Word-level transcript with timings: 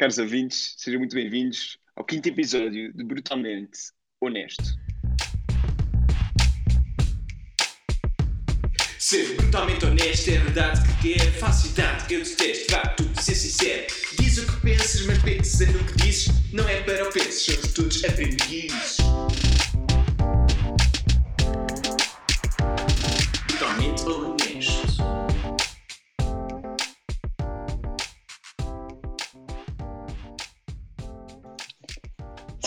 Caros 0.00 0.16
ouvintes, 0.16 0.76
sejam 0.78 0.98
muito 0.98 1.14
bem-vindos 1.14 1.76
ao 1.94 2.02
quinto 2.02 2.26
episódio 2.26 2.90
de 2.90 3.04
Brutalmente 3.04 3.78
Honesto. 4.18 4.64
Ser 8.98 9.36
brutalmente 9.36 9.84
honesto 9.84 10.30
é 10.30 10.38
a 10.38 10.44
verdade 10.44 10.80
que 10.88 11.12
quer. 11.12 11.30
Falsidade 11.32 12.06
que 12.06 12.14
eu 12.14 12.24
detesto, 12.24 12.72
vá 12.72 12.80
tudo 12.96 13.20
ser 13.20 13.34
sincero. 13.34 13.86
Diz 14.18 14.38
o 14.38 14.46
que 14.46 14.60
pensas, 14.62 15.04
mas 15.04 15.22
pensa 15.22 15.66
no 15.66 15.84
que 15.84 15.96
dizes. 15.96 16.28
Não 16.50 16.66
é 16.66 16.82
para 16.82 17.06
o 17.06 17.12
penses, 17.12 17.42
somos 17.42 17.74
todos 17.74 18.02
aprendizes. 18.02 18.99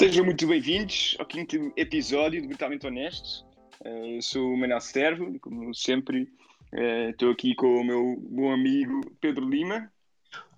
Sejam 0.04 0.26
muito 0.26 0.46
bem-vindos 0.46 1.16
ao 1.18 1.26
quinto 1.26 1.72
episódio 1.78 2.42
de 2.42 2.48
Brutalmente 2.50 2.86
Honesto. 2.86 3.46
Eh, 3.86 4.18
Eu 4.18 4.22
sou 4.22 4.54
o 4.54 4.58
Manuel 4.58 4.82
Servo, 4.82 5.40
como 5.40 5.74
sempre, 5.74 6.28
eh, 6.74 7.12
estou 7.12 7.32
aqui 7.32 7.56
com 7.56 7.68
o 7.68 7.86
meu 7.86 8.18
bom 8.20 8.52
amigo 8.52 9.00
Pedro 9.22 9.48
Lima. 9.48 9.90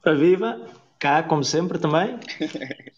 Ora 0.04 0.16
viva, 0.16 0.74
cá 0.98 1.22
como 1.22 1.44
sempre 1.44 1.78
também. 1.78 2.20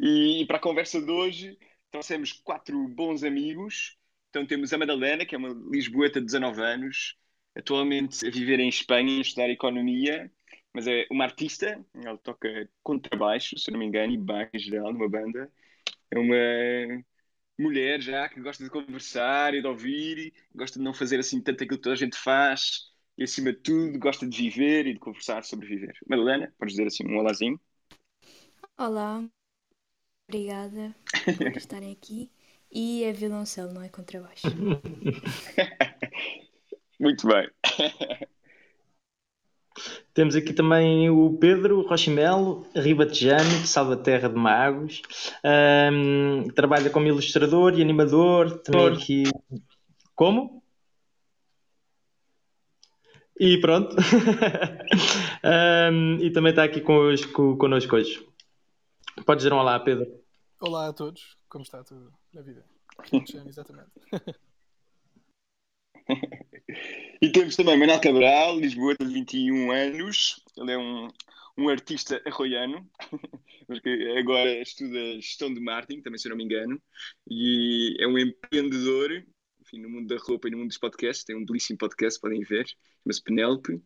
E, 0.00 0.44
para 0.48 0.56
a 0.56 0.60
conversa 0.60 1.00
de 1.00 1.08
hoje, 1.08 1.56
trouxemos 1.88 2.32
quatro 2.32 2.88
bons 2.88 3.22
amigos. 3.22 3.96
Então 4.30 4.44
temos 4.44 4.72
a 4.72 4.78
Madalena, 4.78 5.24
que 5.24 5.36
é 5.36 5.38
uma 5.38 5.56
lisboeta 5.70 6.18
de 6.18 6.26
19 6.26 6.60
anos, 6.60 7.16
atualmente 7.56 8.26
a 8.26 8.30
viver 8.30 8.58
em 8.58 8.68
Espanha, 8.68 9.18
a 9.18 9.20
estudar 9.20 9.48
Economia, 9.48 10.28
mas 10.74 10.86
é 10.88 11.06
uma 11.10 11.24
artista, 11.24 11.82
ela 11.94 12.18
toca 12.18 12.68
contrabaixo, 12.82 13.56
se 13.58 13.70
não 13.70 13.78
me 13.78 13.86
engano, 13.86 14.12
e 14.12 14.18
baixo 14.18 14.50
em 14.54 14.58
geral, 14.58 14.92
numa 14.92 15.08
banda. 15.08 15.50
É 16.10 16.18
uma 16.18 17.04
mulher 17.58 18.00
já 18.00 18.28
que 18.28 18.40
gosta 18.40 18.64
de 18.64 18.70
conversar 18.70 19.54
e 19.54 19.62
de 19.62 19.68
ouvir, 19.68 20.34
gosta 20.54 20.78
de 20.78 20.84
não 20.84 20.92
fazer 20.92 21.20
assim 21.20 21.40
tanto 21.40 21.62
aquilo 21.62 21.78
que 21.78 21.84
toda 21.84 21.94
a 21.94 21.98
gente 21.98 22.16
faz, 22.16 22.90
e 23.16 23.22
acima 23.22 23.52
de 23.52 23.60
tudo 23.60 23.98
gosta 23.98 24.26
de 24.26 24.36
viver 24.36 24.86
e 24.86 24.94
de 24.94 24.98
conversar 24.98 25.44
sobre 25.44 25.68
viver. 25.68 25.96
Madalena, 26.08 26.52
podes 26.58 26.74
dizer 26.74 26.88
assim 26.88 27.06
um 27.06 27.18
olazinho? 27.18 27.60
Olá, 28.76 29.24
obrigada 30.28 30.94
por 31.38 31.56
estarem 31.56 31.92
aqui. 31.92 32.30
E 32.72 33.04
é 33.04 33.12
violoncelo, 33.12 33.72
não 33.72 33.82
é 33.82 33.88
contrabaixo. 33.88 34.48
Muito 36.98 37.28
bem. 37.28 37.48
Temos 40.12 40.36
aqui 40.36 40.52
também 40.52 41.10
o 41.10 41.36
Pedro 41.38 41.82
Rochimelo, 41.82 42.66
ribatejano, 42.74 43.60
de 43.60 43.66
Salvaterra 43.66 44.28
de 44.28 44.36
Magos. 44.36 45.02
Ahm, 45.42 46.48
trabalha 46.54 46.90
como 46.90 47.06
ilustrador 47.06 47.76
e 47.76 47.82
animador. 47.82 48.60
Também 48.60 48.94
aqui. 48.94 49.24
Como? 50.14 50.62
E 53.38 53.60
pronto. 53.60 53.96
Ahm, 55.42 56.18
e 56.20 56.30
também 56.30 56.50
está 56.50 56.62
aqui 56.62 56.80
connosco, 56.80 57.56
connosco 57.56 57.96
hoje. 57.96 58.24
Podes 59.26 59.42
dizer 59.42 59.52
um 59.52 59.58
olá, 59.58 59.78
Pedro. 59.80 60.06
Olá 60.60 60.88
a 60.88 60.92
todos, 60.92 61.36
como 61.48 61.64
está 61.64 61.82
tudo 61.82 62.12
na 62.32 62.42
vida? 62.42 62.64
Ribatejano, 63.10 63.48
exatamente. 63.48 63.90
E 67.20 67.30
temos 67.30 67.56
também 67.56 67.78
Manuel 67.78 68.00
Cabral, 68.00 68.58
Lisboa, 68.58 68.94
de 69.00 69.06
21 69.06 69.70
anos. 69.70 70.42
Ele 70.56 70.72
é 70.72 70.78
um, 70.78 71.08
um 71.56 71.68
artista 71.68 72.20
arroiano, 72.26 72.88
porque 73.66 74.14
agora 74.18 74.60
estuda 74.60 75.14
gestão 75.14 75.52
de 75.52 75.60
marketing, 75.60 76.02
também 76.02 76.18
se 76.18 76.28
não 76.28 76.36
me 76.36 76.44
engano, 76.44 76.80
e 77.28 77.96
é 77.98 78.06
um 78.06 78.18
empreendedor, 78.18 79.24
enfim, 79.62 79.80
no 79.80 79.88
mundo 79.88 80.08
da 80.08 80.20
roupa 80.20 80.48
e 80.48 80.50
no 80.50 80.58
mundo 80.58 80.68
dos 80.68 80.78
podcasts. 80.78 81.24
Tem 81.24 81.36
um 81.36 81.44
belíssimo 81.44 81.78
podcast, 81.78 82.20
podem 82.20 82.42
ver, 82.42 82.66
chama-se 82.66 83.22
Penélope, 83.22 83.80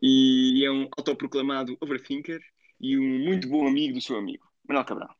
e 0.00 0.64
é 0.64 0.70
um 0.70 0.88
autoproclamado 0.96 1.76
overthinker 1.80 2.40
e 2.80 2.96
um 2.96 3.18
muito 3.24 3.48
bom 3.48 3.66
amigo 3.66 3.94
do 3.94 4.00
seu 4.00 4.16
amigo, 4.16 4.46
Manuel 4.66 4.86
Cabral. 4.86 5.16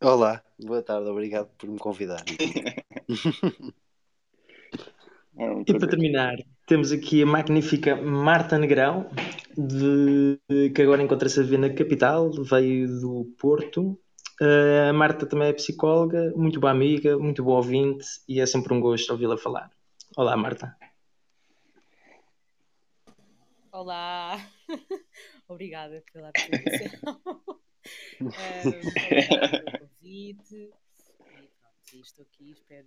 Olá, 0.00 0.42
boa 0.58 0.82
tarde, 0.82 1.08
obrigado 1.08 1.48
por 1.56 1.68
me 1.68 1.78
convidar. 1.78 2.24
É 5.36 5.62
E 5.66 5.78
para 5.78 5.88
terminar, 5.88 6.36
temos 6.66 6.92
aqui 6.92 7.22
a 7.22 7.26
magnífica 7.26 7.96
Marta 7.96 8.58
Negrão, 8.58 9.08
de- 9.56 10.38
que 10.74 10.82
agora 10.82 11.02
encontra-se 11.02 11.40
a 11.40 11.42
viver 11.42 11.58
na 11.58 11.70
capital, 11.72 12.30
veio 12.30 12.88
do 13.00 13.34
Porto. 13.38 13.98
Uh, 14.40 14.90
a 14.90 14.92
Marta 14.92 15.24
também 15.24 15.48
é 15.48 15.52
psicóloga, 15.52 16.32
muito 16.34 16.58
boa 16.58 16.72
amiga, 16.72 17.18
muito 17.18 17.44
boa 17.44 17.58
ouvinte 17.58 18.06
e 18.28 18.40
é 18.40 18.46
sempre 18.46 18.74
um 18.74 18.80
gosto 18.80 19.10
ouvi-la 19.10 19.38
falar. 19.38 19.70
Olá, 20.16 20.36
Marta. 20.36 20.76
Olá, 23.70 24.38
obrigada 25.48 26.02
pela 26.12 26.28
apresentação. 26.28 27.16
Ah, 28.20 28.62
obrigada 29.08 29.48
pelo 29.48 29.88
convite. 29.88 30.70
Estou 32.00 32.24
aqui 32.24 32.44
e 32.44 32.50
espero 32.52 32.86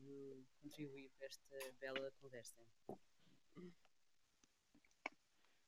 contribuir 0.61 1.11
para 1.17 1.27
esta 1.27 1.73
bela 1.79 2.11
conversa. 2.21 2.55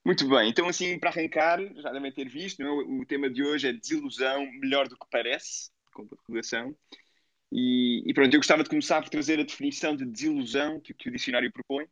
Muito 0.04 0.28
bem, 0.28 0.50
então 0.50 0.68
assim, 0.68 0.98
para 0.98 1.10
arrancar, 1.10 1.60
já 1.76 1.92
devem 1.92 2.12
ter 2.12 2.30
visto, 2.30 2.64
é? 2.64 2.70
o 2.70 3.06
tema 3.06 3.30
de 3.30 3.44
hoje 3.44 3.68
é 3.68 3.74
desilusão 3.74 4.50
melhor 4.54 4.88
do 4.88 4.98
que 4.98 5.06
parece, 5.12 5.70
com 5.94 6.08
população. 6.08 6.76
E, 7.52 8.04
e 8.10 8.14
pronto, 8.14 8.34
eu 8.34 8.40
gostava 8.40 8.64
de 8.64 8.70
começar 8.70 9.02
por 9.02 9.10
trazer 9.10 9.40
a 9.40 9.44
definição 9.44 9.96
de 9.96 10.06
desilusão 10.06 10.80
que, 10.80 10.94
que 10.94 11.10
o 11.10 11.12
dicionário 11.12 11.52
propõe. 11.52 11.88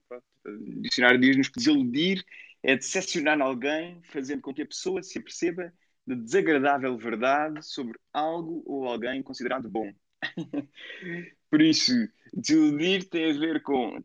O 0.45 0.81
dicionário 0.81 1.19
diz-nos 1.19 1.49
que 1.49 1.59
desiludir 1.59 2.25
é 2.63 2.75
decepcionar 2.75 3.39
alguém, 3.41 4.01
fazendo 4.05 4.41
com 4.41 4.53
que 4.53 4.61
a 4.61 4.67
pessoa 4.67 5.03
se 5.03 5.17
aperceba 5.19 5.73
da 6.07 6.15
desagradável 6.15 6.97
verdade 6.97 7.65
sobre 7.65 7.99
algo 8.11 8.63
ou 8.65 8.87
alguém 8.87 9.21
considerado 9.21 9.69
bom. 9.69 9.93
Por 11.49 11.61
isso, 11.61 11.91
desiludir 12.33 13.07
tem 13.09 13.31
a 13.31 13.33
ver 13.33 13.61
com 13.61 14.03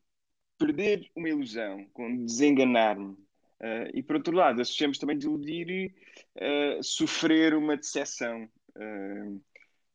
perder 0.58 1.10
uma 1.16 1.28
ilusão, 1.28 1.86
com 1.92 2.24
desenganar-me. 2.24 3.12
Uh, 3.60 3.90
e 3.94 4.02
por 4.02 4.16
outro 4.16 4.34
lado, 4.34 4.60
associamos 4.60 4.98
também 4.98 5.16
desiludir 5.16 5.94
uh, 6.36 6.82
sofrer 6.82 7.54
uma 7.54 7.76
decepção. 7.76 8.48
Uh, 8.76 9.42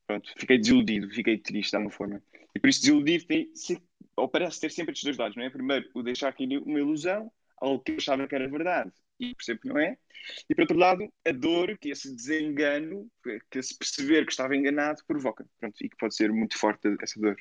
pronto, 0.06 0.32
fiquei 0.38 0.58
desiludido, 0.58 1.10
fiquei 1.10 1.38
triste 1.38 1.72
de 1.72 1.76
alguma 1.78 1.92
forma. 1.92 2.22
E 2.54 2.60
por 2.60 2.70
isso 2.70 2.82
desiludir 2.82 3.26
tem, 3.26 3.52
ou 4.16 4.28
parece 4.28 4.60
ter 4.60 4.72
sempre 4.72 4.94
estes 4.94 5.06
dois 5.06 5.18
lados, 5.18 5.36
não 5.36 5.44
é? 5.44 5.50
Primeiro, 5.50 5.90
o 5.94 6.04
deixar 6.04 6.34
cair 6.34 6.58
uma 6.60 6.80
ilusão, 6.80 7.32
algo 7.58 7.84
que 7.84 7.94
eu 7.94 7.98
achava 7.98 8.28
que 8.28 8.36
era 8.36 8.48
verdade 8.48 8.92
e 9.20 9.34
percebo 9.36 9.62
que 9.62 9.68
não 9.68 9.78
é. 9.78 9.98
E 10.50 10.56
por 10.56 10.62
outro 10.62 10.78
lado, 10.78 11.08
a 11.26 11.32
dor 11.32 11.78
que 11.78 11.90
esse 11.90 12.14
desengano, 12.14 13.10
que, 13.24 13.60
esse 13.60 13.78
perceber 13.78 14.26
que 14.26 14.32
estava 14.32 14.56
enganado 14.56 15.04
provoca. 15.08 15.46
Pronto, 15.60 15.76
e 15.82 15.90
que 15.90 15.98
pode 15.98 16.16
ser 16.16 16.32
muito 16.32 16.58
forte 16.58 16.88
essa 17.02 17.20
dor. 17.20 17.36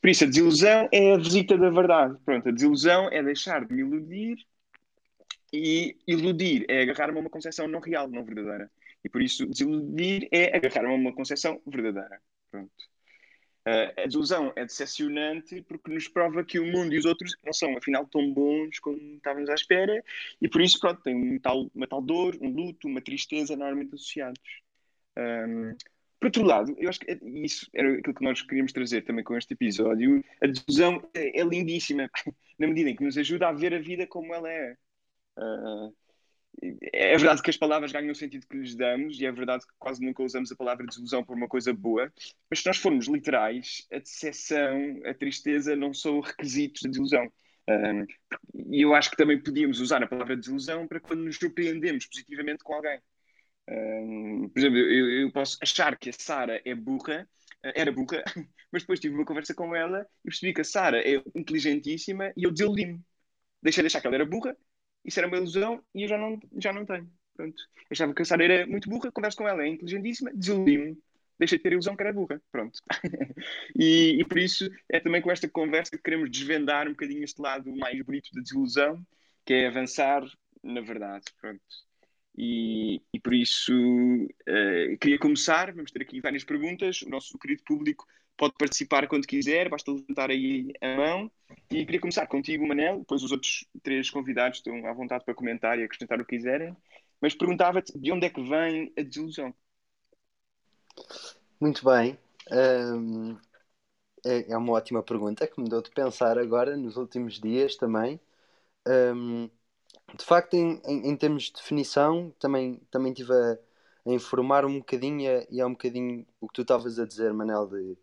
Por 0.00 0.10
isso, 0.10 0.24
a 0.24 0.26
desilusão 0.26 0.88
é 0.92 1.14
a 1.14 1.18
visita 1.18 1.56
da 1.56 1.70
verdade. 1.70 2.18
Pronto, 2.24 2.48
a 2.48 2.52
desilusão 2.52 3.08
é 3.10 3.22
deixar 3.22 3.64
de 3.64 3.74
me 3.74 3.80
iludir 3.80 4.36
e 5.52 5.96
iludir 6.06 6.64
é 6.68 6.82
agarrar-me 6.82 7.18
a 7.18 7.20
uma 7.20 7.30
concepção 7.30 7.66
não 7.66 7.80
real, 7.80 8.08
não 8.08 8.24
verdadeira. 8.24 8.70
E 9.02 9.08
por 9.08 9.22
isso, 9.22 9.46
desiludir 9.46 10.28
é 10.30 10.56
agarrar-me 10.56 10.92
a 10.92 10.96
uma 10.96 11.14
concepção 11.14 11.60
verdadeira. 11.66 12.20
Pronto. 12.50 12.72
Uh, 13.66 13.92
a 14.00 14.06
desilusão 14.06 14.52
é 14.56 14.64
decepcionante 14.64 15.62
porque 15.62 15.92
nos 15.92 16.08
prova 16.08 16.42
que 16.42 16.58
o 16.58 16.64
mundo 16.64 16.94
e 16.94 16.98
os 16.98 17.04
outros 17.04 17.36
não 17.44 17.52
são, 17.52 17.76
afinal, 17.76 18.06
tão 18.06 18.32
bons 18.32 18.78
como 18.78 18.96
estávamos 19.16 19.50
à 19.50 19.54
espera. 19.54 20.02
E 20.40 20.48
por 20.48 20.60
isso, 20.60 20.80
pronto, 20.80 21.02
tem 21.02 21.14
um 21.14 21.38
tal, 21.38 21.70
uma 21.74 21.86
tal 21.86 22.00
dor, 22.00 22.36
um 22.40 22.48
luto, 22.48 22.88
uma 22.88 23.02
tristeza 23.02 23.56
normalmente 23.56 23.94
associados. 23.94 24.40
Um, 25.16 25.76
por 26.18 26.26
outro 26.26 26.42
lado, 26.42 26.74
eu 26.78 26.88
acho 26.88 27.00
que 27.00 27.18
isso 27.22 27.66
era 27.74 27.98
aquilo 27.98 28.14
que 28.14 28.24
nós 28.24 28.42
queríamos 28.42 28.72
trazer 28.72 29.02
também 29.02 29.24
com 29.24 29.36
este 29.36 29.54
episódio. 29.54 30.22
A 30.42 30.46
desilusão 30.46 31.08
é, 31.14 31.40
é 31.40 31.44
lindíssima, 31.44 32.10
na 32.58 32.66
medida 32.66 32.90
em 32.90 32.96
que 32.96 33.04
nos 33.04 33.16
ajuda 33.16 33.48
a 33.48 33.52
ver 33.52 33.74
a 33.74 33.78
vida 33.78 34.06
como 34.06 34.34
ela 34.34 34.50
é. 34.50 34.76
Uh, 35.38 35.94
é 36.92 37.16
verdade 37.16 37.42
que 37.42 37.50
as 37.50 37.56
palavras 37.56 37.92
ganham 37.92 38.12
o 38.12 38.14
sentido 38.14 38.46
que 38.46 38.56
lhes 38.56 38.74
damos, 38.74 39.18
e 39.20 39.24
é 39.24 39.32
verdade 39.32 39.66
que 39.66 39.72
quase 39.78 40.04
nunca 40.04 40.22
usamos 40.22 40.52
a 40.52 40.56
palavra 40.56 40.86
desilusão 40.86 41.24
por 41.24 41.36
uma 41.36 41.48
coisa 41.48 41.72
boa, 41.72 42.12
mas 42.50 42.60
se 42.60 42.66
nós 42.66 42.76
formos 42.76 43.06
literais, 43.06 43.86
a 43.92 43.98
decepção, 43.98 45.00
a 45.06 45.14
tristeza 45.14 45.74
não 45.74 45.94
são 45.94 46.20
requisitos 46.20 46.82
da 46.82 46.88
desilusão. 46.90 47.32
Um, 47.68 48.06
e 48.72 48.82
eu 48.82 48.94
acho 48.94 49.10
que 49.10 49.16
também 49.16 49.40
podíamos 49.40 49.80
usar 49.80 50.02
a 50.02 50.06
palavra 50.06 50.36
desilusão 50.36 50.86
para 50.86 51.00
quando 51.00 51.22
nos 51.22 51.36
surpreendemos 51.36 52.06
positivamente 52.06 52.64
com 52.64 52.74
alguém. 52.74 53.00
Um, 53.68 54.48
por 54.48 54.58
exemplo, 54.58 54.78
eu, 54.78 55.10
eu, 55.22 55.32
posso 55.32 55.56
achar 55.62 55.96
que 55.96 56.10
a 56.10 56.12
Sara 56.12 56.60
é 56.64 56.74
burra, 56.74 57.28
era 57.62 57.92
burra, 57.92 58.24
mas 58.72 58.82
depois 58.82 58.98
tive 58.98 59.14
uma 59.14 59.24
conversa 59.24 59.54
com 59.54 59.74
ela 59.74 60.06
e 60.24 60.30
percebi 60.30 60.52
que 60.52 60.60
a 60.62 60.64
Sara 60.64 61.00
é 61.00 61.22
inteligentíssima 61.34 62.32
e 62.36 62.44
eu 62.44 62.50
desiludi-me. 62.50 63.00
Deixei 63.62 63.82
de 63.82 63.86
achar 63.86 64.00
que 64.00 64.06
ela 64.06 64.16
era 64.16 64.26
burra, 64.26 64.56
isso 65.04 65.18
era 65.18 65.28
uma 65.28 65.36
ilusão 65.36 65.82
e 65.94 66.02
eu 66.02 66.08
já 66.08 66.18
não, 66.18 66.38
já 66.56 66.72
não 66.72 66.84
tenho. 66.84 67.10
pronto. 67.34 67.62
Achava 67.90 68.14
que 68.14 68.22
a 68.22 68.24
Sara 68.24 68.44
era 68.44 68.66
muito 68.66 68.88
burra, 68.88 69.10
converso 69.10 69.38
com 69.38 69.48
ela, 69.48 69.62
é 69.62 69.68
inteligentíssima, 69.68 70.30
desiludi-me, 70.32 70.96
deixei 71.38 71.58
de 71.58 71.62
ter 71.62 71.70
a 71.70 71.72
ilusão 71.72 71.96
que 71.96 72.02
era 72.02 72.12
burra, 72.12 72.40
pronto. 72.52 72.78
e, 73.76 74.20
e, 74.20 74.24
por 74.24 74.38
isso 74.38 74.70
é 74.88 75.00
também 75.00 75.20
com 75.20 75.30
esta 75.30 75.48
conversa 75.48 75.96
que 75.96 76.02
queremos 76.02 76.30
desvendar 76.30 76.86
um 76.86 76.92
bocadinho 76.92 77.24
este 77.24 77.40
lado 77.40 77.74
mais 77.76 78.00
bonito 78.02 78.30
da 78.32 78.42
desilusão, 78.42 79.04
que 79.44 79.54
é 79.54 79.66
avançar 79.66 80.22
na 80.62 80.80
verdade, 80.80 81.24
pronto. 81.40 81.62
E, 82.36 83.02
e 83.12 83.20
por 83.20 83.34
isso 83.34 83.72
uh, 83.72 84.98
queria 85.00 85.18
começar, 85.18 85.72
vamos 85.72 85.90
ter 85.90 86.02
aqui 86.02 86.20
várias 86.20 86.44
perguntas, 86.44 87.02
o 87.02 87.08
nosso 87.08 87.38
querido 87.38 87.62
público 87.64 88.06
pode 88.40 88.54
participar 88.58 89.06
quando 89.06 89.26
quiser, 89.26 89.68
basta 89.68 89.92
levantar 89.92 90.30
aí 90.30 90.72
a 90.80 90.96
mão. 90.96 91.30
E 91.70 91.84
queria 91.84 92.00
começar 92.00 92.26
contigo, 92.26 92.66
Manel, 92.66 93.00
depois 93.00 93.22
os 93.22 93.30
outros 93.30 93.66
três 93.82 94.08
convidados 94.08 94.58
estão 94.58 94.86
à 94.86 94.94
vontade 94.94 95.26
para 95.26 95.34
comentar 95.34 95.78
e 95.78 95.84
acrescentar 95.84 96.18
o 96.18 96.24
que 96.24 96.36
quiserem. 96.38 96.74
Mas 97.20 97.34
perguntava-te 97.34 97.92
de 97.98 98.10
onde 98.10 98.24
é 98.24 98.30
que 98.30 98.42
vem 98.42 98.90
a 98.96 99.02
desilusão? 99.02 99.54
Muito 101.60 101.84
bem. 101.84 102.18
Um, 102.50 103.36
é, 104.24 104.50
é, 104.50 104.56
uma 104.56 104.72
ótima 104.72 105.02
pergunta 105.02 105.46
que 105.46 105.60
me 105.60 105.68
deu 105.68 105.82
de 105.82 105.90
pensar 105.90 106.38
agora, 106.38 106.78
nos 106.78 106.96
últimos 106.96 107.38
dias 107.38 107.76
também. 107.76 108.18
Um, 108.88 109.50
de 110.16 110.24
facto, 110.24 110.54
em, 110.54 110.80
em, 110.86 111.10
em, 111.10 111.16
termos 111.16 111.44
de 111.44 111.52
definição, 111.52 112.34
também, 112.38 112.80
também 112.90 113.12
estive 113.12 113.34
a, 113.34 113.58
a 114.06 114.12
informar 114.14 114.64
um 114.64 114.78
bocadinho 114.78 115.46
e 115.50 115.60
é 115.60 115.66
um 115.66 115.72
bocadinho 115.72 116.26
o 116.40 116.48
que 116.48 116.54
tu 116.54 116.62
estavas 116.62 116.98
a 116.98 117.04
dizer, 117.04 117.34
Manel, 117.34 117.66
de 117.66 117.98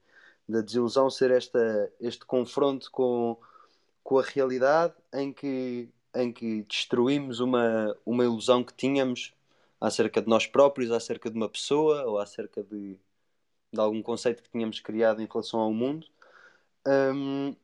da 0.47 0.61
desilusão 0.61 1.09
ser 1.09 1.31
esta, 1.31 1.91
este 1.99 2.25
confronto 2.25 2.89
com, 2.91 3.38
com 4.03 4.19
a 4.19 4.23
realidade 4.23 4.94
em 5.13 5.33
que, 5.33 5.89
em 6.15 6.31
que 6.31 6.63
destruímos 6.63 7.39
uma, 7.39 7.95
uma 8.05 8.23
ilusão 8.23 8.63
que 8.63 8.73
tínhamos 8.73 9.33
acerca 9.79 10.21
de 10.21 10.27
nós 10.27 10.47
próprios, 10.47 10.91
acerca 10.91 11.29
de 11.29 11.35
uma 11.35 11.49
pessoa 11.49 12.05
ou 12.05 12.17
acerca 12.17 12.63
de, 12.63 12.99
de 13.71 13.79
algum 13.79 14.01
conceito 14.01 14.41
que 14.41 14.49
tínhamos 14.49 14.79
criado 14.79 15.21
em 15.21 15.27
relação 15.27 15.59
ao 15.59 15.73
mundo. 15.73 16.07
Um, 16.88 17.55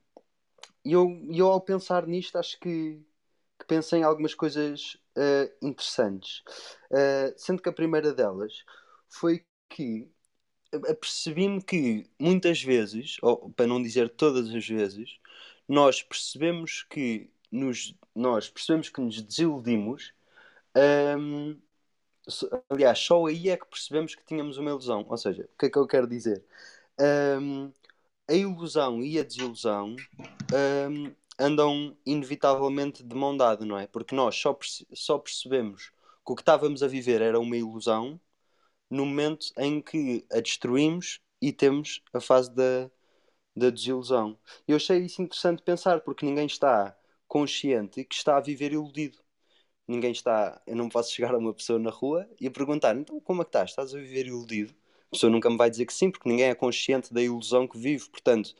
e 0.83 0.91
eu, 0.91 1.09
eu, 1.29 1.47
ao 1.47 1.61
pensar 1.61 2.05
nisto, 2.05 2.37
acho 2.37 2.59
que, 2.59 3.01
que 3.57 3.65
pensei 3.65 3.99
em 3.99 4.03
algumas 4.03 4.35
coisas 4.35 4.95
uh, 5.17 5.49
interessantes. 5.61 6.43
Uh, 6.91 7.33
sendo 7.37 7.61
que 7.61 7.69
a 7.69 7.73
primeira 7.73 8.13
delas 8.13 8.65
foi 9.07 9.45
que 9.69 10.11
apercebi-me 10.75 11.61
que 11.61 12.09
muitas 12.19 12.61
vezes, 12.61 13.17
ou 13.21 13.49
para 13.51 13.67
não 13.67 13.81
dizer 13.81 14.09
todas 14.09 14.49
as 14.53 14.67
vezes, 14.67 15.19
nós 15.67 16.01
percebemos 16.01 16.83
que 16.83 17.29
nos, 17.51 17.95
nós 18.15 18.49
percebemos 18.49 18.89
que 18.89 19.01
nos 19.01 19.21
desiludimos. 19.21 20.13
Um, 20.75 21.59
aliás, 22.69 22.99
só 22.99 23.25
aí 23.25 23.49
é 23.49 23.57
que 23.57 23.67
percebemos 23.67 24.15
que 24.15 24.25
tínhamos 24.25 24.57
uma 24.57 24.69
ilusão. 24.71 25.05
Ou 25.09 25.17
seja, 25.17 25.43
o 25.53 25.57
que 25.57 25.67
é 25.67 25.69
que 25.69 25.77
eu 25.77 25.87
quero 25.87 26.07
dizer? 26.07 26.43
Um, 27.39 27.71
a 28.27 28.33
ilusão 28.33 29.03
e 29.03 29.19
a 29.19 29.23
desilusão 29.23 29.95
um, 30.89 31.15
andam 31.39 31.97
inevitavelmente 32.05 33.03
de 33.03 33.15
mão 33.15 33.35
dada, 33.35 33.65
não 33.65 33.77
é? 33.77 33.87
Porque 33.87 34.15
nós 34.15 34.35
só, 34.35 34.53
perce 34.53 34.87
só 34.93 35.17
percebemos 35.17 35.91
que 36.25 36.31
o 36.31 36.35
que 36.35 36.41
estávamos 36.41 36.83
a 36.83 36.87
viver 36.87 37.21
era 37.21 37.39
uma 37.39 37.57
ilusão 37.57 38.19
no 38.93 39.05
momento 39.05 39.47
em 39.57 39.81
que 39.81 40.25
a 40.31 40.39
destruímos 40.39 41.19
e 41.41 41.51
temos 41.51 42.01
a 42.13 42.19
fase 42.21 42.53
da, 42.53 42.89
da 43.55 43.69
desilusão. 43.69 44.37
Eu 44.67 44.75
achei 44.77 44.99
isso 44.99 45.21
interessante 45.21 45.63
pensar, 45.63 46.01
porque 46.01 46.25
ninguém 46.25 46.45
está 46.45 46.95
consciente 47.27 48.03
que 48.05 48.15
está 48.15 48.37
a 48.37 48.41
viver 48.41 48.73
iludido. 48.73 49.17
Ninguém 49.87 50.11
está. 50.11 50.61
Eu 50.67 50.75
não 50.75 50.89
posso 50.89 51.11
chegar 51.13 51.33
a 51.35 51.37
uma 51.37 51.53
pessoa 51.53 51.79
na 51.79 51.89
rua 51.91 52.29
e 52.39 52.49
perguntar: 52.49 52.95
então 52.97 53.19
como 53.19 53.41
é 53.41 53.45
que 53.45 53.49
estás? 53.49 53.71
Estás 53.71 53.95
a 53.95 53.99
viver 53.99 54.27
iludido? 54.27 54.73
A 55.09 55.11
pessoa 55.11 55.31
nunca 55.31 55.49
me 55.49 55.57
vai 55.57 55.69
dizer 55.69 55.85
que 55.85 55.93
sim, 55.93 56.11
porque 56.11 56.29
ninguém 56.29 56.47
é 56.47 56.55
consciente 56.55 57.13
da 57.13 57.21
ilusão 57.21 57.67
que 57.67 57.77
vive. 57.77 58.09
Portanto, 58.09 58.55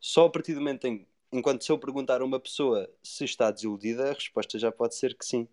só 0.00 0.26
a 0.26 0.30
partir 0.30 0.54
do 0.54 0.60
momento 0.60 0.86
em. 0.86 1.06
Enquanto 1.32 1.64
se 1.64 1.70
eu 1.72 1.78
perguntar 1.78 2.22
a 2.22 2.24
uma 2.24 2.40
pessoa 2.40 2.90
se 3.02 3.24
está 3.24 3.50
desiludida, 3.50 4.10
a 4.10 4.14
resposta 4.14 4.58
já 4.58 4.72
pode 4.72 4.94
ser 4.96 5.14
que 5.16 5.26
sim. 5.26 5.48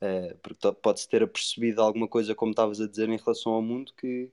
Uh, 0.00 0.36
porque 0.42 0.72
pode-se 0.82 1.08
ter 1.08 1.22
apercebido 1.22 1.80
alguma 1.80 2.06
coisa, 2.06 2.34
como 2.34 2.50
estavas 2.50 2.80
a 2.80 2.86
dizer, 2.86 3.08
em 3.08 3.16
relação 3.16 3.52
ao 3.52 3.62
mundo 3.62 3.92
que, 3.96 4.30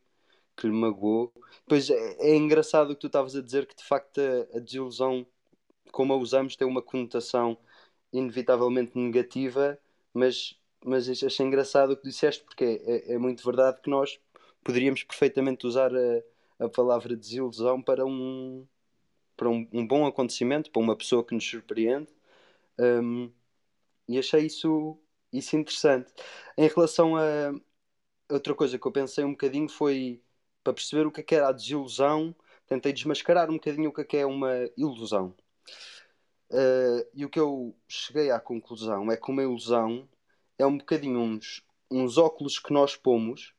que 0.58 0.68
lhe 0.68 0.74
magoou. 0.74 1.34
Pois 1.68 1.90
é, 1.90 2.18
é 2.20 2.36
engraçado 2.36 2.92
o 2.92 2.96
que 2.96 3.02
tu 3.02 3.08
estavas 3.08 3.36
a 3.36 3.42
dizer, 3.42 3.66
que 3.66 3.76
de 3.76 3.84
facto 3.84 4.20
a, 4.20 4.58
a, 4.58 4.60
desilusão, 4.60 5.26
como 5.92 6.14
a 6.14 6.18
usamos, 6.18 6.56
tem 6.56 6.68
uma 6.68 6.82
conotação 6.82 7.58
inevitavelmente 8.12 8.98
negativa, 8.98 9.80
mas, 10.14 10.58
mas 10.86 11.10
achei 11.10 11.46
engraçado 11.46 11.92
o 11.92 11.98
que 11.98 12.08
disseste, 12.08 12.44
porque 12.44 12.64
é, 12.86 13.12
é, 13.12 13.14
é 13.16 13.18
muito 13.18 13.44
verdade 13.44 13.82
que 13.82 13.90
nós 13.90 14.20
poderíamos 14.64 15.04
perfeitamente 15.04 15.68
usar 15.68 15.92
a, 15.96 16.66
a 16.66 16.70
palavra 16.70 17.16
desilusão 17.16 17.82
para 17.82 18.06
um, 18.06 18.68
para 19.36 19.50
um, 19.50 19.68
um, 19.74 19.88
bom 19.88 20.06
acontecimento, 20.06 20.72
para 20.72 20.82
uma 20.82 20.96
pessoa 20.98 21.26
que 21.26 21.34
nos 21.34 21.46
surpreende. 21.50 22.10
Um, 22.80 23.32
e 24.08 24.20
achei 24.20 24.46
isso 24.46 25.00
isso 25.34 25.56
é 25.56 25.60
interessante. 25.60 26.14
Em 26.58 26.68
relação 26.68 27.18
a 27.18 27.54
outra 28.30 28.56
coisa 28.56 28.78
que 28.78 28.88
eu 28.88 28.92
pensei 28.92 29.24
um 29.24 29.32
bocadinho 29.32 29.68
foi 29.68 30.22
para 30.64 30.74
perceber 30.74 31.06
o 31.06 31.12
que 31.12 31.22
é 31.22 31.24
que 31.24 31.36
era 31.36 31.50
a 31.50 31.52
desilusão, 31.52 32.36
tentei 32.68 32.94
desmascarar 32.94 33.50
um 33.50 33.56
bocadinho 33.56 33.90
o 33.90 33.94
que 33.94 34.02
é 34.02 34.06
que 34.06 34.18
é 34.18 34.26
uma 34.26 34.52
ilusão. 34.78 35.36
Uh, 36.50 37.04
e 37.14 37.26
o 37.26 37.30
que 37.30 37.40
eu 37.40 37.76
cheguei 37.88 38.30
à 38.32 38.40
conclusão 38.40 39.12
é 39.12 39.18
que 39.18 39.32
uma 39.32 39.42
ilusão 39.42 40.08
é 40.58 40.66
um 40.66 40.78
bocadinho 40.78 41.20
uns, 41.20 41.64
uns 41.90 42.18
óculos 42.18 42.60
que 42.60 42.72
nós 42.72 42.96
pomos, 42.96 43.54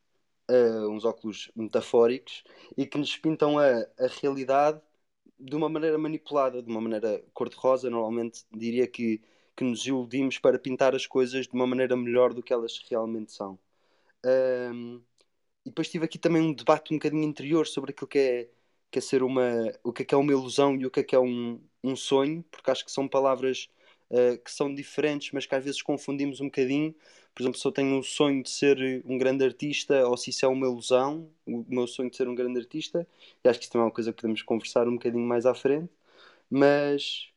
uh, 0.50 0.88
uns 0.88 1.04
óculos 1.04 1.50
metafóricos, 1.56 2.44
e 2.76 2.86
que 2.86 2.96
nos 2.96 3.16
pintam 3.16 3.58
a, 3.58 3.66
a 3.98 4.06
realidade 4.22 4.80
de 5.38 5.56
uma 5.56 5.68
maneira 5.68 5.98
manipulada, 5.98 6.62
de 6.62 6.70
uma 6.70 6.80
maneira 6.80 7.22
cor-de-rosa. 7.34 7.90
Normalmente 7.90 8.44
diria 8.52 8.86
que 8.86 9.20
que 9.56 9.64
nos 9.64 9.86
iludimos 9.86 10.38
para 10.38 10.58
pintar 10.58 10.94
as 10.94 11.06
coisas 11.06 11.46
de 11.46 11.54
uma 11.54 11.66
maneira 11.66 11.96
melhor 11.96 12.34
do 12.34 12.42
que 12.42 12.52
elas 12.52 12.78
realmente 12.90 13.32
são. 13.32 13.58
Um, 14.24 15.02
e 15.64 15.70
depois 15.70 15.88
tive 15.90 16.04
aqui 16.04 16.18
também 16.18 16.42
um 16.42 16.52
debate 16.54 16.92
um 16.92 16.98
bocadinho 16.98 17.24
interior 17.24 17.66
sobre 17.66 17.92
aquilo 17.92 18.08
que 18.08 18.18
é, 18.18 18.50
que 18.90 18.98
é 18.98 19.02
ser 19.02 19.22
uma. 19.22 19.42
o 19.82 19.92
que 19.92 20.02
é 20.02 20.04
que 20.04 20.14
é 20.14 20.18
uma 20.18 20.32
ilusão 20.32 20.76
e 20.76 20.86
o 20.86 20.90
que 20.90 21.00
é 21.00 21.02
que 21.04 21.14
é 21.14 21.20
um, 21.20 21.60
um 21.82 21.96
sonho, 21.96 22.44
porque 22.50 22.70
acho 22.70 22.84
que 22.84 22.92
são 22.92 23.08
palavras 23.08 23.68
uh, 24.10 24.38
que 24.38 24.50
são 24.50 24.74
diferentes, 24.74 25.32
mas 25.32 25.46
que 25.46 25.54
às 25.54 25.64
vezes 25.64 25.82
confundimos 25.82 26.40
um 26.40 26.46
bocadinho. 26.46 26.94
Por 27.34 27.42
exemplo, 27.42 27.58
se 27.58 27.66
eu 27.66 27.72
tenho 27.72 27.98
um 27.98 28.02
sonho 28.02 28.42
de 28.42 28.50
ser 28.50 29.02
um 29.04 29.18
grande 29.18 29.44
artista 29.44 30.06
ou 30.06 30.16
se 30.16 30.30
isso 30.30 30.44
é 30.44 30.48
uma 30.48 30.66
ilusão, 30.66 31.28
o 31.46 31.64
meu 31.68 31.86
sonho 31.86 32.10
de 32.10 32.16
ser 32.16 32.28
um 32.28 32.34
grande 32.34 32.60
artista, 32.60 33.06
e 33.44 33.48
acho 33.48 33.58
que 33.58 33.64
isso 33.64 33.72
também 33.72 33.84
é 33.84 33.86
uma 33.86 33.92
coisa 33.94 34.12
que 34.12 34.20
podemos 34.20 34.42
conversar 34.42 34.86
um 34.88 34.92
bocadinho 34.94 35.26
mais 35.26 35.44
à 35.46 35.54
frente. 35.54 35.90
Mas, 36.50 37.30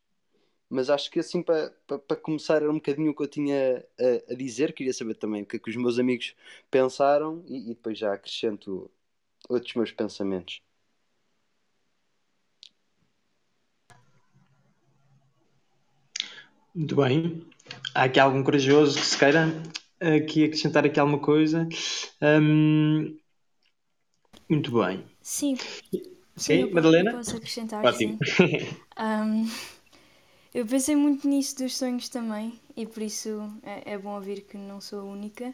mas 0.70 0.90
acho 0.90 1.10
que 1.10 1.20
assim 1.20 1.42
para, 1.42 1.72
para, 1.86 2.00
para, 2.00 2.18
começar 2.18 2.58
era 2.58 2.70
um 2.70 2.76
bocadinho 2.76 3.12
o 3.12 3.16
que 3.16 3.24
eu 3.24 3.28
tinha 3.28 3.86
a, 4.00 4.34
a, 4.34 4.36
dizer, 4.36 4.74
queria 4.74 4.94
saber 4.94 5.16
também 5.16 5.44
o 5.44 5.46
que 5.46 5.56
é 5.56 5.60
que 5.60 5.70
os 5.70 5.76
meus 5.76 5.98
amigos 6.00 6.36
pensaram 6.70 7.44
e, 7.48 7.72
e 7.72 7.76
depois 7.76 7.98
já 7.98 8.14
acrescento 8.14 8.90
outros 9.50 9.74
meus 9.76 9.92
pensamentos. 9.92 10.62
Muito 16.76 16.96
bem. 16.96 17.46
Há 17.96 18.04
aqui 18.04 18.20
algum 18.20 18.44
corajoso 18.44 19.00
que 19.00 19.06
se 19.06 19.18
queira 19.18 19.48
aqui 20.00 20.46
acrescentar 20.46 20.86
aqui 20.86 21.00
alguma 21.00 21.20
coisa? 21.20 21.68
Um, 22.22 23.18
muito 24.50 24.72
bem. 24.80 25.04
Sim. 25.22 25.58
Sim, 26.36 26.72
Madalena? 26.72 27.12
Posso 27.14 27.36
acrescentar, 27.36 27.84
Ótimo. 27.84 28.20
sim. 28.24 28.46
um, 29.00 29.50
Eu 30.58 30.66
pensei 30.66 30.96
muito 30.96 31.28
nisso 31.28 31.56
dos 31.60 31.78
sonhos 31.78 32.10
também 32.10 32.60
e 32.76 32.88
por 32.88 33.04
isso 33.04 33.48
é, 33.62 33.94
é 33.94 33.96
bom 33.96 34.16
ouvir 34.16 34.42
que 34.42 34.58
não 34.58 34.82
sou 34.82 35.02
a 35.02 35.04
única, 35.04 35.54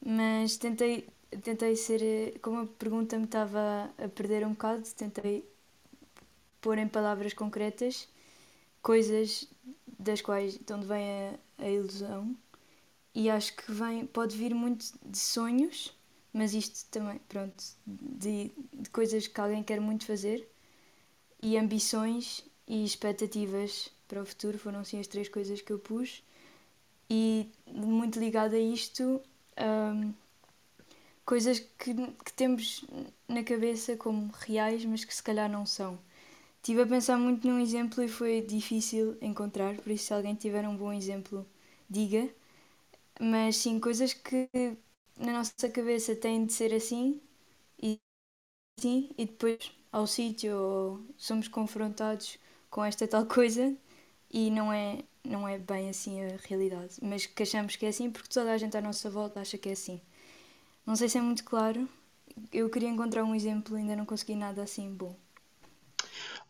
mas 0.00 0.56
tentei, 0.56 1.08
tentei 1.42 1.74
ser, 1.74 2.38
como 2.40 2.60
a 2.60 2.66
pergunta 2.66 3.18
me 3.18 3.24
estava 3.24 3.90
a 3.98 4.06
perder 4.06 4.46
um 4.46 4.50
bocado, 4.50 4.88
tentei 4.96 5.44
pôr 6.60 6.78
em 6.78 6.86
palavras 6.86 7.34
concretas 7.34 8.08
coisas 8.80 9.48
das 9.98 10.20
quais 10.22 10.56
de 10.56 10.72
onde 10.72 10.86
vem 10.86 11.04
a, 11.58 11.64
a 11.64 11.68
ilusão 11.68 12.36
e 13.12 13.28
acho 13.28 13.56
que 13.56 13.72
vem, 13.72 14.06
pode 14.06 14.36
vir 14.36 14.54
muito 14.54 14.86
de 15.04 15.18
sonhos, 15.18 15.92
mas 16.32 16.54
isto 16.54 16.88
também, 16.92 17.20
pronto, 17.28 17.64
de, 17.84 18.52
de 18.72 18.88
coisas 18.90 19.26
que 19.26 19.40
alguém 19.40 19.64
quer 19.64 19.80
muito 19.80 20.06
fazer 20.06 20.48
e 21.42 21.58
ambições 21.58 22.44
e 22.68 22.84
expectativas 22.84 23.90
para 24.08 24.22
o 24.22 24.26
futuro 24.26 24.58
foram 24.58 24.80
assim 24.80 25.00
as 25.00 25.06
três 25.06 25.28
coisas 25.28 25.60
que 25.62 25.72
eu 25.72 25.78
pus. 25.78 26.22
E 27.10 27.48
muito 27.66 28.18
ligado 28.20 28.54
a 28.54 28.58
isto 28.58 29.22
um, 29.60 30.14
coisas 31.24 31.58
que, 31.60 31.94
que 32.24 32.32
temos 32.34 32.84
na 33.28 33.42
cabeça 33.44 33.96
como 33.96 34.30
reais 34.40 34.84
mas 34.84 35.04
que 35.04 35.14
se 35.14 35.22
calhar 35.22 35.48
não 35.50 35.66
são. 35.66 35.98
Estive 36.58 36.82
a 36.82 36.86
pensar 36.86 37.18
muito 37.18 37.46
num 37.48 37.60
exemplo 37.60 38.02
e 38.04 38.08
foi 38.08 38.42
difícil 38.42 39.16
encontrar 39.22 39.76
por 39.76 39.90
isso 39.92 40.06
se 40.06 40.14
alguém 40.14 40.34
tiver 40.34 40.66
um 40.68 40.76
bom 40.76 40.92
exemplo 40.92 41.46
diga. 41.90 42.28
Mas 43.20 43.56
sim 43.58 43.80
coisas 43.80 44.14
que 44.14 44.48
na 45.18 45.32
nossa 45.34 45.68
cabeça 45.70 46.16
tem 46.16 46.46
de 46.46 46.52
ser 46.52 46.74
assim 46.74 47.20
e 47.82 47.98
assim, 48.78 49.10
e 49.18 49.26
depois 49.26 49.72
ao 49.92 50.06
sítio 50.06 51.04
somos 51.16 51.48
confrontados 51.48 52.38
com 52.70 52.84
esta 52.84 53.08
tal 53.08 53.26
coisa 53.26 53.76
e 54.30 54.50
não 54.50 54.72
é, 54.72 55.00
não 55.24 55.48
é 55.48 55.58
bem 55.58 55.88
assim 55.88 56.22
a 56.24 56.36
realidade. 56.48 56.96
Mas 57.02 57.26
que 57.26 57.42
achamos 57.42 57.76
que 57.76 57.86
é 57.86 57.88
assim 57.90 58.10
porque 58.10 58.28
toda 58.28 58.52
a 58.52 58.58
gente 58.58 58.76
à 58.76 58.80
nossa 58.80 59.10
volta 59.10 59.40
acha 59.40 59.58
que 59.58 59.68
é 59.68 59.72
assim. 59.72 60.00
Não 60.86 60.96
sei 60.96 61.08
se 61.08 61.18
é 61.18 61.20
muito 61.22 61.44
claro. 61.44 61.88
Eu 62.52 62.70
queria 62.70 62.88
encontrar 62.88 63.24
um 63.24 63.34
exemplo, 63.34 63.76
ainda 63.76 63.96
não 63.96 64.06
consegui 64.06 64.36
nada 64.36 64.62
assim 64.62 64.92
bom. 64.94 65.16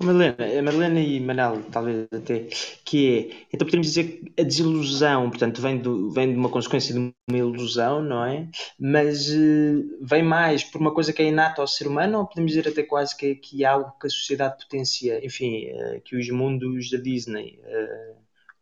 Madalena, 0.00 0.36
a 0.58 0.62
Madalena 0.62 1.00
e 1.00 1.18
Manel, 1.18 1.62
talvez 1.72 2.06
até, 2.12 2.46
que 2.84 3.18
é, 3.18 3.46
então 3.52 3.66
podemos 3.66 3.88
dizer 3.88 4.04
que 4.04 4.40
a 4.40 4.44
desilusão, 4.44 5.28
portanto, 5.28 5.60
vem, 5.60 5.78
do, 5.78 6.10
vem 6.10 6.32
de 6.32 6.38
uma 6.38 6.48
consequência 6.48 6.94
de 6.94 7.00
uma 7.00 7.36
ilusão, 7.36 8.00
não 8.00 8.24
é? 8.24 8.48
Mas 8.78 9.28
uh, 9.28 9.98
vem 10.00 10.22
mais 10.22 10.62
por 10.62 10.80
uma 10.80 10.94
coisa 10.94 11.12
que 11.12 11.20
é 11.20 11.26
inata 11.26 11.60
ao 11.60 11.66
ser 11.66 11.88
humano, 11.88 12.18
ou 12.20 12.26
podemos 12.26 12.52
dizer 12.52 12.68
até 12.68 12.84
quase 12.84 13.16
que, 13.16 13.34
que 13.34 13.64
é 13.64 13.66
algo 13.66 13.92
que 14.00 14.06
a 14.06 14.10
sociedade 14.10 14.62
potencia, 14.62 15.24
enfim, 15.24 15.68
uh, 15.72 16.00
que 16.02 16.16
os 16.16 16.28
mundos 16.30 16.90
da 16.90 16.98
Disney, 16.98 17.58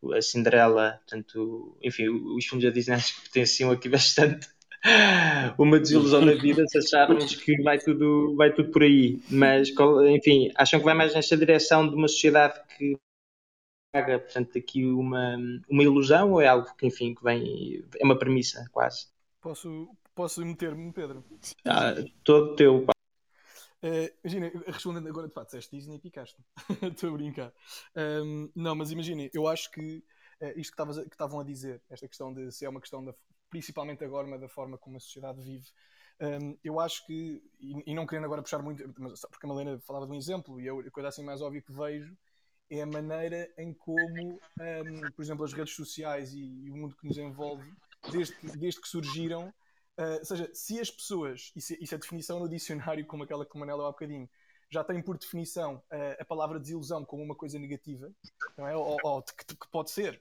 uh, 0.03 0.15
a 0.15 0.23
Cinderela, 0.23 1.01
portanto, 1.07 1.77
enfim, 1.83 2.09
os 2.09 2.47
filmes 2.47 2.65
da 2.65 2.71
Disney 2.73 2.95
acho 2.95 3.15
que 3.15 3.29
potenciam 3.29 3.71
aqui 3.71 3.89
bastante 3.91 4.49
uma 5.59 5.79
desilusão 5.79 6.21
na 6.21 6.35
vida 6.35 6.67
se 6.69 6.79
acharmos 6.79 7.35
que 7.35 7.61
vai 7.63 7.79
tudo, 7.79 8.35
vai 8.37 8.53
tudo 8.53 8.71
por 8.71 8.83
aí. 8.83 9.21
Mas, 9.31 9.71
enfim, 10.09 10.53
acham 10.55 10.79
que 10.81 10.85
vai 10.85 10.95
mais 10.95 11.15
nesta 11.15 11.37
direção 11.37 11.89
de 11.89 11.95
uma 11.95 12.09
sociedade 12.09 12.61
que 12.77 12.97
paga, 13.93 14.19
portanto, 14.19 14.59
aqui 14.59 14.85
uma, 14.85 15.37
uma 15.69 15.83
ilusão 15.83 16.33
ou 16.33 16.41
é 16.41 16.47
algo 16.47 16.75
que, 16.77 16.87
enfim, 16.87 17.15
que 17.15 17.23
vem, 17.23 17.85
é 17.99 18.05
uma 18.05 18.19
premissa 18.19 18.65
quase? 18.71 19.09
Posso, 19.41 19.89
posso 20.15 20.45
meter-me, 20.45 20.93
Pedro? 20.93 21.25
Ah, 21.65 21.95
todo 22.23 22.57
teu. 22.57 22.87
Uh, 23.83 24.11
imagina, 24.25 24.51
respondendo 24.67 25.09
agora 25.09 25.29
de 25.29 25.35
fato, 25.35 25.47
disseste 25.47 25.77
Disney 25.77 25.97
e 25.97 26.01
picaste. 26.01 26.43
Estou 26.83 27.11
a 27.11 27.13
brincar. 27.13 27.53
Um, 27.95 28.51
não, 28.55 28.75
mas 28.75 28.91
imaginem, 28.91 29.31
eu 29.33 29.47
acho 29.47 29.71
que 29.71 30.03
uh, 30.41 30.59
isto 30.59 30.75
que 30.75 30.83
estavam 31.13 31.41
a 31.41 31.45
dizer, 31.45 31.81
esta 31.89 32.09
questão 32.09 32.33
de 32.33 32.51
se 32.51 32.65
é 32.65 32.69
uma 32.69 32.81
questão 32.81 33.05
da, 33.05 33.15
principalmente 33.51 34.05
agora 34.05 34.39
da 34.39 34.49
forma 34.49 34.79
como 34.79 34.97
a 34.97 35.01
sociedade 35.01 35.41
vive. 35.41 35.67
Um, 36.19 36.57
eu 36.65 36.81
acho 36.81 37.05
que, 37.07 37.43
e, 37.61 37.91
e, 37.91 37.95
não 37.95 38.07
querendo 38.07 38.25
agora 38.25 38.43
puxar 38.43 38.63
muito, 38.63 38.83
porque 39.31 39.45
a 39.45 39.49
Malena 39.49 39.79
falava 39.81 40.07
de 40.07 40.13
um 40.13 40.15
exemplo, 40.15 40.59
e 40.61 40.67
eu, 40.67 40.81
a 40.81 40.91
coisa 40.91 41.09
assim 41.09 41.23
mais 41.23 41.43
óbvia 41.43 41.61
que 41.61 41.73
vejo 41.73 42.17
é 42.71 42.83
a 42.83 42.87
maneira 42.87 43.53
em 43.59 43.73
como, 43.73 44.41
um, 44.61 45.11
por 45.15 45.23
exemplo, 45.23 45.45
as 45.45 45.53
redes 45.53 45.75
sociais 45.75 46.33
e, 46.33 46.41
e, 46.41 46.71
o 46.71 46.77
mundo 46.77 46.97
que 46.97 47.07
nos 47.07 47.19
envolve, 47.19 47.71
desde 48.11 48.35
desde 48.57 48.81
que 48.81 48.89
surgiram, 48.89 49.49
uh, 49.99 50.19
ou 50.19 50.25
seja, 50.25 50.51
se 50.55 50.81
as 50.81 50.91
pessoas, 50.91 51.53
e 51.55 51.61
se, 51.61 51.75
é 51.75 51.99
definição 51.99 52.41
no 52.41 52.49
dicionário, 52.49 53.07
como 53.07 53.23
aquela 53.23 53.45
que 53.45 53.55
o 53.55 53.59
Manela 53.59 53.85
há 53.85 53.93
bocadinho, 53.93 54.29
já 54.69 54.83
tem 54.83 55.01
por 55.01 55.17
definição 55.17 55.77
uh, 55.77 56.17
a 56.19 56.25
palavra 56.25 56.59
desilusão 56.59 57.05
como 57.05 57.23
uma 57.23 57.37
coisa 57.37 57.59
negativa, 57.59 58.11
não 58.57 58.67
é? 58.67 58.75
ou, 58.75 58.97
ou 59.03 59.23
que, 59.23 59.45
que 59.55 59.69
pode 59.71 59.91
ser, 59.91 60.21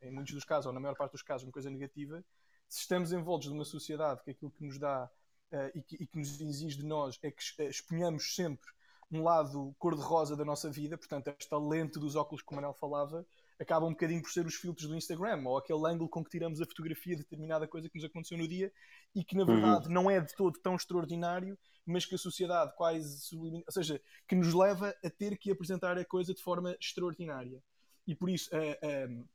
em 0.00 0.10
muitos 0.10 0.32
dos 0.32 0.44
casos, 0.44 0.66
ou 0.66 0.72
na 0.72 0.80
maior 0.80 0.96
parte 0.96 1.12
dos 1.12 1.22
casos, 1.22 1.46
uma 1.46 1.52
coisa 1.52 1.68
negativa, 1.68 2.24
se 2.72 2.80
estamos 2.80 3.12
envoltos 3.12 3.48
numa 3.48 3.66
sociedade 3.66 4.22
que 4.24 4.30
aquilo 4.30 4.50
que 4.50 4.64
nos 4.64 4.78
dá 4.78 5.04
uh, 5.52 5.78
e, 5.78 5.82
que, 5.82 5.96
e, 5.96 6.06
que, 6.06 6.18
nos 6.18 6.40
exige 6.40 6.78
de 6.78 6.86
nós 6.86 7.18
é 7.22 7.30
que 7.30 7.42
uh, 7.58 7.68
exponhamos 7.68 8.34
sempre 8.34 8.66
um 9.10 9.22
lado 9.22 9.74
cor-de-rosa 9.78 10.34
da 10.34 10.42
nossa 10.42 10.70
vida, 10.70 10.96
portanto, 10.96 11.28
esta 11.38 11.58
lente 11.58 11.98
dos 11.98 12.16
óculos 12.16 12.40
que 12.40 12.50
o 12.50 12.56
Manel 12.56 12.72
falava, 12.72 13.26
acaba 13.60 13.84
um 13.84 13.90
bocadinho 13.90 14.22
por 14.22 14.30
ser 14.30 14.46
os 14.46 14.54
filtros 14.54 14.88
do 14.88 14.96
Instagram, 14.96 15.42
ou 15.44 15.58
aquele 15.58 15.86
ângulo 15.86 16.08
com 16.08 16.24
que 16.24 16.30
tiramos 16.30 16.62
a 16.62 16.64
fotografia 16.64 17.14
de 17.14 17.22
determinada 17.22 17.68
coisa 17.68 17.90
que 17.90 17.96
nos 17.96 18.06
aconteceu 18.06 18.38
no 18.38 18.48
dia 18.48 18.72
e 19.14 19.22
que, 19.22 19.36
na 19.36 19.42
uhum. 19.42 19.48
verdade, 19.48 19.88
uhum. 19.88 19.92
não 19.92 20.10
é 20.10 20.18
de 20.18 20.34
todo 20.34 20.58
tão 20.58 20.74
extraordinário, 20.74 21.58
mas 21.84 22.06
que 22.06 22.14
a 22.14 22.18
sociedade 22.18 22.74
quase 22.74 23.20
sublimina, 23.20 23.64
ou 23.66 23.72
seja, 23.72 24.00
que 24.26 24.34
nos 24.34 24.54
leva 24.54 24.96
a 25.04 25.10
ter 25.10 25.36
que 25.36 25.50
apresentar 25.50 25.98
a 25.98 26.06
coisa 26.06 26.32
de 26.32 26.40
forma 26.40 26.74
extraordinária. 26.80 27.62
E 28.06 28.14
por 28.14 28.30
isso, 28.30 28.48
uh, 28.56 29.28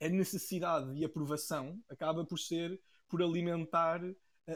a 0.00 0.08
necessidade 0.08 0.94
de 0.94 1.04
aprovação 1.04 1.78
acaba 1.88 2.24
por 2.24 2.38
ser 2.38 2.80
por 3.08 3.22
alimentar 3.22 4.00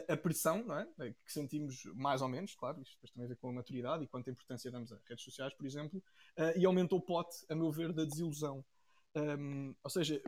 a, 0.07 0.17
pressão 0.17 0.63
não 0.63 0.77
é? 0.77 0.87
que 1.23 1.31
sentimos 1.31 1.83
mais 1.95 2.21
ou 2.21 2.27
menos, 2.27 2.55
claro, 2.55 2.81
isto 2.81 2.95
depois 2.95 3.11
tem 3.11 3.23
a 3.23 3.27
ver 3.27 3.37
com 3.37 3.49
a 3.49 3.53
maturidade 3.53 4.03
e 4.03 4.07
quanta 4.07 4.29
importância 4.29 4.71
damos 4.71 4.91
a 4.91 4.99
redes 5.07 5.23
sociais, 5.23 5.53
por 5.53 5.65
exemplo, 5.65 6.03
uh, 6.37 6.57
e 6.57 6.65
aumenta 6.65 6.95
o 6.95 7.01
pote, 7.01 7.45
a 7.49 7.55
meu 7.55 7.71
ver, 7.71 7.93
da 7.93 8.03
desilusão. 8.03 8.63
Um, 9.15 9.73
ou 9.83 9.89
seja, 9.89 10.21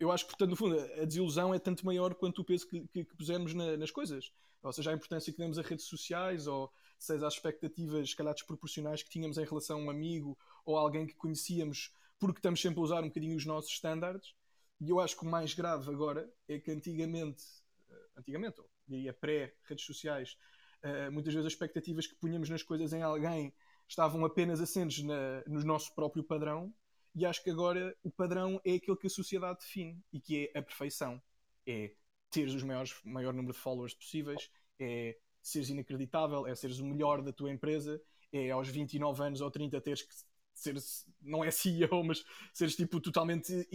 eu 0.00 0.10
acho 0.10 0.24
que, 0.24 0.30
portanto, 0.30 0.50
no 0.50 0.56
fundo, 0.56 0.78
a 0.78 1.04
desilusão 1.04 1.54
é 1.54 1.58
tanto 1.58 1.86
maior 1.86 2.14
quanto 2.14 2.40
o 2.40 2.44
peso 2.44 2.66
que, 2.66 2.80
que, 2.88 3.04
que 3.04 3.16
pusemos 3.16 3.54
na, 3.54 3.76
nas 3.76 3.90
coisas. 3.90 4.32
Ou 4.62 4.72
seja, 4.72 4.90
a 4.90 4.94
importância 4.94 5.32
que 5.32 5.38
damos 5.38 5.58
a 5.58 5.62
redes 5.62 5.86
sociais, 5.86 6.46
ou 6.46 6.72
seja, 6.98 7.26
as 7.26 7.34
expectativas, 7.34 8.10
se 8.10 8.16
calhar, 8.16 8.34
desproporcionais 8.34 9.02
que 9.02 9.10
tínhamos 9.10 9.38
em 9.38 9.44
relação 9.44 9.78
a 9.78 9.82
um 9.84 9.90
amigo 9.90 10.36
ou 10.64 10.76
a 10.76 10.80
alguém 10.80 11.06
que 11.06 11.14
conhecíamos 11.14 11.92
porque 12.26 12.38
estamos 12.38 12.60
sempre 12.60 12.78
a 12.78 12.82
usar 12.82 13.02
um 13.02 13.08
bocadinho 13.08 13.36
os 13.36 13.44
nossos 13.44 13.72
estándares. 13.72 14.34
E 14.80 14.90
eu 14.90 15.00
acho 15.00 15.16
que 15.16 15.24
o 15.24 15.28
mais 15.28 15.54
grave 15.54 15.90
agora 15.90 16.32
é 16.48 16.58
que 16.58 16.70
antigamente, 16.70 17.42
eh, 17.90 18.08
antigamente, 18.16 18.60
ou 18.60 18.70
diria 18.86 19.12
pré-redes 19.12 19.84
sociais, 19.84 20.36
uh, 20.84 21.10
muitas 21.10 21.32
vezes 21.32 21.46
as 21.46 21.52
expectativas 21.52 22.06
que 22.06 22.14
punhamos 22.14 22.48
nas 22.48 22.62
coisas 22.62 22.92
em 22.92 23.02
alguém 23.02 23.52
estavam 23.88 24.24
apenas 24.24 24.60
assentes 24.60 25.02
na, 25.04 25.42
no 25.46 25.64
nosso 25.64 25.94
próprio 25.94 26.22
padrão. 26.22 26.72
E 27.14 27.26
acho 27.26 27.42
que 27.42 27.50
agora 27.50 27.96
o 28.02 28.10
padrão 28.10 28.60
é 28.64 28.74
aquele 28.74 28.96
que 28.96 29.06
a 29.06 29.10
sociedade 29.10 29.58
define 29.60 30.00
e 30.12 30.20
que 30.20 30.50
é 30.54 30.58
a 30.58 30.62
perfeição. 30.62 31.20
É 31.66 31.92
teres 32.30 32.62
o 32.62 32.66
maior 33.04 33.34
número 33.34 33.52
de 33.52 33.58
followers 33.58 33.94
possíveis, 33.94 34.50
é 34.78 35.18
seres 35.42 35.68
inacreditável, 35.68 36.46
é 36.46 36.54
seres 36.54 36.78
o 36.78 36.86
melhor 36.86 37.20
da 37.20 37.32
tua 37.32 37.50
empresa, 37.50 38.00
é 38.32 38.50
aos 38.50 38.68
29 38.68 39.22
anos 39.22 39.40
ou 39.40 39.50
30 39.50 39.80
teres 39.80 40.02
que 40.02 40.14
ser, 40.62 40.76
não 41.20 41.44
é 41.44 41.50
CEO, 41.52 42.02
mas 42.04 42.24
seres 42.52 42.76
tipo 42.76 43.00
totalmente 43.00 43.68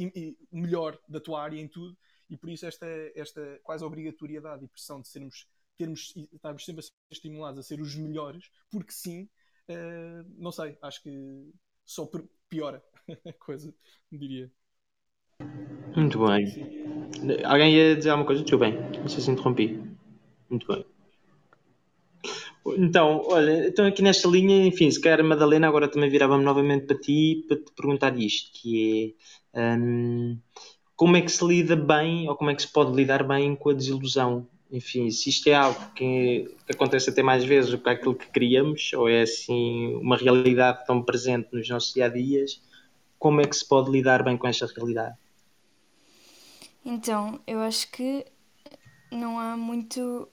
melhor 0.51 0.97
da 1.07 1.19
tua 1.19 1.41
área 1.41 1.59
em 1.59 1.67
tudo. 1.67 1.97
E 2.29 2.35
por 2.35 2.49
isso 2.49 2.65
esta, 2.65 2.85
esta 3.15 3.59
quase 3.63 3.83
obrigatoriedade 3.83 4.65
e 4.65 4.67
pressão 4.67 5.01
de 5.01 5.07
sermos, 5.07 5.47
termos, 5.77 6.13
estarmos 6.33 6.65
sempre 6.65 6.79
a 6.79 6.83
ser 6.83 6.91
estimulados 7.11 7.59
a 7.59 7.63
ser 7.63 7.79
os 7.79 7.95
melhores, 7.95 8.49
porque 8.69 8.91
sim, 8.91 9.29
uh, 9.69 10.25
não 10.37 10.51
sei, 10.51 10.77
acho 10.81 11.01
que 11.01 11.53
só 11.85 12.09
piora 12.49 12.83
a 13.25 13.33
coisa, 13.33 13.73
diria. 14.11 14.51
Muito 15.95 16.19
bem. 16.25 17.43
Alguém 17.45 17.75
ia 17.75 17.95
dizer 17.95 18.09
alguma 18.09 18.27
coisa? 18.27 18.43
Tudo 18.43 18.59
bem, 18.59 18.73
não 18.99 19.07
sei 19.07 19.21
se 19.21 19.31
interrompi. 19.31 19.81
Muito 20.49 20.67
bem. 20.67 20.85
Então, 22.75 23.21
olha, 23.27 23.67
então 23.67 23.85
aqui 23.85 24.01
nesta 24.01 24.27
linha, 24.27 24.65
enfim, 24.65 24.89
se 24.89 24.99
calhar 24.99 25.23
Madalena, 25.23 25.67
agora 25.67 25.87
também 25.87 26.09
virava-me 26.09 26.43
novamente 26.43 26.85
para 26.85 26.97
ti 26.97 27.45
para 27.47 27.57
te 27.57 27.71
perguntar 27.75 28.17
isto, 28.17 28.51
que 28.59 29.15
é 29.53 29.75
um, 29.75 30.37
como 30.95 31.15
é 31.15 31.21
que 31.21 31.31
se 31.31 31.45
lida 31.45 31.75
bem, 31.75 32.27
ou 32.27 32.35
como 32.35 32.49
é 32.49 32.55
que 32.55 32.61
se 32.61 32.71
pode 32.71 32.91
lidar 32.93 33.23
bem 33.23 33.55
com 33.55 33.69
a 33.69 33.73
desilusão? 33.73 34.47
Enfim, 34.71 35.09
se 35.11 35.29
isto 35.29 35.47
é 35.47 35.53
algo 35.53 35.79
que, 35.93 36.53
que 36.65 36.73
acontece 36.73 37.09
até 37.09 37.23
mais 37.23 37.43
vezes 37.43 37.71
do 37.71 37.77
que 37.77 37.89
aquilo 37.89 38.15
que 38.15 38.29
queríamos, 38.31 38.91
ou 38.93 39.07
é 39.07 39.21
assim 39.21 39.95
uma 39.95 40.17
realidade 40.17 40.85
tão 40.85 41.01
presente 41.01 41.49
nos 41.53 41.69
nossos 41.69 41.93
dia-a-dias, 41.93 42.61
como 43.17 43.39
é 43.41 43.45
que 43.45 43.55
se 43.55 43.65
pode 43.67 43.89
lidar 43.89 44.23
bem 44.23 44.35
com 44.35 44.47
esta 44.47 44.65
realidade? 44.65 45.15
Então, 46.83 47.39
eu 47.45 47.59
acho 47.59 47.89
que 47.91 48.25
não 49.11 49.39
há 49.39 49.55
muito 49.55 50.27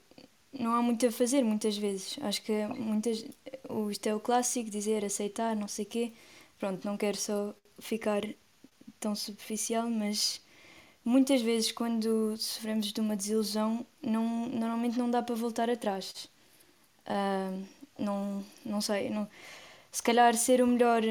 não 0.59 0.75
há 0.75 0.83
muito 0.83 1.07
a 1.07 1.13
fazer 1.13 1.43
muitas 1.45 1.77
vezes. 1.77 2.19
Acho 2.23 2.43
que 2.43 2.67
muitas, 2.67 3.25
isto 3.91 4.07
é 4.07 4.15
o 4.15 4.21
clássico, 4.21 4.71
dizer, 4.71 5.05
aceitar, 5.05 5.57
não 5.57 5.69
sei 5.69 5.85
quê. 5.85 6.13
Pronto, 6.59 6.85
não 6.85 6.97
quero 6.97 7.17
só 7.17 7.55
ficar 7.79 8.23
tão 9.01 9.15
superficial, 9.15 9.89
mas 9.91 10.41
muitas 11.05 11.43
vezes 11.43 11.73
quando 11.73 12.37
sofremos 12.39 12.93
de 12.93 13.01
uma 13.01 13.17
desilusão, 13.17 13.87
não, 14.03 14.49
normalmente 14.49 14.99
não 14.99 15.11
dá 15.11 15.23
para 15.23 15.35
voltar 15.35 15.69
atrás. 15.71 16.29
Uh, 17.07 17.65
não, 17.99 18.45
não 18.65 18.81
sei, 18.81 19.11
não, 19.11 19.29
se 19.93 20.03
calhar 20.03 20.35
ser 20.37 20.61
o 20.63 20.67
melhor 20.67 21.03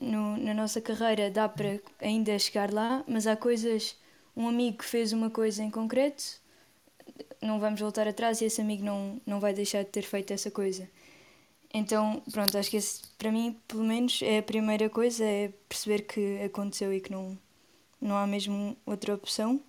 no, 0.00 0.36
na 0.36 0.54
nossa 0.54 0.80
carreira 0.80 1.30
dá 1.30 1.48
para 1.48 1.78
ainda 2.00 2.36
chegar 2.38 2.72
lá, 2.72 3.04
mas 3.06 3.26
há 3.26 3.36
coisas, 3.36 3.96
um 4.36 4.48
amigo 4.48 4.82
fez 4.82 5.12
uma 5.12 5.30
coisa 5.30 5.62
em 5.62 5.70
concreto, 5.70 6.41
não 7.40 7.58
vamos 7.58 7.80
voltar 7.80 8.06
atrás 8.06 8.40
e 8.40 8.44
esse 8.44 8.60
amigo 8.60 8.84
não, 8.84 9.20
não 9.26 9.40
vai 9.40 9.52
deixar 9.52 9.82
de 9.82 9.90
ter 9.90 10.02
feito 10.02 10.32
essa 10.32 10.50
coisa. 10.50 10.88
Então, 11.74 12.22
pronto, 12.30 12.56
acho 12.56 12.70
que 12.70 12.76
esse, 12.76 13.02
para 13.18 13.32
mim, 13.32 13.56
pelo 13.66 13.82
menos, 13.82 14.20
é 14.22 14.38
a 14.38 14.42
primeira 14.42 14.90
coisa, 14.90 15.24
é 15.24 15.50
perceber 15.68 16.02
que 16.02 16.40
aconteceu 16.42 16.92
e 16.92 17.00
que 17.00 17.10
não, 17.10 17.36
não 18.00 18.16
há 18.16 18.26
mesmo 18.26 18.76
outra 18.84 19.14
opção. 19.14 19.60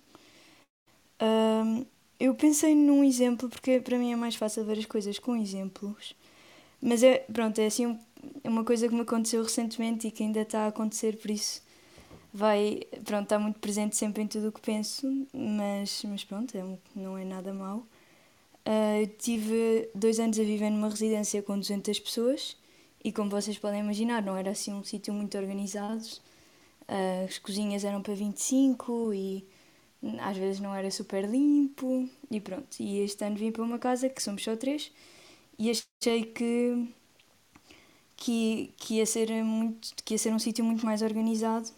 Um, 1.20 1.84
eu 2.20 2.34
pensei 2.34 2.74
num 2.74 3.02
exemplo, 3.02 3.48
porque 3.48 3.80
para 3.80 3.98
mim 3.98 4.12
é 4.12 4.16
mais 4.16 4.36
fácil 4.36 4.64
ver 4.64 4.78
as 4.78 4.86
coisas 4.86 5.18
com 5.18 5.34
exemplos. 5.36 6.14
Mas 6.80 7.02
é, 7.02 7.24
pronto, 7.32 7.58
é 7.58 7.66
assim 7.66 7.98
é 8.42 8.48
uma 8.48 8.64
coisa 8.64 8.88
que 8.88 8.94
me 8.94 9.02
aconteceu 9.02 9.42
recentemente 9.42 10.06
e 10.06 10.10
que 10.10 10.22
ainda 10.22 10.40
está 10.40 10.64
a 10.64 10.68
acontecer, 10.68 11.16
por 11.16 11.30
isso 11.30 11.62
vai, 12.34 12.80
pronto, 13.04 13.22
está 13.22 13.38
muito 13.38 13.60
presente 13.60 13.96
sempre 13.96 14.24
em 14.24 14.26
tudo 14.26 14.48
o 14.48 14.52
que 14.52 14.60
penso, 14.60 15.06
mas, 15.32 16.02
mas 16.04 16.24
pronto, 16.24 16.52
é, 16.58 16.64
não 16.96 17.16
é 17.16 17.24
nada 17.24 17.54
mau. 17.54 17.86
Uh, 18.66 19.06
tive 19.18 19.88
dois 19.94 20.18
anos 20.18 20.38
a 20.40 20.42
viver 20.42 20.70
numa 20.70 20.88
residência 20.88 21.40
com 21.42 21.56
200 21.56 22.00
pessoas 22.00 22.56
e, 23.04 23.12
como 23.12 23.30
vocês 23.30 23.56
podem 23.56 23.80
imaginar, 23.80 24.20
não 24.20 24.36
era 24.36 24.50
assim 24.50 24.72
um 24.72 24.82
sítio 24.82 25.14
muito 25.14 25.38
organizado. 25.38 26.04
Uh, 26.88 27.24
as 27.28 27.38
cozinhas 27.38 27.84
eram 27.84 28.02
para 28.02 28.14
25 28.14 29.14
e 29.14 29.46
às 30.20 30.36
vezes 30.36 30.60
não 30.60 30.74
era 30.74 30.90
super 30.90 31.24
limpo 31.28 32.08
e 32.30 32.40
pronto. 32.40 32.80
E 32.80 32.98
este 32.98 33.24
ano 33.24 33.36
vim 33.36 33.52
para 33.52 33.62
uma 33.62 33.78
casa 33.78 34.08
que 34.08 34.22
somos 34.22 34.42
só 34.42 34.56
três 34.56 34.90
e 35.56 35.70
achei 35.70 36.24
que, 36.24 36.88
que, 38.16 38.74
que, 38.76 38.94
ia, 38.94 39.06
ser 39.06 39.30
muito, 39.44 39.94
que 40.04 40.14
ia 40.14 40.18
ser 40.18 40.32
um 40.32 40.38
sítio 40.38 40.64
muito 40.64 40.84
mais 40.84 41.00
organizado 41.00 41.70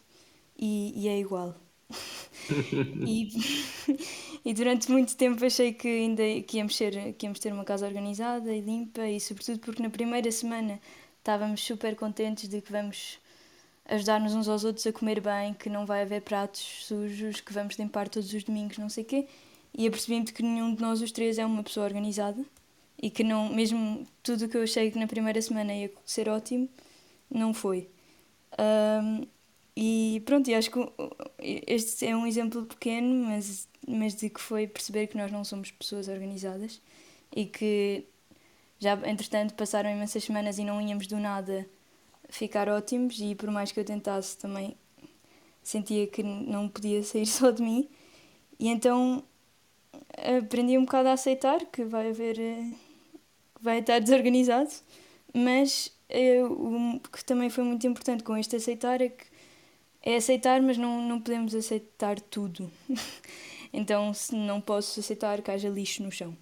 e, 0.59 0.93
e 0.97 1.09
é 1.09 1.19
igual. 1.19 1.55
e, 3.07 3.29
e 4.45 4.55
durante 4.55 4.91
muito 4.91 5.17
tempo 5.17 5.45
achei 5.45 5.73
que 5.73 5.87
ainda 5.87 6.23
que 6.43 6.59
íamos, 6.59 6.77
ser, 6.77 7.15
que 7.15 7.27
íamos 7.27 7.39
ter 7.39 7.53
uma 7.53 7.65
casa 7.65 7.87
organizada 7.87 8.53
e 8.53 8.61
limpa 8.61 9.07
e 9.07 9.21
sobretudo 9.21 9.59
porque 9.61 9.83
na 9.83 9.91
primeira 9.91 10.31
semana 10.33 10.81
estávamos 11.19 11.61
super 11.61 11.95
contentes 11.97 12.49
de 12.49 12.61
que 12.61 12.73
vamos 12.73 13.19
ajudar-nos 13.89 14.35
uns 14.35 14.49
aos 14.49 14.65
outros 14.65 14.87
a 14.87 14.93
comer 14.93 15.21
bem, 15.21 15.55
que 15.55 15.69
não 15.69 15.87
vai 15.87 16.03
haver 16.03 16.23
pratos 16.23 16.61
sujos, 16.85 17.41
que 17.41 17.53
vamos 17.53 17.77
limpar 17.77 18.09
todos 18.09 18.33
os 18.33 18.45
domingos, 18.45 18.79
não 18.79 18.89
sei 18.89 19.05
o 19.05 19.07
quê. 19.07 19.27
E 19.75 19.87
apercebi-me 19.87 20.25
que 20.27 20.43
nenhum 20.43 20.75
de 20.75 20.81
nós 20.81 21.01
os 21.03 21.13
três 21.13 21.39
é 21.39 21.47
uma 21.47 21.63
pessoa 21.63 21.87
organizada 21.87 22.45
e 23.01 23.11
que 23.11 23.23
não, 23.23 23.53
mesmo 23.53 24.07
tudo 24.23 24.47
o 24.47 24.49
que 24.49 24.57
eu 24.57 24.63
achei 24.63 24.91
que 24.91 24.99
na 24.99 25.07
primeira 25.07 25.41
semana 25.41 25.75
ia 25.75 25.91
ser 26.05 26.29
ótimo, 26.29 26.69
não 27.31 27.53
foi. 27.53 27.89
Um, 28.59 29.27
e 29.77 30.23
pronto, 30.25 30.49
e 30.49 30.55
acho 30.55 30.71
que 30.71 30.79
este 31.39 32.07
é 32.07 32.17
um 32.17 32.27
exemplo 32.27 32.65
pequeno, 32.65 33.27
mas, 33.27 33.69
mas 33.87 34.15
de 34.15 34.31
que 34.31 34.41
foi 34.41 34.67
perceber 34.67 35.07
que 35.07 35.17
nós 35.17 35.31
não 35.31 35.45
somos 35.45 35.71
pessoas 35.71 36.09
organizadas 36.09 36.81
e 37.35 37.45
que 37.47 38.05
já, 38.79 38.95
entretanto, 39.09 39.55
passaram 39.55 39.91
imensas 39.91 40.25
semanas 40.25 40.59
e 40.59 40.65
não 40.65 40.81
íamos 40.81 41.07
do 41.07 41.19
nada 41.19 41.67
ficar 42.29 42.69
ótimos. 42.69 43.19
E 43.21 43.35
por 43.35 43.51
mais 43.51 43.73
que 43.73 43.81
eu 43.81 43.85
tentasse 43.85 44.39
também 44.39 44.77
sentia 45.63 46.07
que 46.07 46.23
não 46.23 46.69
podia 46.69 47.03
sair 47.05 47.27
só 47.27 47.51
de 47.51 47.63
mim. 47.63 47.89
E 48.59 48.69
então 48.69 49.23
aprendi 50.39 50.79
um 50.79 50.85
bocado 50.85 51.09
a 51.11 51.13
aceitar 51.13 51.65
que 51.67 51.85
vai 51.85 52.11
haver 52.11 52.39
eh, 52.39 52.73
vai 53.61 53.81
estar 53.81 53.99
desorganizado 53.99 54.71
mas 55.37 55.93
eu, 56.09 56.51
o 56.51 57.01
que 57.01 57.25
também 57.25 57.51
foi 57.51 57.63
muito 57.63 57.87
importante 57.87 58.25
com 58.25 58.37
este 58.37 58.57
aceitar 58.57 59.03
é 59.03 59.11
que 59.11 59.25
é 60.07 60.17
aceitar 60.17 60.63
mas 60.63 60.79
não, 60.79 61.03
não 61.03 61.21
podemos 61.21 61.55
aceitar 61.55 62.19
tudo 62.19 62.71
então 63.75 64.15
se 64.15 64.35
não 64.35 64.59
posso 64.59 65.01
aceitar 65.01 65.43
que 65.43 65.51
haja 65.51 65.69
lixo 65.69 66.03
no 66.03 66.11
chão 66.11 66.35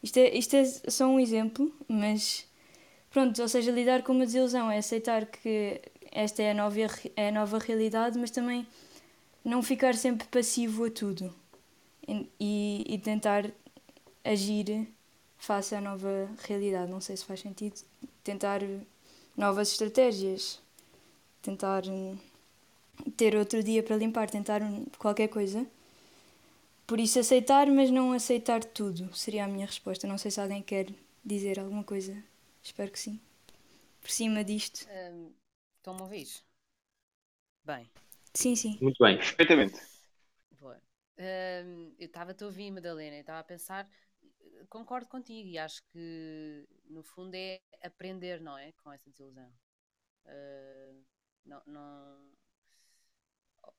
isto 0.00 0.16
é, 0.18 0.36
isto 0.36 0.54
é 0.54 0.64
só 0.64 1.06
um 1.06 1.18
exemplo 1.18 1.72
mas 1.88 2.46
Pronto, 3.10 3.40
ou 3.40 3.48
seja, 3.48 3.70
lidar 3.70 4.02
com 4.02 4.12
uma 4.12 4.26
desilusão 4.26 4.70
é 4.70 4.78
aceitar 4.78 5.26
que 5.26 5.80
esta 6.12 6.42
é 6.42 6.50
a 6.50 6.54
nova, 6.54 6.76
é 7.16 7.28
a 7.28 7.32
nova 7.32 7.58
realidade, 7.58 8.18
mas 8.18 8.30
também 8.30 8.66
não 9.44 9.62
ficar 9.62 9.94
sempre 9.94 10.26
passivo 10.28 10.84
a 10.84 10.90
tudo 10.90 11.34
e, 12.06 12.84
e 12.86 12.98
tentar 12.98 13.50
agir 14.24 14.86
face 15.38 15.74
à 15.74 15.80
nova 15.80 16.28
realidade. 16.46 16.90
Não 16.90 17.00
sei 17.00 17.16
se 17.16 17.24
faz 17.24 17.40
sentido. 17.40 17.80
Tentar 18.22 18.60
novas 19.36 19.72
estratégias, 19.72 20.60
tentar 21.40 21.84
ter 23.16 23.36
outro 23.36 23.62
dia 23.62 23.82
para 23.82 23.96
limpar, 23.96 24.30
tentar 24.30 24.60
qualquer 24.98 25.28
coisa. 25.28 25.66
Por 26.86 26.98
isso, 27.00 27.18
aceitar, 27.18 27.66
mas 27.68 27.90
não 27.90 28.12
aceitar 28.12 28.64
tudo 28.64 29.14
seria 29.14 29.44
a 29.44 29.48
minha 29.48 29.66
resposta. 29.66 30.06
Não 30.06 30.18
sei 30.18 30.30
se 30.30 30.40
alguém 30.40 30.62
quer 30.62 30.86
dizer 31.24 31.58
alguma 31.58 31.84
coisa 31.84 32.16
Espero 32.62 32.90
que 32.90 32.98
sim. 32.98 33.20
Por 34.00 34.10
cima 34.10 34.44
disto. 34.44 34.86
Um, 34.90 35.32
Estão-me 35.78 36.00
a 36.00 36.04
ouvir? 36.04 36.28
Bem. 37.64 37.90
Sim, 38.34 38.54
sim. 38.56 38.78
Muito 38.80 39.02
bem. 39.02 39.16
Perfeitamente. 39.16 39.80
Boa. 40.60 40.80
Um, 41.18 41.94
eu 41.98 42.06
estava 42.06 42.36
a 42.38 42.44
ouvir, 42.44 42.70
Madalena, 42.70 43.16
e 43.16 43.20
estava 43.20 43.38
a 43.38 43.44
pensar, 43.44 43.88
concordo 44.68 45.08
contigo, 45.08 45.48
e 45.48 45.56
acho 45.56 45.82
que 45.86 46.68
no 46.90 47.02
fundo 47.02 47.34
é 47.34 47.60
aprender, 47.82 48.40
não 48.40 48.56
é? 48.58 48.72
Com 48.72 48.92
essa 48.92 49.08
desilusão. 49.08 49.50
Uh, 50.26 51.02
não, 51.46 51.62
não, 51.66 52.30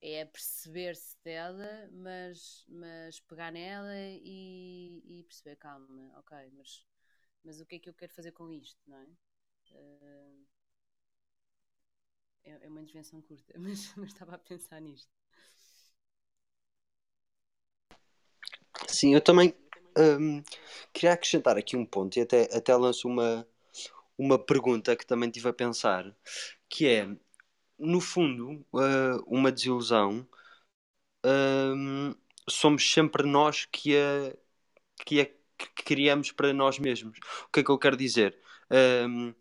é 0.02 0.25
perceber-se 0.25 1.17
dela, 1.23 1.89
mas, 1.91 2.65
mas 2.67 3.19
pegar 3.21 3.52
nela 3.52 3.95
e, 3.95 5.02
e 5.06 5.23
perceber, 5.23 5.56
calma, 5.58 6.17
ok, 6.17 6.38
mas 6.58 6.86
mas 7.43 7.60
o 7.60 7.65
que 7.65 7.75
é 7.75 7.80
que 7.80 7.89
eu 7.89 7.93
quero 7.93 8.13
fazer 8.13 8.32
com 8.32 8.52
isto, 8.52 8.80
não 8.88 8.97
é? 8.97 9.08
Uh, 9.71 10.45
é, 12.43 12.65
é, 12.65 12.67
uma 12.67 12.82
intervenção 12.82 13.21
curta, 13.21 13.54
mas, 13.58 13.93
mas 13.95 14.12
estava 14.12 14.36
a 14.36 14.38
pensar 14.38 14.80
nisto. 14.82 15.12
Sim, 18.88 19.13
eu 19.13 19.21
também 19.21 19.54
um, 19.97 20.43
queria 20.93 21.13
acrescentar 21.13 21.58
aqui 21.58 21.75
um 21.75 21.86
ponto 21.86 22.17
e 22.17 22.21
até, 22.21 22.43
até 22.56 22.75
lanço 22.75 23.08
uma, 23.08 23.47
uma 24.17 24.38
pergunta 24.38 24.95
que 24.95 25.06
também 25.06 25.30
tive 25.30 25.49
a 25.49 25.54
pensar, 25.54 26.15
que 26.67 26.88
é, 26.88 27.08
no 27.80 28.02
fundo, 28.02 28.65
uh, 28.74 29.24
uma 29.28 29.52
desilusão, 29.52 30.28
um, 31.26 32.13
somos 32.48 32.92
sempre 32.92 33.24
nós 33.24 33.65
que 33.65 33.96
a, 33.98 34.36
que 35.06 35.22
a 35.22 35.26
que 35.60 35.84
criamos 35.84 36.32
para 36.32 36.54
nós 36.54 36.80
mesmos. 36.80 37.18
O 37.48 37.52
que 37.52 37.60
é 37.60 37.63
que 37.63 37.70
eu 37.70 37.78
quero 37.78 37.98
dizer? 37.98 38.38
Um, 38.72 39.34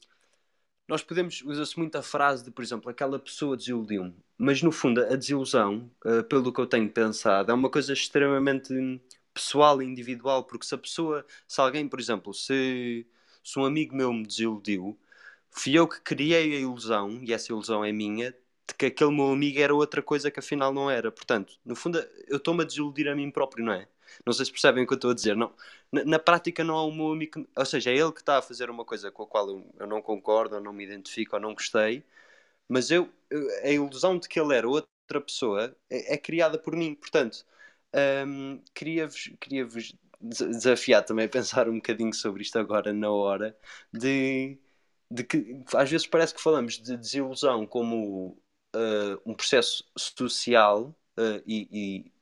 nós 0.87 1.03
podemos, 1.03 1.43
usa-se 1.43 1.79
muito 1.79 1.97
a 1.97 2.03
frase 2.03 2.45
de, 2.45 2.51
por 2.51 2.63
exemplo, 2.63 2.91
aquela 2.91 3.19
pessoa 3.19 3.57
desiludiu-me, 3.57 4.17
mas 4.39 4.63
no 4.63 4.73
fundo 4.73 5.03
a 5.03 5.17
desilusão, 5.17 5.91
uh, 6.05 6.25
pelo 6.25 6.53
que 6.53 6.61
eu 6.61 6.67
tenho 6.67 6.91
pensado, 6.91 7.51
é 7.53 7.55
uma 7.55 7.71
coisa 7.71 7.93
extremamente 7.93 8.73
pessoal 9.35 9.83
e 9.83 9.87
individual, 9.87 10.45
porque 10.45 10.67
se 10.67 10.75
a 10.75 10.79
pessoa, 10.79 11.25
se 11.47 11.61
alguém, 11.61 11.89
por 11.89 12.01
exemplo, 12.01 12.33
se, 12.35 13.07
se 13.45 13.59
um 13.59 13.65
amigo 13.65 13.95
meu 13.95 14.13
me 14.13 14.27
desiludiu, 14.27 14.99
fui 15.51 15.75
eu 15.79 15.89
que 15.89 16.01
criei 16.01 16.57
a 16.57 16.61
ilusão, 16.61 17.21
e 17.23 17.33
essa 17.33 17.53
ilusão 17.53 17.85
é 17.85 17.93
minha, 17.93 18.33
de 18.67 18.75
que 18.77 18.87
aquele 18.87 19.13
meu 19.13 19.33
amigo 19.33 19.61
era 19.61 19.75
outra 19.75 20.03
coisa 20.03 20.31
que 20.31 20.41
afinal 20.41 20.73
não 20.73 20.91
era. 20.91 21.11
Portanto, 21.11 21.59
no 21.65 21.75
fundo, 21.75 21.99
eu 22.29 22.37
estou-me 22.39 22.63
a 22.63 22.67
desiludir 22.67 23.09
a 23.09 23.15
mim 23.17 23.31
próprio, 23.31 23.65
não 23.65 23.73
é? 23.73 23.89
Não 24.25 24.33
sei 24.33 24.47
se 24.47 24.53
percebem 24.53 24.85
o 24.85 24.87
que 24.87 24.93
eu 24.95 24.97
estou 24.97 25.11
a 25.11 25.15
dizer. 25.15 25.37
Não, 25.37 25.53
na, 25.93 26.05
na, 26.05 26.19
prática 26.19 26.65
não 26.65 26.77
há 26.77 26.87
um 26.87 26.95
meu 26.95 27.13
amigo, 27.13 27.47
ou 27.57 27.65
seja, 27.67 27.91
é 27.91 27.97
ele 27.97 28.13
que 28.13 28.21
está 28.21 28.39
a 28.39 28.43
fazer 28.43 28.71
uma 28.71 28.85
coisa 28.85 29.11
com 29.11 29.23
a 29.23 29.27
qual 29.27 29.49
eu, 29.49 29.75
eu 29.79 29.87
não 29.87 30.03
concordo, 30.03 30.57
ou 30.57 30.61
não 30.61 30.73
me 30.73 30.85
identifico, 30.85 31.37
ou 31.37 31.43
não 31.43 31.55
gostei, 31.55 32.05
mas 32.69 32.91
eu, 32.91 33.11
a 33.65 33.71
ilusão 33.71 34.19
de 34.19 34.29
que 34.29 34.41
ele 34.41 34.55
era 34.57 34.69
outra 34.69 35.21
pessoa 35.21 35.77
é, 35.91 36.15
é 36.15 36.19
criada 36.19 36.59
por 36.59 36.77
mim. 36.77 36.95
Portanto, 36.95 37.45
hum, 38.27 38.63
queria-vos 38.75 39.31
queria 39.41 39.67
desafiar 40.21 41.05
também 41.05 41.27
a 41.27 41.29
pensar 41.29 41.69
um 41.69 41.77
bocadinho 41.77 42.13
sobre 42.13 42.43
isto 42.43 42.59
agora, 42.59 42.93
na 42.93 43.11
hora, 43.11 43.57
de, 43.93 44.59
de 45.11 45.25
que 45.25 45.63
às 45.75 45.91
vezes 45.91 46.07
parece 46.07 46.35
que 46.35 46.41
falamos 46.41 46.79
de 46.79 46.97
desilusão 46.97 47.67
como 47.67 48.37
uh, 48.75 49.21
um 49.25 49.35
processo 49.35 49.85
social 49.97 50.95
uh, 51.19 51.43
e, 51.47 51.69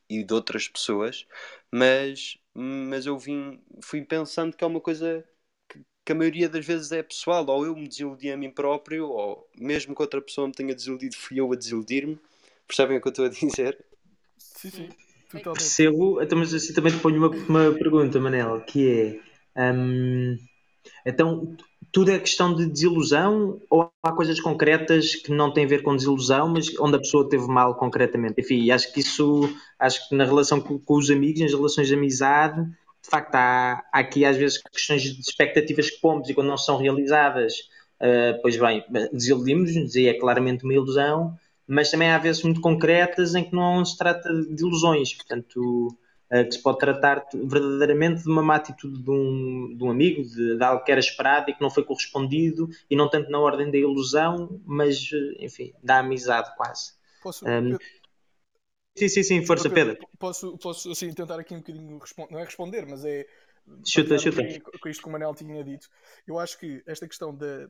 e, 0.08 0.18
e 0.20 0.24
de 0.24 0.34
outras 0.34 0.68
pessoas, 0.68 1.26
mas, 1.70 2.38
mas 2.54 3.06
eu 3.06 3.18
vim, 3.18 3.60
fui 3.80 4.02
pensando 4.02 4.56
que 4.56 4.62
é 4.62 4.66
uma 4.66 4.80
coisa 4.80 5.24
que, 5.68 5.80
que, 6.04 6.12
a 6.12 6.14
maioria 6.14 6.48
das 6.48 6.64
vezes 6.64 6.92
é 6.92 7.02
pessoal, 7.02 7.44
ou 7.48 7.66
eu 7.66 7.74
me 7.74 7.88
desiludi 7.88 8.30
a 8.30 8.36
mim 8.36 8.50
próprio, 8.50 9.08
ou 9.08 9.48
mesmo 9.58 9.94
que 9.94 10.02
outra 10.02 10.22
pessoa 10.22 10.46
me 10.46 10.54
tenha 10.54 10.74
desiludido, 10.74 11.16
fui 11.16 11.40
eu 11.40 11.52
a 11.52 11.56
desiludir-me. 11.56 12.18
Percebem 12.66 12.98
o 12.98 13.00
que 13.00 13.08
eu 13.08 13.10
estou 13.10 13.24
a 13.26 13.28
dizer? 13.28 13.84
Sim, 14.38 14.70
sim, 14.70 14.88
totalmente. 15.30 15.60
Percebo, 15.60 16.22
então, 16.22 16.38
mas 16.38 16.54
assim 16.54 16.72
também 16.72 16.92
te 16.92 16.98
ponho 16.98 17.18
uma, 17.18 17.28
uma 17.28 17.72
pergunta, 17.72 18.18
Manel, 18.20 18.60
que 18.62 19.20
é. 19.56 19.72
Um, 19.72 20.36
então, 21.04 21.56
tudo 21.92 22.10
é 22.10 22.18
questão 22.18 22.54
de 22.54 22.66
desilusão 22.66 23.60
ou 23.70 23.90
há 24.02 24.12
coisas 24.12 24.40
concretas 24.40 25.14
que 25.14 25.32
não 25.32 25.52
têm 25.52 25.64
a 25.64 25.68
ver 25.68 25.82
com 25.82 25.96
desilusão, 25.96 26.48
mas 26.48 26.68
onde 26.78 26.96
a 26.96 26.98
pessoa 26.98 27.28
teve 27.28 27.46
mal 27.46 27.74
concretamente? 27.74 28.40
Enfim, 28.40 28.70
acho 28.70 28.92
que 28.92 29.00
isso, 29.00 29.48
acho 29.78 30.08
que 30.08 30.14
na 30.14 30.24
relação 30.24 30.60
com, 30.60 30.78
com 30.78 30.94
os 30.94 31.10
amigos, 31.10 31.40
nas 31.40 31.52
relações 31.52 31.88
de 31.88 31.94
amizade, 31.94 32.62
de 33.06 33.10
facto 33.10 33.34
há, 33.34 33.84
há, 33.92 33.98
aqui 33.98 34.24
às 34.24 34.36
vezes 34.36 34.62
questões 34.62 35.02
de 35.02 35.20
expectativas 35.20 35.90
que 35.90 36.00
pomos 36.00 36.28
e 36.28 36.34
quando 36.34 36.48
não 36.48 36.58
são 36.58 36.76
realizadas, 36.76 37.54
uh, 38.00 38.40
pois 38.42 38.56
bem, 38.56 38.84
desiludimos-nos 39.12 39.94
e 39.94 40.08
é 40.08 40.14
claramente 40.14 40.64
uma 40.64 40.74
ilusão, 40.74 41.34
mas 41.66 41.90
também 41.90 42.08
há 42.08 42.18
vezes 42.18 42.42
muito 42.42 42.60
concretas 42.60 43.34
em 43.34 43.44
que 43.44 43.54
não 43.54 43.84
se 43.84 43.96
trata 43.96 44.28
de 44.32 44.62
ilusões, 44.62 45.14
portanto 45.14 45.96
que 46.28 46.52
se 46.52 46.62
pode 46.62 46.78
tratar 46.78 47.26
verdadeiramente 47.32 48.22
de 48.22 48.28
uma 48.28 48.42
má 48.42 48.56
atitude 48.56 49.02
de 49.02 49.10
um, 49.10 49.76
de 49.76 49.84
um 49.84 49.90
amigo, 49.90 50.22
de, 50.22 50.56
de, 50.56 50.64
algo 50.64 50.84
que 50.84 50.90
era 50.90 51.00
esperado 51.00 51.50
e 51.50 51.54
que 51.54 51.62
não 51.62 51.70
foi 51.70 51.84
correspondido, 51.84 52.68
e 52.90 52.96
não 52.96 53.08
tanto 53.08 53.30
na 53.30 53.38
ordem 53.38 53.70
da 53.70 53.78
ilusão, 53.78 54.60
mas, 54.64 55.10
eh, 55.12 55.44
enfim, 55.44 55.72
da 55.82 55.98
amizade 55.98 56.54
quase. 56.56 56.94
Posso... 57.22 57.44
Um, 57.46 57.76
sim, 58.96 59.08
sim, 59.08 59.22
sim, 59.22 59.46
força, 59.46 59.70
Pedro. 59.70 59.98
Posso, 60.18 60.58
posso 60.58 60.90
assim, 60.90 61.12
tentar 61.12 61.38
aqui 61.38 61.54
um 61.54 61.58
bocadinho, 61.58 62.00
não 62.30 62.38
é 62.40 62.44
responder, 62.44 62.86
mas 62.86 63.04
é 63.04 63.26
Chuta, 63.84 64.16
chuta. 64.18 64.42
Com 64.80 64.88
isto 64.88 65.02
que 65.02 65.08
o 65.08 65.12
Manel 65.12 65.34
tinha 65.34 65.62
dito, 65.64 65.88
eu 66.26 66.38
acho 66.38 66.58
que 66.58 66.82
esta 66.86 67.06
questão 67.06 67.34
da 67.34 67.68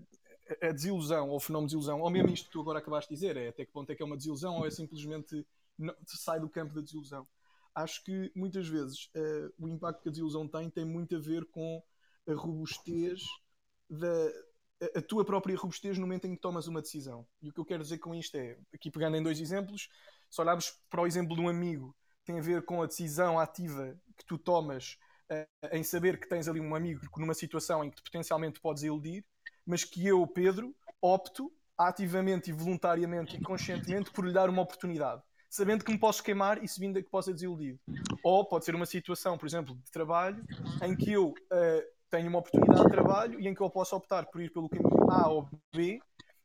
a 0.62 0.70
desilusão 0.70 1.30
ou 1.30 1.36
o 1.36 1.40
fenómeno 1.40 1.66
de 1.66 1.74
desilusão, 1.74 2.00
ou 2.00 2.10
mesmo 2.10 2.30
isto 2.30 2.46
que 2.46 2.52
tu 2.52 2.60
agora 2.60 2.78
acabaste 2.78 3.08
de 3.08 3.14
dizer, 3.16 3.36
é 3.36 3.48
até 3.48 3.64
que 3.64 3.72
ponto 3.72 3.90
é 3.90 3.96
que 3.96 4.02
é 4.02 4.06
uma 4.06 4.16
desilusão 4.16 4.56
ou 4.56 4.66
é 4.66 4.70
simplesmente 4.70 5.44
não, 5.76 5.94
sai 6.06 6.38
do 6.38 6.48
campo 6.48 6.74
da 6.74 6.80
desilusão. 6.80 7.26
Acho 7.76 8.02
que 8.02 8.32
muitas 8.34 8.66
vezes 8.66 9.10
uh, 9.14 9.52
o 9.58 9.68
impacto 9.68 10.02
que 10.02 10.08
a 10.08 10.10
desilusão 10.10 10.48
tem 10.48 10.70
tem 10.70 10.84
muito 10.84 11.14
a 11.14 11.20
ver 11.20 11.44
com 11.44 11.82
a 12.26 12.32
robustez 12.32 13.22
da 13.88 14.32
a, 14.94 15.02
tua 15.02 15.24
própria 15.24 15.56
robustez 15.56 15.96
no 15.98 16.06
momento 16.06 16.26
em 16.26 16.34
que 16.34 16.40
tomas 16.40 16.66
uma 16.66 16.82
decisão. 16.82 17.26
E 17.40 17.48
o 17.48 17.52
que 17.52 17.60
eu 17.60 17.64
quero 17.64 17.82
dizer 17.82 17.98
com 17.98 18.14
isto 18.14 18.34
é, 18.36 18.58
aqui 18.74 18.90
pegando 18.90 19.16
em 19.16 19.22
dois 19.22 19.40
exemplos, 19.40 19.88
se 20.30 20.40
olharmos 20.40 20.70
para 20.90 21.02
o 21.02 21.06
exemplo 21.06 21.36
de 21.36 21.42
um 21.42 21.48
amigo, 21.48 21.94
tem 22.24 22.38
a 22.38 22.42
ver 22.42 22.64
com 22.64 22.82
a 22.82 22.86
decisão 22.86 23.38
ativa 23.38 23.96
que 24.16 24.24
tu 24.24 24.36
tomas 24.36 24.98
uh, 25.30 25.68
em 25.72 25.82
saber 25.82 26.18
que 26.18 26.28
tens 26.28 26.48
ali 26.48 26.60
um 26.60 26.74
amigo 26.74 27.06
numa 27.16 27.34
situação 27.34 27.84
em 27.84 27.90
que 27.90 28.02
potencialmente 28.02 28.60
podes 28.60 28.82
iludir, 28.82 29.24
mas 29.64 29.84
que 29.84 30.06
eu, 30.06 30.26
Pedro, 30.26 30.74
opto 31.00 31.52
ativamente 31.78 32.50
e 32.50 32.52
voluntariamente 32.52 33.36
e 33.36 33.40
conscientemente 33.40 34.10
por 34.10 34.24
lhe 34.24 34.32
dar 34.32 34.48
uma 34.48 34.62
oportunidade, 34.62 35.22
sabendo 35.56 35.84
que 35.84 35.90
me 35.90 35.98
posso 35.98 36.22
queimar 36.22 36.62
e 36.62 36.68
sabendo 36.68 37.02
que 37.02 37.08
posso 37.08 37.26
ser 37.26 37.34
desiludido. 37.34 37.80
Ou 38.22 38.44
pode 38.44 38.64
ser 38.64 38.74
uma 38.74 38.84
situação, 38.84 39.38
por 39.38 39.46
exemplo, 39.46 39.74
de 39.74 39.90
trabalho, 39.90 40.44
em 40.82 40.94
que 40.94 41.12
eu 41.12 41.30
uh, 41.30 41.82
tenho 42.10 42.28
uma 42.28 42.40
oportunidade 42.40 42.84
de 42.84 42.90
trabalho 42.90 43.40
e 43.40 43.48
em 43.48 43.54
que 43.54 43.62
eu 43.62 43.70
posso 43.70 43.96
optar 43.96 44.26
por 44.26 44.40
ir 44.42 44.52
pelo 44.52 44.68
caminho 44.68 45.10
A 45.10 45.28
ou 45.28 45.48
B 45.74 45.98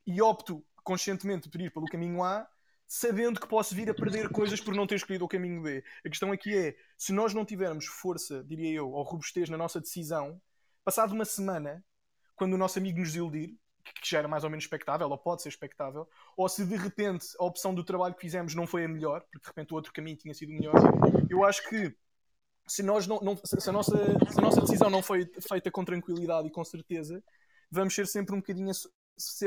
e 0.08 0.22
opto 0.22 0.64
conscientemente 0.84 1.50
por 1.50 1.60
ir 1.60 1.72
pelo 1.72 1.86
caminho 1.86 2.24
A, 2.24 2.48
sabendo 2.88 3.40
que 3.40 3.48
posso 3.48 3.76
vir 3.76 3.90
a 3.90 3.94
perder 3.94 4.30
coisas 4.30 4.62
por 4.62 4.74
não 4.74 4.88
ter 4.88 4.96
escolhido 4.96 5.26
o 5.26 5.28
caminho 5.28 5.62
B. 5.62 5.84
A 6.06 6.10
questão 6.10 6.32
aqui 6.32 6.58
é, 6.58 6.76
se 6.98 7.12
nós 7.12 7.34
não 7.34 7.46
tivermos 7.46 7.86
força, 7.86 8.44
diria 8.46 8.74
eu, 8.74 8.92
ou 8.92 9.04
robustez 9.04 9.50
na 9.50 9.58
nossa 9.58 9.80
decisão, 9.80 10.42
passado 10.84 11.14
uma 11.14 11.26
semana, 11.26 11.84
quando 12.36 12.54
o 12.54 12.58
nosso 12.58 12.80
amigo 12.80 13.00
nos 13.00 13.16
iludir, 13.16 13.60
que 13.82 14.10
já 14.10 14.20
era 14.20 14.28
mais 14.28 14.44
ou 14.44 14.50
menos 14.50 14.64
expectável, 14.64 15.10
ou 15.10 15.18
pode 15.18 15.42
ser 15.42 15.50
expectável, 15.50 16.08
ou 16.36 16.48
se 16.48 16.66
de 16.66 16.76
repente 16.76 17.28
a 17.40 17.46
opção 17.46 17.74
do 17.74 17.84
trabalho 17.84 18.14
que 18.16 18.22
fizemos 18.22 18.56
não 18.56 18.68
foi 18.68 18.86
a 18.86 18.88
melhor, 18.88 19.22
porque 19.22 19.40
de 19.40 19.48
repente 19.48 19.74
o 19.74 19.76
outro 19.76 19.94
caminho 19.94 20.18
tinha 20.18 20.34
sido 20.34 20.52
melhor, 20.52 20.76
eu 21.30 21.44
acho 21.44 21.68
que 21.70 21.96
se, 22.68 22.84
nós 22.84 23.08
não, 23.08 23.20
não 23.20 23.36
se, 23.38 23.70
a 23.70 23.74
nossa, 23.74 23.98
se 24.30 24.40
a 24.40 24.42
nossa 24.42 24.62
decisão 24.62 24.90
não 24.90 25.04
foi 25.04 25.30
feita 25.48 25.70
com 25.72 25.84
tranquilidade 25.84 26.48
e 26.48 26.52
com 26.52 26.64
certeza, 26.64 27.24
vamos 27.70 27.94
ser 27.94 28.08
sempre 28.08 28.36
um 28.36 28.40
bocadinho 28.40 28.72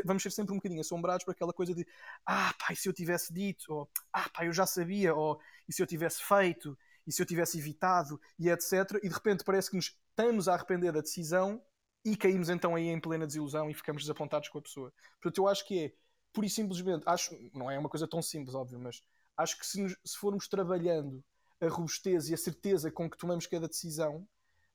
vamos 0.04 0.22
ser 0.22 0.30
sempre 0.30 0.52
um 0.52 0.56
bocadinho 0.56 0.80
assombrados 0.80 1.24
por 1.24 1.32
aquela 1.32 1.52
coisa 1.52 1.74
de 1.74 1.86
ah 2.26 2.54
pá, 2.58 2.72
e 2.72 2.76
se 2.76 2.88
eu 2.88 2.92
tivesse 2.92 3.32
dito, 3.32 3.72
ou 3.72 3.90
ah 4.12 4.28
pá, 4.28 4.44
eu 4.44 4.52
já 4.52 4.66
sabia, 4.66 5.14
ou 5.14 5.40
e 5.68 5.72
se 5.72 5.82
eu 5.82 5.86
tivesse 5.86 6.22
feito, 6.22 6.78
e 7.06 7.12
se 7.12 7.20
eu 7.20 7.26
tivesse 7.26 7.58
evitado, 7.58 8.20
e 8.38 8.48
etc. 8.48 8.98
E 9.02 9.08
de 9.08 9.14
repente 9.14 9.44
parece 9.44 9.70
que 9.70 9.76
nos 9.76 9.96
estamos 10.10 10.48
a 10.48 10.54
arrepender 10.54 10.92
da 10.92 11.00
decisão 11.00 11.62
e 12.04 12.16
caímos 12.16 12.48
então 12.48 12.74
aí 12.74 12.88
em 12.88 13.00
plena 13.00 13.26
desilusão 13.26 13.70
e 13.70 13.74
ficamos 13.74 14.02
desapontados 14.02 14.48
com 14.48 14.58
a 14.58 14.62
pessoa. 14.62 14.92
Portanto, 15.20 15.38
eu 15.38 15.48
acho 15.48 15.66
que 15.66 15.84
é, 15.84 15.92
pura 16.32 16.46
e 16.46 16.50
simplesmente, 16.50 17.02
acho, 17.06 17.34
não 17.54 17.70
é 17.70 17.78
uma 17.78 17.88
coisa 17.88 18.06
tão 18.06 18.20
simples, 18.20 18.54
óbvio, 18.54 18.78
mas 18.78 19.02
acho 19.36 19.58
que 19.58 19.66
se, 19.66 19.80
nos, 19.80 19.96
se 20.04 20.18
formos 20.18 20.46
trabalhando 20.46 21.24
a 21.60 21.68
robustez 21.68 22.28
e 22.28 22.34
a 22.34 22.36
certeza 22.36 22.90
com 22.90 23.08
que 23.08 23.16
tomamos 23.16 23.46
cada 23.46 23.66
decisão, 23.66 24.26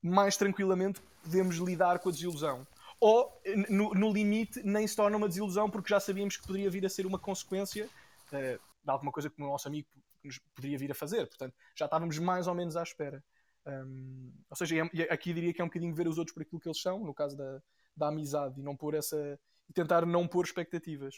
mais 0.02 0.36
tranquilamente 0.36 1.00
podemos 1.22 1.56
lidar 1.56 1.98
com 1.98 2.08
a 2.08 2.12
desilusão. 2.12 2.66
Ou, 2.98 3.32
no, 3.68 3.94
no 3.94 4.12
limite, 4.12 4.60
nem 4.62 4.86
se 4.86 4.96
torna 4.96 5.16
uma 5.16 5.28
desilusão 5.28 5.70
porque 5.70 5.88
já 5.88 6.00
sabíamos 6.00 6.36
que 6.36 6.46
poderia 6.46 6.70
vir 6.70 6.84
a 6.84 6.88
ser 6.88 7.06
uma 7.06 7.18
consequência 7.18 7.86
uh, 7.86 8.60
de 8.82 8.90
alguma 8.90 9.12
coisa 9.12 9.30
que 9.30 9.40
o 9.40 9.46
nosso 9.46 9.68
amigo 9.68 9.88
nos 10.22 10.38
poderia 10.54 10.78
vir 10.78 10.90
a 10.90 10.94
fazer. 10.94 11.26
Portanto, 11.26 11.54
já 11.74 11.86
estávamos 11.86 12.18
mais 12.18 12.46
ou 12.46 12.54
menos 12.54 12.76
à 12.76 12.82
espera. 12.82 13.22
Um, 13.66 14.32
ou 14.48 14.56
seja, 14.56 14.82
aqui 15.10 15.32
diria 15.32 15.52
que 15.52 15.60
é 15.60 15.64
um 15.64 15.68
bocadinho 15.68 15.94
ver 15.94 16.08
os 16.08 16.18
outros 16.18 16.34
por 16.34 16.42
aquilo 16.42 16.60
que 16.60 16.68
eles 16.68 16.80
são, 16.80 17.04
no 17.04 17.14
caso 17.14 17.36
da, 17.36 17.62
da 17.96 18.08
amizade, 18.08 18.60
e 18.60 18.62
não 18.62 18.76
pôr 18.76 18.94
essa. 18.94 19.38
e 19.68 19.72
tentar 19.72 20.06
não 20.06 20.26
pôr 20.26 20.44
expectativas. 20.44 21.14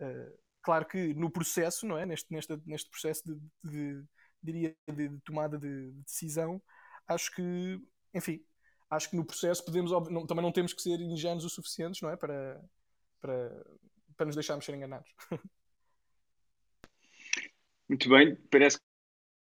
Uh, 0.00 0.36
claro 0.62 0.86
que 0.86 1.14
no 1.14 1.30
processo, 1.30 1.86
não 1.86 1.96
é? 1.98 2.04
Neste, 2.04 2.32
neste, 2.32 2.56
neste 2.66 2.90
processo 2.90 3.22
de, 3.24 3.34
de, 3.62 4.02
de 4.02 4.06
diria, 4.42 4.76
de, 4.92 5.08
de 5.08 5.20
tomada 5.20 5.58
de, 5.58 5.92
de, 5.92 6.02
decisão, 6.02 6.60
acho 7.06 7.30
que, 7.34 7.80
enfim, 8.12 8.44
acho 8.90 9.10
que 9.10 9.16
no 9.16 9.24
processo 9.24 9.64
podemos, 9.64 9.90
não, 10.10 10.26
também 10.26 10.42
não 10.42 10.52
temos 10.52 10.72
que 10.72 10.82
ser 10.82 11.00
ingênuos 11.00 11.44
o 11.44 11.50
suficientes, 11.50 12.00
não 12.02 12.10
é? 12.10 12.16
Para, 12.16 12.60
para, 13.20 13.64
para 14.16 14.26
nos 14.26 14.34
deixarmos 14.34 14.64
ser 14.64 14.74
enganados. 14.74 15.10
Muito 17.88 18.08
bem, 18.08 18.34
parece 18.50 18.78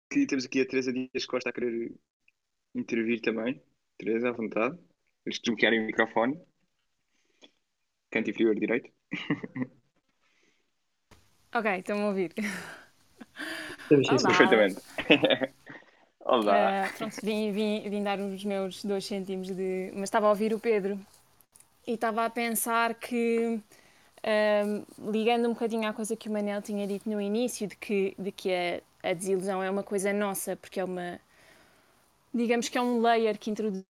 que 0.10 0.26
temos 0.26 0.46
aqui 0.46 0.62
a 0.62 0.66
Teresa 0.66 0.94
Dias 0.94 1.26
Costa 1.26 1.50
a 1.50 1.54
querer 1.54 1.94
intervir 2.76 3.22
também. 3.22 3.62
Teresa, 3.98 4.30
à 4.30 4.32
vontade. 4.32 4.78
Eles 5.26 5.40
desbloquearem 5.40 5.82
o 5.82 5.86
microfone. 5.86 6.40
Canto 8.10 8.30
inferior 8.30 8.56
direito. 8.56 8.90
ok, 11.54 11.78
estão 11.78 12.02
a 12.02 12.08
ouvir. 12.08 12.34
Olá. 13.92 14.28
Perfeitamente. 14.28 14.82
Olá. 16.22 16.86
Uh, 16.86 16.98
pronto, 16.98 17.16
vim, 17.24 17.52
vim, 17.52 17.90
vim 17.90 18.04
dar 18.04 18.20
os 18.20 18.44
meus 18.46 18.84
dois 18.84 19.06
cêntimos 19.06 19.48
de. 19.48 19.92
Mas 19.94 20.04
estava 20.04 20.28
a 20.28 20.30
ouvir 20.30 20.54
o 20.54 20.60
Pedro 20.60 21.00
e 21.86 21.94
estava 21.94 22.26
a 22.26 22.30
pensar 22.30 22.94
que. 22.96 23.60
Uh, 24.20 25.12
ligando 25.12 25.48
um 25.48 25.54
bocadinho 25.54 25.88
à 25.88 25.94
coisa 25.94 26.14
que 26.16 26.28
o 26.28 26.32
Manel 26.32 26.62
tinha 26.62 26.86
dito 26.86 27.10
no 27.10 27.22
início, 27.22 27.66
de 27.68 27.76
que, 27.78 28.14
de 28.20 28.34
que 28.34 28.52
a, 28.54 29.10
a 29.12 29.14
desilusão 29.14 29.64
é 29.64 29.70
uma 29.72 29.82
coisa 29.82 30.12
nossa, 30.12 30.58
porque 30.58 30.80
é 30.80 30.84
uma, 30.84 31.20
digamos 32.34 32.70
que 32.70 32.78
é 32.78 32.82
um 32.82 33.02
layer 33.02 33.38
que 33.38 33.50
introduz 33.50 33.84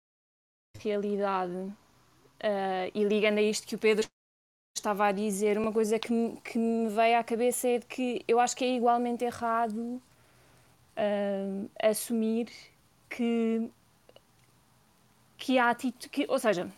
realidade. 0.78 1.54
Uh, 1.54 2.88
e 2.94 3.04
ligando 3.04 3.38
a 3.38 3.42
isto 3.42 3.68
que 3.68 3.76
o 3.76 3.80
Pedro 3.80 4.08
estava 4.76 5.08
a 5.08 5.12
dizer, 5.12 5.58
uma 5.58 5.74
coisa 5.74 6.00
que, 6.00 6.12
me, 6.12 6.40
que 6.42 6.58
me 6.58 6.90
veio 6.90 7.20
à 7.20 7.24
cabeça 7.24 7.68
é 7.68 7.80
de 7.80 7.86
que 7.86 8.24
eu 8.28 8.40
acho 8.40 8.56
que 8.56 8.64
é 8.64 8.76
igualmente 8.76 9.26
errado 9.26 9.78
uh, 9.78 11.70
assumir 11.82 12.50
que, 13.10 13.70
que 15.38 15.58
há 15.58 15.70
atitude. 15.70 16.10
Que, 16.10 16.26
ou 16.30 16.40
seja, 16.40 16.72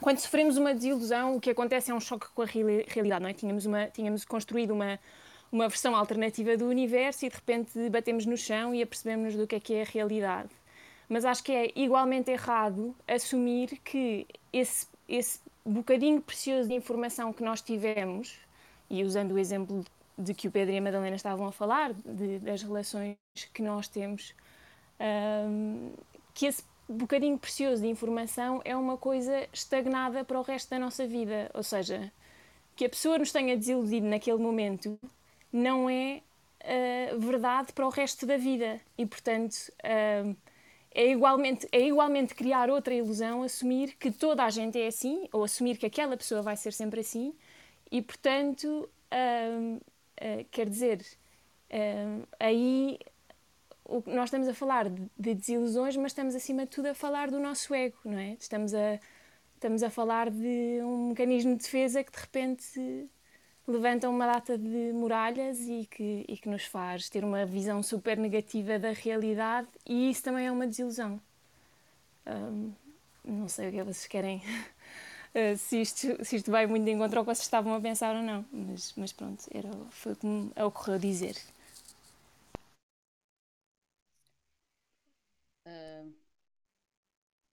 quando 0.00 0.18
sofremos 0.18 0.58
uma 0.58 0.74
desilusão, 0.74 1.36
o 1.36 1.40
que 1.40 1.50
acontece 1.50 1.90
é 1.90 1.94
um 1.94 2.00
choque 2.00 2.28
com 2.34 2.42
a 2.42 2.46
realidade, 2.46 3.22
não 3.22 3.30
é? 3.30 3.32
Tínhamos, 3.32 3.64
uma, 3.64 3.86
tínhamos 3.86 4.24
construído 4.26 4.72
uma, 4.72 5.00
uma 5.50 5.66
versão 5.66 5.96
alternativa 5.96 6.58
do 6.58 6.66
universo 6.66 7.24
e 7.24 7.30
de 7.30 7.36
repente 7.36 7.88
batemos 7.88 8.26
no 8.26 8.36
chão 8.36 8.74
e 8.74 8.82
apercebemos 8.82 9.34
do 9.34 9.46
que 9.46 9.54
é 9.54 9.60
que 9.60 9.74
é 9.74 9.82
a 9.82 9.86
realidade 9.86 10.59
mas 11.10 11.24
acho 11.24 11.42
que 11.42 11.50
é 11.50 11.72
igualmente 11.74 12.30
errado 12.30 12.94
assumir 13.06 13.80
que 13.84 14.28
esse, 14.52 14.86
esse 15.08 15.40
bocadinho 15.66 16.22
precioso 16.22 16.68
de 16.68 16.74
informação 16.76 17.32
que 17.32 17.42
nós 17.42 17.60
tivemos, 17.60 18.38
e 18.88 19.02
usando 19.02 19.32
o 19.32 19.38
exemplo 19.38 19.84
de 20.16 20.32
que 20.32 20.46
o 20.46 20.52
Pedro 20.52 20.72
e 20.72 20.78
a 20.78 20.80
Madalena 20.80 21.16
estavam 21.16 21.48
a 21.48 21.52
falar, 21.52 21.92
de, 21.92 22.38
das 22.38 22.62
relações 22.62 23.16
que 23.52 23.60
nós 23.60 23.88
temos, 23.88 24.32
um, 25.00 25.92
que 26.32 26.46
esse 26.46 26.62
bocadinho 26.88 27.36
precioso 27.36 27.82
de 27.82 27.88
informação 27.88 28.60
é 28.64 28.76
uma 28.76 28.96
coisa 28.96 29.48
estagnada 29.52 30.24
para 30.24 30.38
o 30.38 30.42
resto 30.42 30.70
da 30.70 30.78
nossa 30.78 31.08
vida. 31.08 31.50
Ou 31.54 31.64
seja, 31.64 32.12
que 32.76 32.84
a 32.84 32.88
pessoa 32.88 33.18
nos 33.18 33.32
tenha 33.32 33.56
desiludido 33.56 34.06
naquele 34.06 34.38
momento 34.38 34.96
não 35.52 35.90
é 35.90 36.22
uh, 36.62 37.18
verdade 37.18 37.72
para 37.72 37.84
o 37.84 37.90
resto 37.90 38.26
da 38.26 38.36
vida. 38.36 38.80
E, 38.96 39.04
portanto, 39.06 39.72
uh, 39.82 40.36
é 40.92 41.10
igualmente, 41.10 41.68
é 41.72 41.80
igualmente 41.86 42.34
criar 42.34 42.70
outra 42.70 42.94
ilusão, 42.94 43.42
assumir 43.42 43.96
que 43.96 44.10
toda 44.10 44.44
a 44.44 44.50
gente 44.50 44.80
é 44.80 44.86
assim, 44.86 45.28
ou 45.32 45.44
assumir 45.44 45.76
que 45.76 45.86
aquela 45.86 46.16
pessoa 46.16 46.42
vai 46.42 46.56
ser 46.56 46.72
sempre 46.72 47.00
assim, 47.00 47.34
e 47.90 48.02
portanto, 48.02 48.88
uh, 49.12 49.80
quer 50.50 50.68
dizer, 50.68 51.04
aí 52.38 52.98
o, 53.84 54.02
nós 54.06 54.26
estamos 54.26 54.48
a 54.48 54.54
falar 54.54 54.88
de, 54.88 55.02
de, 55.18 55.34
desilusões, 55.34 55.96
mas 55.96 56.12
estamos 56.12 56.34
acima 56.34 56.64
de 56.64 56.70
tudo 56.70 56.86
a 56.86 56.94
falar 56.94 57.30
do 57.30 57.40
nosso 57.40 57.74
ego, 57.74 57.98
não 58.04 58.18
é? 58.18 58.36
Estamos 58.38 58.72
a, 58.74 59.00
estamos 59.54 59.82
a 59.82 59.90
falar 59.90 60.30
de 60.30 60.80
um 60.82 61.08
mecanismo 61.08 61.56
de 61.56 61.62
defesa 61.62 62.04
que 62.04 62.12
de 62.12 62.18
repente 62.18 63.08
levantam 63.66 64.12
uma 64.12 64.26
data 64.26 64.58
de 64.58 64.92
muralhas 64.92 65.60
e 65.60 65.86
que, 65.86 66.24
e 66.28 66.36
que 66.36 66.48
nos 66.48 66.64
faz 66.64 67.08
ter 67.08 67.24
uma 67.24 67.44
visão 67.46 67.82
super 67.82 68.16
negativa 68.16 68.78
da 68.78 68.92
realidade 68.92 69.68
e 69.86 70.10
isso 70.10 70.22
também 70.22 70.46
é 70.46 70.52
uma 70.52 70.66
desilusão. 70.66 71.20
Um, 72.26 72.72
não 73.24 73.48
sei 73.48 73.68
o 73.68 73.72
que 73.72 73.82
vocês 73.82 74.06
querem, 74.06 74.38
uh, 75.34 75.56
se, 75.58 75.80
isto, 75.80 76.24
se 76.24 76.36
isto 76.36 76.50
vai 76.50 76.66
muito 76.66 76.84
de 76.84 76.90
encontro 76.92 77.18
ao 77.18 77.24
que 77.24 77.34
vocês 77.34 77.44
estavam 77.44 77.74
a 77.74 77.80
pensar 77.80 78.14
ou 78.16 78.22
não, 78.22 78.44
mas, 78.52 78.94
mas 78.96 79.12
pronto, 79.12 79.44
era, 79.52 79.70
foi 79.90 80.14
como 80.16 80.52
ocorreu 80.56 80.98
dizer. 80.98 81.36
Uh, 85.66 86.12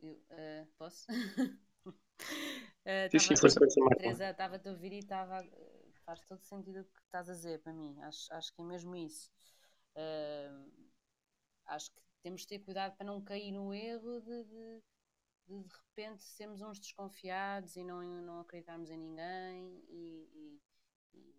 eu, 0.02 0.14
uh, 0.14 0.68
posso? 0.78 1.06
uh, 1.86 3.10
Teresa, 3.98 4.30
estava-te 4.30 4.68
a 4.68 4.72
ouvir 4.72 4.94
e 4.94 5.00
estava 5.00 5.44
faz 6.08 6.22
todo 6.22 6.42
sentido 6.44 6.82
o 6.82 6.86
que 6.86 7.02
estás 7.06 7.30
a 7.30 7.34
dizer 7.36 7.62
para 7.62 7.74
mim. 7.74 8.02
Acho, 8.04 8.34
acho 8.34 8.54
que 8.56 8.62
é 8.62 8.66
mesmo 8.66 8.96
isso. 8.96 9.30
Uh, 9.96 10.72
acho 11.68 11.92
que 11.92 12.02
temos 12.24 12.42
de 12.42 12.48
ter 12.48 12.60
cuidado 12.60 12.96
para 12.98 13.06
não 13.06 13.22
cair 13.22 13.52
no 13.52 13.74
erro 13.74 14.22
de, 14.22 14.44
de, 14.46 14.82
de 15.48 15.64
de 15.64 15.76
repente 15.76 16.24
sermos 16.24 16.62
uns 16.62 16.80
desconfiados 16.80 17.76
e 17.78 17.84
não, 17.84 18.02
não 18.22 18.42
acreditarmos 18.42 18.90
em 18.92 18.98
ninguém 18.98 19.84
e, 19.90 20.30
e- 20.34 20.62
e 21.16 21.36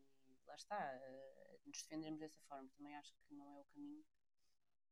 lá 0.47 0.57
está, 0.57 0.77
eh, 0.95 1.59
nos 1.67 1.83
defendermos 1.83 2.21
dessa 2.21 2.41
forma. 2.49 2.69
Também 2.77 2.97
acho 2.97 3.13
que 3.29 3.35
não 3.35 3.47
é 3.57 3.61
o 3.61 3.65
caminho 3.75 4.05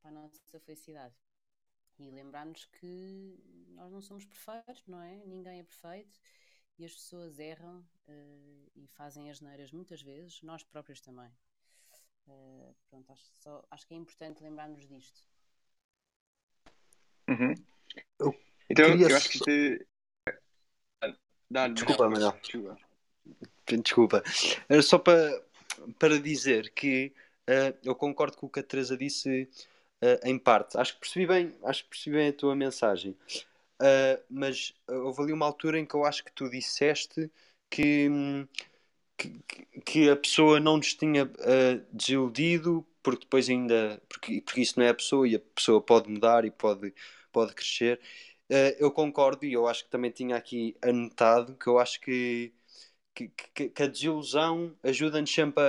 para 0.01 0.11
a 0.11 0.15
nossa 0.15 0.61
felicidade. 0.61 1.15
E 1.99 2.11
lembrarmos 2.11 2.67
que 2.67 3.39
nós 3.71 3.93
não 3.93 4.01
somos 4.03 4.25
perfeitos, 4.27 4.85
não 4.87 5.01
é? 5.03 5.17
Ninguém 5.27 5.61
é 5.61 5.65
perfeito 5.65 6.21
e 6.79 6.85
as 6.85 6.93
pessoas 6.93 7.39
erram 7.39 7.85
eh, 8.09 8.69
e 8.75 8.87
fazem 8.89 9.31
as 9.31 9.41
neiras 9.41 9.73
muitas 9.73 10.03
vezes, 10.03 10.43
nós 10.43 10.63
próprios 10.63 11.01
também. 11.01 11.31
Eh, 12.29 12.73
pronto, 12.91 13.11
acho, 13.13 13.25
só- 13.39 13.65
acho 13.71 13.87
que 13.87 13.95
é 13.95 13.97
importante 13.97 14.43
lembrarmos 14.43 14.87
disto. 14.87 15.21
Uhum. 17.29 17.55
Eu 18.19 18.35
Então, 18.71 18.87
queria 18.91 19.09
eu 19.09 19.17
acho 19.17 19.29
que 19.31 19.39
só- 19.39 19.45
isto. 19.51 19.87
Dá, 21.51 21.69
Desculpa, 21.69 22.09
Manuel, 22.09 22.33
Manuel. 22.33 22.41
Desculpa. 22.43 22.79
Desculpa. 23.83 24.23
Era 24.69 24.83
só 24.83 24.99
para, 24.99 25.45
para 25.99 26.21
dizer 26.21 26.71
que 26.73 27.13
eh, 27.47 27.75
eu 27.85 27.95
concordo 27.95 28.37
com 28.37 28.47
o 28.47 28.51
que 28.51 28.61
a 28.61 28.63
Teresa 28.63 28.97
disse 28.97 29.49
em 30.25 30.39
parte. 30.39 30.77
Acho 30.77 30.95
que 30.95 31.01
percebi 31.01 31.27
bem, 31.27 31.57
acho 31.65 31.85
que 31.85 31.91
percebi 31.91 32.17
bem 32.17 32.29
a 32.29 32.33
tua 32.33 32.55
mensagem. 32.55 33.17
Eh, 33.81 34.23
mas 34.31 34.75
eh, 34.89 34.95
houve 34.95 35.23
ali 35.23 35.33
uma 35.33 35.47
altura 35.47 35.79
em 35.79 35.87
que 35.87 35.95
eu 35.95 36.05
acho 36.05 36.25
que 36.25 36.33
tu 36.33 36.49
disseste 36.51 37.31
que, 37.71 38.09
hum, 38.11 38.47
que, 39.17 39.41
que- 39.85 40.11
a 40.11 40.17
pessoa 40.17 40.61
não 40.61 40.77
nos 40.79 40.95
tinha 40.95 41.31
eh, 41.41 41.81
desiludido 41.93 42.87
porque 43.03 43.23
depois 43.25 43.49
ainda 43.49 44.03
porque, 44.09 44.41
porque 44.43 44.61
isso 44.63 44.79
não 44.79 44.87
é 44.87 44.91
a 44.91 44.95
pessoa 44.95 45.29
e 45.29 45.37
a 45.37 45.41
pessoa 45.41 45.81
pode 45.83 46.11
mudar 46.11 46.45
e 46.45 46.51
pode, 46.51 46.95
pode 47.33 47.55
crescer. 47.55 48.01
Eh, 48.51 48.77
eu 48.81 48.91
concordo 48.93 49.45
e 49.47 49.53
eu 49.53 49.67
acho 49.67 49.85
que 49.85 49.91
também 49.91 50.11
tinha 50.11 50.37
aqui 50.37 50.77
anotado 50.83 51.57
que 51.57 51.67
eu 51.69 51.79
acho 51.79 52.01
que 52.01 52.53
que, 53.15 53.29
que- 53.55 53.69
que 53.71 53.83
a 53.83 53.87
desilusão 53.87 54.77
ajuda-nos 54.83 55.33
sempre 55.33 55.63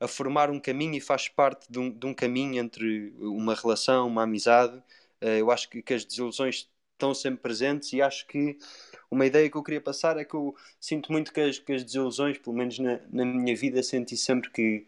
a, 0.00 0.04
a 0.04 0.08
formar 0.08 0.50
um 0.50 0.60
caminho 0.60 0.94
e 0.94 1.00
faz 1.00 1.28
parte 1.28 1.70
de 1.70 1.78
um, 1.78 1.90
de 1.90 2.06
um 2.06 2.14
caminho 2.14 2.60
entre 2.62 3.12
uma 3.18 3.54
relação, 3.54 4.06
uma 4.08 4.22
amizade. 4.24 4.82
Eh, 5.20 5.40
eu 5.40 5.50
acho 5.50 5.68
que, 5.70 5.82
que 5.82 5.94
as 5.94 6.04
desilusões 6.04 6.68
estão 7.02 7.12
sempre 7.14 7.40
presentes 7.42 7.92
e 7.92 8.00
acho 8.00 8.26
que 8.28 8.56
uma 9.10 9.26
ideia 9.26 9.50
que 9.50 9.56
eu 9.56 9.62
queria 9.62 9.80
passar 9.80 10.16
é 10.16 10.24
que 10.24 10.34
eu 10.34 10.54
sinto 10.80 11.10
muito 11.10 11.32
que 11.32 11.40
as, 11.40 11.58
que 11.58 11.72
as 11.72 11.84
desilusões, 11.84 12.38
pelo 12.38 12.56
menos 12.56 12.78
na, 12.78 13.00
na 13.10 13.24
minha 13.24 13.56
vida, 13.56 13.82
senti 13.82 14.16
sempre 14.16 14.50
que, 14.50 14.86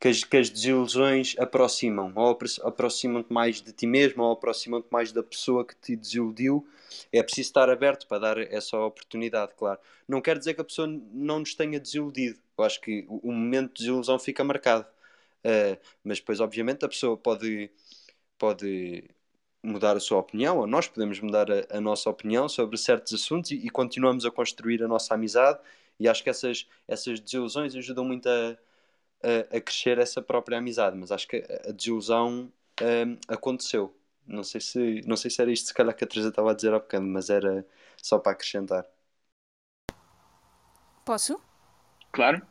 que, 0.00 0.08
as, 0.08 0.24
que 0.24 0.36
as 0.36 0.50
desilusões 0.50 1.34
aproximam, 1.38 2.12
ou 2.14 2.30
apro- 2.30 2.48
aproximam-te 2.62 3.32
mais 3.32 3.60
de 3.60 3.72
ti 3.72 3.86
mesmo, 3.86 4.22
ou 4.22 4.32
aproximam-te 4.32 4.88
mais 4.90 5.12
da 5.12 5.22
pessoa 5.22 5.64
que 5.66 5.74
te 5.76 5.96
desiludiu. 5.96 6.66
É 7.12 7.22
preciso 7.22 7.48
estar 7.48 7.68
aberto 7.68 8.06
para 8.06 8.18
dar 8.18 8.38
essa 8.38 8.78
oportunidade, 8.78 9.52
claro. 9.56 9.78
Não 10.08 10.20
quer 10.22 10.38
dizer 10.38 10.54
que 10.54 10.60
a 10.60 10.64
pessoa 10.64 10.86
não 11.12 11.40
nos 11.40 11.54
tenha 11.54 11.80
desiludido. 11.80 12.38
Eu 12.56 12.64
acho 12.64 12.80
que 12.80 13.04
o, 13.08 13.32
momento 13.32 13.68
de 13.74 13.80
desilusão 13.80 14.18
fica 14.18 14.42
marcado. 14.44 14.86
Eh, 15.44 15.78
mas 16.02 16.18
depois, 16.18 16.40
obviamente, 16.40 16.84
a 16.84 16.88
pessoa 16.88 17.16
pode, 17.16 17.70
pode 18.38 19.04
mudar 19.62 19.96
a 19.96 20.00
sua 20.00 20.18
opinião, 20.18 20.58
ou 20.58 20.66
nós 20.66 20.86
podemos 20.88 21.20
mudar 21.20 21.48
a, 21.50 21.78
a 21.78 21.80
nossa 21.80 22.08
opinião 22.08 22.48
sobre 22.48 22.76
certos 22.76 23.12
assuntos 23.14 23.50
e, 23.50 23.56
e 23.56 23.70
continuamos 23.70 24.24
a 24.24 24.30
construir 24.30 24.82
a 24.82 24.88
nossa 24.88 25.14
amizade. 25.14 25.58
E 25.98 26.08
acho 26.08 26.22
que 26.22 26.30
essas, 26.30 26.68
essas 26.86 27.20
desilusões 27.20 27.74
ajudam 27.74 28.04
muito 28.04 28.28
a, 28.28 28.56
a, 29.22 29.56
a 29.56 29.60
crescer 29.60 29.98
essa 29.98 30.22
própria 30.22 30.58
amizade. 30.58 30.96
Mas 30.96 31.10
acho 31.10 31.26
que 31.26 31.44
a, 31.66 31.72
desilusão 31.72 32.52
hum, 32.80 33.18
aconteceu. 33.26 33.94
Não 34.26 34.44
sei, 34.44 34.60
se, 34.60 35.00
não 35.06 35.16
sei 35.16 35.30
se 35.30 35.40
era 35.40 35.50
isto, 35.50 35.68
se 35.68 35.74
calhar, 35.74 35.94
que 35.94 36.04
a 36.04 36.06
Teresa 36.06 36.28
estava 36.28 36.50
a 36.50 36.54
dizer 36.54 36.72
há 36.74 36.78
bocado, 36.78 37.06
mas 37.06 37.30
era 37.30 37.66
só 38.02 38.18
para 38.18 38.32
acrescentar. 38.32 38.86
Posso? 41.04 41.40
Claro. 42.12 42.46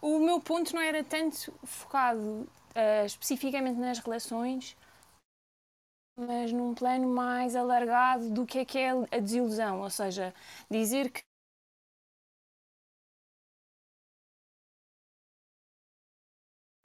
O 0.00 0.20
meu 0.20 0.40
ponto 0.40 0.74
não 0.74 0.82
era 0.82 1.02
tanto 1.02 1.52
focado 1.64 2.46
ah, 2.74 3.04
especificamente 3.04 3.78
nas 3.78 3.98
relações, 3.98 4.76
mas 6.16 6.52
num 6.52 6.74
plano 6.74 7.08
mais 7.08 7.56
alargado 7.56 8.30
do 8.30 8.46
que 8.46 8.58
é 8.60 8.64
que 8.64 8.78
é 8.78 8.90
a 8.90 9.20
desilusão, 9.20 9.80
ou 9.80 9.90
seja, 9.90 10.34
dizer 10.70 11.10
que 11.10 11.22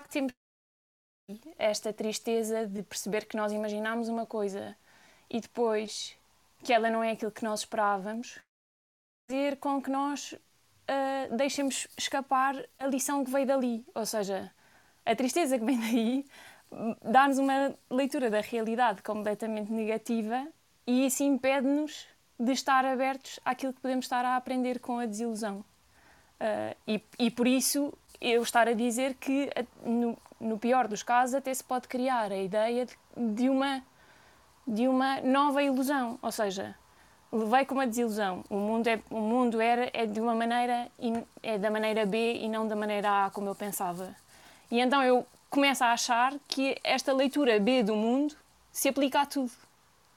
temos 0.09 0.33
esta 1.57 1.93
tristeza 1.93 2.65
de 2.65 2.81
perceber 2.81 3.25
que 3.25 3.37
nós 3.37 3.51
imaginámos 3.51 4.09
uma 4.09 4.25
coisa 4.25 4.75
e 5.29 5.39
depois 5.39 6.17
que 6.63 6.73
ela 6.73 6.89
não 6.89 7.03
é 7.03 7.11
aquilo 7.11 7.31
que 7.31 7.43
nós 7.43 7.61
esperávamos, 7.61 8.39
fazer 9.29 9.57
com 9.57 9.81
que 9.81 9.91
nós 9.91 10.33
uh, 10.33 11.37
deixemos 11.37 11.87
escapar 11.97 12.55
a 12.79 12.87
lição 12.87 13.23
que 13.23 13.31
veio 13.31 13.45
dali. 13.45 13.85
Ou 13.93 14.05
seja, 14.05 14.51
a 15.05 15.15
tristeza 15.15 15.57
que 15.59 15.65
vem 15.65 15.79
daí 15.79 16.25
dá-nos 17.01 17.37
uma 17.37 17.73
leitura 17.89 18.29
da 18.29 18.41
realidade 18.41 19.01
completamente 19.01 19.71
negativa 19.71 20.47
e 20.85 21.05
isso 21.05 21.23
impede-nos 21.23 22.07
de 22.39 22.51
estar 22.51 22.85
abertos 22.85 23.39
àquilo 23.43 23.73
que 23.73 23.81
podemos 23.81 24.05
estar 24.05 24.23
a 24.23 24.35
aprender 24.35 24.79
com 24.79 24.99
a 24.99 25.05
desilusão. 25.05 25.63
Uh, 26.39 26.75
e, 26.87 27.03
e 27.19 27.29
por 27.29 27.47
isso 27.47 27.93
eu 28.21 28.41
estar 28.41 28.67
a 28.67 28.73
dizer 28.73 29.15
que, 29.15 29.49
no, 29.83 30.17
no 30.39 30.57
pior 30.57 30.87
dos 30.87 31.03
casos, 31.03 31.35
até 31.35 31.53
se 31.53 31.63
pode 31.63 31.87
criar 31.87 32.31
a 32.31 32.37
ideia 32.37 32.85
de, 32.85 32.95
de 33.33 33.49
uma, 33.49 33.83
de 34.65 34.87
uma 34.87 35.19
nova 35.21 35.61
ilusão. 35.61 36.17
Ou 36.21 36.31
seja, 36.31 36.75
levei 37.31 37.65
com 37.65 37.75
uma 37.75 37.87
desilusão. 37.87 38.43
O 38.49 38.55
mundo, 38.55 38.87
é, 38.87 39.01
o 39.09 39.19
mundo 39.19 39.59
era, 39.59 39.89
é 39.93 40.05
de 40.05 40.19
uma 40.21 40.33
maneira, 40.33 40.89
é 41.43 41.57
da 41.57 41.69
maneira 41.69 42.05
B 42.05 42.35
e 42.35 42.47
não 42.47 42.67
da 42.67 42.75
maneira 42.75 43.25
A, 43.25 43.29
como 43.29 43.49
eu 43.49 43.55
pensava. 43.55 44.15
E 44.71 44.79
então 44.79 45.03
eu 45.03 45.25
começo 45.49 45.83
a 45.83 45.93
achar 45.93 46.37
que 46.47 46.75
esta 46.83 47.13
leitura 47.13 47.59
B 47.59 47.83
do 47.83 47.95
mundo 47.95 48.35
se 48.71 48.89
aplica 48.89 49.21
a 49.21 49.25
tudo. 49.25 49.51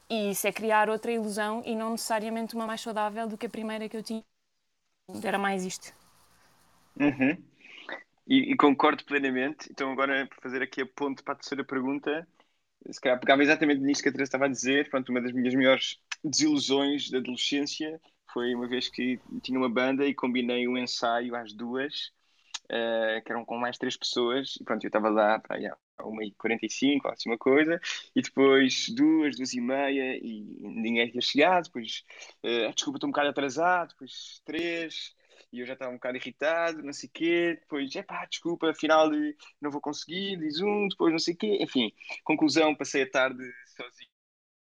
E 0.08 0.30
isso 0.30 0.46
é 0.46 0.52
criar 0.52 0.90
outra 0.90 1.10
ilusão 1.10 1.62
e 1.64 1.74
não 1.74 1.92
necessariamente 1.92 2.54
uma 2.54 2.66
mais 2.66 2.80
saudável 2.80 3.26
do 3.26 3.38
que 3.38 3.46
a 3.46 3.50
primeira 3.50 3.88
que 3.88 3.96
eu 3.96 4.02
tinha. 4.02 4.22
Era 5.24 5.38
mais 5.38 5.64
isto. 5.64 5.94
Uhum. 6.96 7.42
E, 8.26 8.52
e 8.52 8.56
concordo 8.56 9.04
plenamente. 9.04 9.68
Então, 9.70 9.90
agora, 9.90 10.26
para 10.26 10.40
fazer 10.40 10.62
aqui 10.62 10.82
a 10.82 10.86
ponte 10.86 11.22
para 11.22 11.32
a 11.32 11.36
terceira 11.36 11.64
pergunta, 11.64 12.26
se 12.90 13.00
calhar 13.00 13.18
pegava 13.18 13.42
exatamente 13.42 13.80
nisto 13.80 14.02
que 14.02 14.08
a 14.08 14.12
Teresa 14.12 14.28
estava 14.28 14.44
a 14.44 14.48
dizer. 14.48 14.90
Pronto, 14.90 15.08
uma 15.08 15.20
das 15.20 15.32
minhas 15.32 15.54
maiores 15.54 15.98
desilusões 16.22 17.10
da 17.10 17.18
adolescência 17.18 18.00
foi 18.32 18.54
uma 18.54 18.68
vez 18.68 18.88
que 18.88 19.20
tinha 19.42 19.58
uma 19.58 19.68
banda 19.68 20.06
e 20.06 20.14
combinei 20.14 20.66
um 20.66 20.78
ensaio 20.78 21.34
às 21.34 21.52
duas, 21.52 22.12
eh, 22.68 23.20
que 23.24 23.32
eram 23.32 23.44
com 23.44 23.56
mais 23.58 23.78
três 23.78 23.96
pessoas, 23.96 24.56
e 24.60 24.64
pronto, 24.64 24.84
eu 24.84 24.88
estava 24.88 25.08
lá 25.10 25.38
para 25.38 25.56
aí, 25.56 25.66
a 25.66 25.76
1h45, 26.04 27.06
ou 27.06 27.12
assim 27.12 27.28
uma 27.30 27.38
coisa, 27.38 27.80
e 28.14 28.22
depois 28.22 28.86
duas, 28.94 29.36
duas 29.36 29.52
e 29.52 29.60
meia, 29.60 30.16
e 30.18 30.58
ninguém 30.60 31.10
tinha 31.10 31.20
chegado, 31.20 31.64
depois, 31.64 32.04
eh, 32.42 32.70
desculpa, 32.72 32.96
estou 32.98 33.08
um 33.08 33.12
bocado 33.12 33.28
atrasado, 33.30 33.90
depois 33.90 34.40
três, 34.44 35.14
e 35.52 35.60
eu 35.60 35.66
já 35.66 35.74
estava 35.74 35.90
um 35.90 35.94
bocado 35.94 36.16
irritado, 36.16 36.82
não 36.82 36.92
sei 36.92 37.08
o 37.08 37.12
quê, 37.12 37.56
depois, 37.60 37.94
epá, 37.94 38.24
desculpa, 38.26 38.70
afinal 38.70 39.12
eh, 39.14 39.34
não 39.60 39.70
vou 39.70 39.80
conseguir, 39.80 40.36
diz 40.38 40.60
um, 40.60 40.88
depois 40.88 41.12
não 41.12 41.18
sei 41.18 41.34
o 41.34 41.36
quê, 41.36 41.58
enfim, 41.60 41.92
conclusão, 42.24 42.74
passei 42.74 43.02
a 43.02 43.10
tarde 43.10 43.42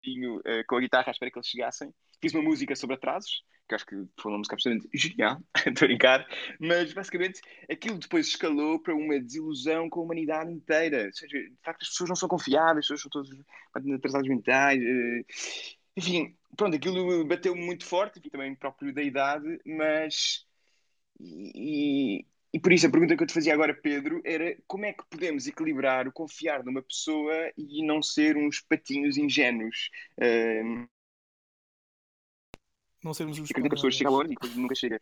sozinho 0.03 0.41
eh, 0.45 0.63
com 0.65 0.75
a 0.77 0.79
guitarra 0.79 1.09
à 1.09 1.11
espera 1.11 1.31
que 1.31 1.37
eles 1.37 1.47
chegassem, 1.47 1.93
fiz 2.21 2.33
uma 2.33 2.43
música 2.43 2.75
sobre 2.75 2.95
atrasos, 2.95 3.43
que 3.71 3.75
acho 3.75 3.85
que 3.85 3.95
foi 4.19 4.31
uma 4.31 4.37
música 4.39 4.55
absolutamente 4.55 4.89
genial, 4.97 5.41
estou 5.65 5.85
a 5.85 5.87
brincar, 5.87 6.27
mas 6.59 6.93
basicamente 6.93 7.41
aquilo 7.71 7.97
depois 7.97 8.27
escalou 8.27 8.79
para 8.79 8.93
uma 8.95 9.19
desilusão 9.19 9.89
com 9.89 10.01
a 10.01 10.03
humanidade 10.03 10.51
inteira. 10.51 11.05
Ou 11.05 11.13
seja, 11.13 11.37
de 11.37 11.57
facto, 11.63 11.83
as 11.83 11.89
pessoas 11.89 12.09
não 12.09 12.15
são 12.15 12.29
confiáveis, 12.29 12.85
as 12.85 12.87
pessoas 12.87 13.01
são 13.01 13.09
todos 13.11 13.31
atrasados 13.95 14.27
mentais. 14.29 14.81
eh, 14.81 15.25
Enfim, 15.97 16.35
pronto, 16.57 16.75
aquilo 16.75 17.25
bateu 17.25 17.55
muito 17.55 17.85
forte, 17.85 18.19
enfim, 18.19 18.29
também 18.29 18.55
próprio 18.55 18.93
da 18.93 19.01
idade, 19.03 19.59
mas. 19.65 20.45
E, 21.19 22.25
e 22.53 22.59
por 22.59 22.73
isso 22.73 22.87
a 22.87 22.91
pergunta 22.91 23.15
que 23.15 23.23
eu 23.23 23.27
te 23.27 23.33
fazia 23.33 23.53
agora, 23.53 23.73
Pedro, 23.73 24.21
era 24.25 24.57
como 24.67 24.85
é 24.85 24.93
que 24.93 25.03
podemos 25.09 25.47
equilibrar 25.47 26.07
o 26.07 26.11
confiar 26.11 26.63
numa 26.63 26.81
pessoa 26.81 27.33
e 27.57 27.85
não 27.85 28.01
ser 28.01 28.37
uns 28.37 28.59
patinhos 28.61 29.17
ingênuos? 29.17 29.89
Eh, 30.19 30.63
Não 33.03 33.13
sermos 33.13 33.39
os 33.39 33.49
e 33.49 33.51
acredito 33.51 33.69
que 33.69 33.75
a 33.75 33.77
pessoa 33.77 33.91
chega 33.91 34.09
lá 34.09 34.23
e 34.23 34.29
depois 34.29 34.55
nunca 34.55 34.75
chega. 34.75 34.99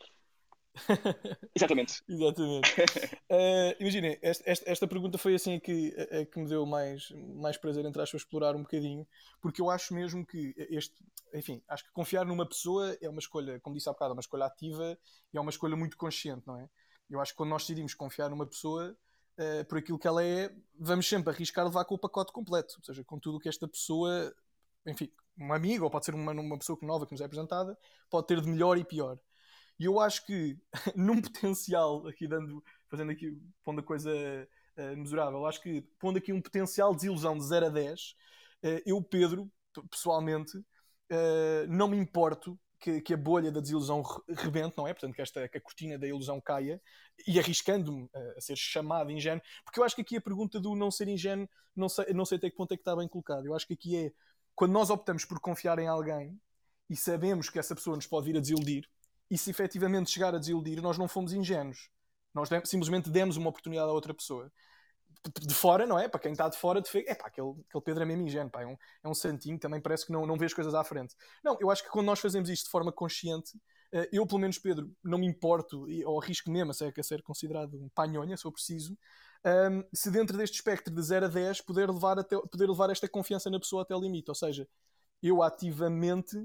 Exatamente. 1.55 2.01
Exatamente. 2.07 2.69
Eh, 3.31 3.77
Imaginem, 3.79 4.17
esta, 4.23 4.49
esta, 4.49 4.71
esta 4.71 4.87
pergunta 4.87 5.17
foi 5.17 5.35
assim 5.35 5.55
a 5.55 5.59
que, 5.59 5.93
a, 5.95 6.21
a 6.21 6.25
que 6.25 6.39
me 6.39 6.47
deu 6.47 6.65
mais, 6.65 7.11
mais 7.35 7.57
prazer 7.57 7.85
entre 7.85 8.01
aspas 8.01 8.21
explorar 8.21 8.55
um 8.55 8.63
bocadinho, 8.63 9.07
porque 9.39 9.61
eu 9.61 9.69
acho 9.69 9.93
mesmo 9.93 10.25
que 10.25 10.55
este, 10.57 10.95
enfim, 11.33 11.61
acho 11.67 11.83
que 11.83 11.91
confiar 11.91 12.25
numa 12.25 12.47
pessoa 12.47 12.97
é 12.99 13.07
uma 13.07 13.19
escolha, 13.19 13.59
como 13.59 13.75
disse 13.75 13.87
há 13.87 13.91
bocado, 13.91 14.11
é 14.11 14.15
uma 14.15 14.21
escolha 14.21 14.45
ativa 14.45 14.97
e 15.31 15.37
é 15.37 15.41
uma 15.41 15.51
escolha 15.51 15.75
muito 15.75 15.95
consciente, 15.95 16.47
não 16.47 16.57
é? 16.57 16.67
Eu 17.07 17.21
acho 17.21 17.33
que 17.33 17.37
quando 17.37 17.51
nós 17.51 17.61
decidimos 17.63 17.93
confiar 17.93 18.29
numa 18.29 18.47
pessoa 18.47 18.97
eh, 19.37 19.63
por 19.63 19.77
aquilo 19.77 19.99
que 19.99 20.07
ela 20.07 20.23
é, 20.23 20.51
vamos 20.77 21.07
sempre 21.07 21.31
arriscar 21.31 21.65
levar 21.65 21.85
com 21.85 21.95
o 21.95 21.99
pacote 21.99 22.33
completo, 22.33 22.75
ou 22.77 22.83
seja, 22.83 23.03
com 23.03 23.19
tudo 23.19 23.37
o 23.37 23.39
que 23.39 23.47
esta 23.47 23.67
pessoa, 23.67 24.35
enfim, 24.87 25.11
um 25.39 25.53
amigo 25.53 25.85
ou 25.85 25.89
pode 25.89 26.05
ser 26.05 26.13
uma, 26.13 26.31
uma 26.31 26.57
pessoa 26.57 26.77
nova 26.81 27.05
que 27.05 27.11
nos 27.11 27.21
é 27.21 27.25
apresentada, 27.25 27.77
pode 28.09 28.27
ter 28.27 28.41
de 28.41 28.47
melhor 28.47 28.77
e 28.77 28.83
pior. 28.83 29.17
E 29.79 29.85
eu 29.85 29.99
acho 29.99 30.25
que 30.25 30.57
num 30.95 31.21
potencial, 31.21 32.05
aqui 32.07 32.27
dando, 32.27 32.63
fazendo 32.89 33.11
aqui, 33.11 33.37
pondo 33.63 33.79
a 33.79 33.83
coisa 33.83 34.11
uh, 34.11 34.97
mesurável, 34.97 35.45
acho 35.45 35.61
que 35.61 35.81
pondo 35.99 36.17
aqui 36.17 36.33
um 36.33 36.41
potencial 36.41 36.91
de 36.91 36.97
desilusão 36.97 37.37
de 37.37 37.45
0 37.45 37.67
a 37.67 37.69
10, 37.69 38.01
uh, 38.01 38.81
eu, 38.85 39.01
Pedro, 39.01 39.49
pessoalmente, 39.89 40.57
uh, 40.57 41.67
não 41.69 41.87
me 41.87 41.97
importo 41.97 42.59
que, 42.79 43.01
que, 43.01 43.13
a 43.13 43.17
bolha 43.17 43.51
da 43.51 43.59
desilusão 43.59 44.01
rebente, 44.37 44.77
não 44.77 44.87
é? 44.87 44.93
Portanto, 44.93 45.13
que, 45.13 45.21
esta, 45.21 45.47
que 45.47 45.57
a 45.57 45.61
cortina 45.61 45.97
da 45.97 46.07
ilusão 46.07 46.39
caia 46.39 46.81
e 47.27 47.37
arriscando-me 47.37 48.09
a, 48.13 48.41
ser 48.41 48.55
chamado 48.55 49.11
ingênuo, 49.11 49.41
porque 49.65 49.79
eu 49.79 49.83
acho 49.83 49.95
que 49.95 50.01
aqui 50.01 50.17
a 50.17 50.21
pergunta 50.21 50.59
do 50.59 50.75
não 50.75 50.89
ser 50.89 51.07
ingênuo, 51.07 51.47
não 51.75 51.89
sei, 51.89 52.13
não 52.13 52.25
sei 52.25 52.37
até 52.37 52.49
que 52.49 52.55
ponto 52.55 52.73
é 52.73 52.77
que 52.77 52.81
está 52.81 52.95
bem 52.95 53.07
colocado. 53.07 53.45
Eu 53.45 53.53
acho 53.53 53.67
que 53.67 53.73
aqui 53.73 53.97
é 53.97 54.11
quando 54.59 54.73
nós 54.73 54.89
optamos 54.89 55.23
por 55.23 55.39
confiar 55.39 55.79
em 55.79 55.87
alguém 55.87 56.37
e 56.89 56.95
sabemos 56.97 57.49
que 57.49 57.57
essa 57.57 57.73
pessoa 57.73 57.95
nos 57.95 58.05
pode 58.05 58.25
vir 58.25 58.35
a 58.35 58.41
desiludir, 58.41 58.89
e 59.31 59.37
se 59.37 59.49
efetivamente 59.49 60.11
chegar 60.11 60.35
a 60.35 60.37
desiludir, 60.37 60.81
nós 60.81 60.97
não 60.97 61.07
fomos 61.07 61.31
ingênuos. 61.31 61.89
Nós 62.33 62.49
simplesmente 62.65 63.09
demos 63.09 63.37
uma 63.37 63.47
oportunidade 63.47 63.87
a 63.87 63.93
outra 63.93 64.13
pessoa 64.13 64.51
de 65.39 65.53
fora, 65.53 65.85
não 65.87 65.97
é? 65.97 66.09
Para 66.09 66.19
quem 66.19 66.33
está 66.33 66.49
de 66.49 66.57
fora, 66.57 66.81
de 66.81 66.89
é 67.07 67.15
pá, 67.15 67.27
aquele, 67.27 67.51
aquele 67.69 67.83
Pedro 67.85 68.03
é 68.03 68.05
mesmo 68.05 68.23
ingênuo, 68.23 68.51
pá, 68.51 68.63
é, 68.63 68.67
um, 68.67 68.75
é 69.01 69.07
um 69.07 69.13
santinho, 69.13 69.57
também 69.57 69.79
parece 69.79 70.05
que 70.05 70.11
não, 70.11 70.25
não 70.25 70.37
vê 70.37 70.45
as 70.45 70.53
coisas 70.53 70.75
à 70.75 70.83
frente. 70.83 71.15
Não, 71.41 71.57
eu 71.61 71.71
acho 71.71 71.81
que 71.81 71.89
quando 71.89 72.07
nós 72.07 72.19
fazemos 72.19 72.49
isto 72.49 72.65
de 72.65 72.71
forma 72.71 72.91
consciente, 72.91 73.55
uh, 73.93 74.07
eu, 74.11 74.27
pelo 74.27 74.41
menos, 74.41 74.59
Pedro, 74.59 74.91
não 75.01 75.19
me 75.19 75.25
importo, 75.25 75.87
ou 76.05 76.21
arrisco 76.21 76.51
mesmo 76.51 76.71
a 76.71 76.73
ser, 76.73 76.93
a 76.97 77.03
ser 77.03 77.21
considerado 77.21 77.81
um 77.81 77.87
panhonha, 77.95 78.35
se 78.35 78.43
for 78.43 78.51
preciso, 78.51 78.97
um, 79.45 79.83
se 79.93 80.11
dentro 80.11 80.37
deste 80.37 80.55
espectro 80.55 80.93
de 80.93 81.01
0 81.01 81.25
a 81.25 81.29
10 81.29 81.61
poder 81.61 81.89
levar, 81.89 82.19
até, 82.19 82.37
poder 82.37 82.67
levar 82.67 82.89
esta 82.89 83.07
confiança 83.07 83.49
na 83.49 83.59
pessoa 83.59 83.83
até 83.83 83.95
o 83.95 83.99
limite. 83.99 84.29
Ou 84.29 84.35
seja, 84.35 84.67
eu 85.21 85.41
ativamente 85.41 86.37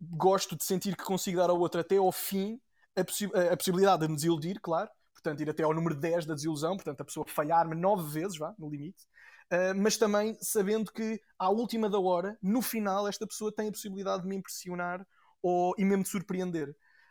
gosto 0.00 0.56
de 0.56 0.64
sentir 0.64 0.96
que 0.96 1.04
consigo 1.04 1.38
dar 1.38 1.50
ao 1.50 1.58
outro 1.58 1.80
até 1.80 1.96
ao 1.96 2.12
fim 2.12 2.60
a, 2.94 3.04
possi 3.04 3.26
a 3.26 3.56
possibilidade 3.56 4.02
de 4.02 4.08
me 4.08 4.14
desiludir, 4.14 4.60
claro, 4.60 4.88
portanto, 5.12 5.40
ir 5.40 5.50
até 5.50 5.62
ao 5.62 5.74
número 5.74 5.94
10 5.94 6.26
da 6.26 6.34
desilusão, 6.34 6.76
portanto, 6.76 7.00
a 7.00 7.04
pessoa 7.04 7.26
falhar-me 7.28 7.74
nove 7.74 8.08
vezes, 8.10 8.38
vá, 8.38 8.54
no 8.58 8.70
limite, 8.70 9.04
uh, 9.52 9.74
mas 9.76 9.96
também 9.96 10.36
sabendo 10.40 10.92
que, 10.92 11.20
à 11.38 11.50
última 11.50 11.90
da 11.90 11.98
hora, 11.98 12.38
no 12.42 12.62
final, 12.62 13.06
esta 13.08 13.26
pessoa 13.26 13.52
tem 13.54 13.68
a 13.68 13.72
possibilidade 13.72 14.22
de 14.22 14.28
me 14.28 14.36
impressionar 14.36 15.06
ou, 15.42 15.74
e 15.76 15.84
mesmo 15.84 16.04
de 16.04 16.08
surpreender. 16.08 16.70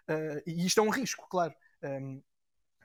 Uh, 0.09 0.41
e 0.45 0.65
isto 0.65 0.79
é 0.79 0.83
um 0.83 0.89
risco, 0.89 1.27
claro. 1.29 1.53
Um, 1.83 2.21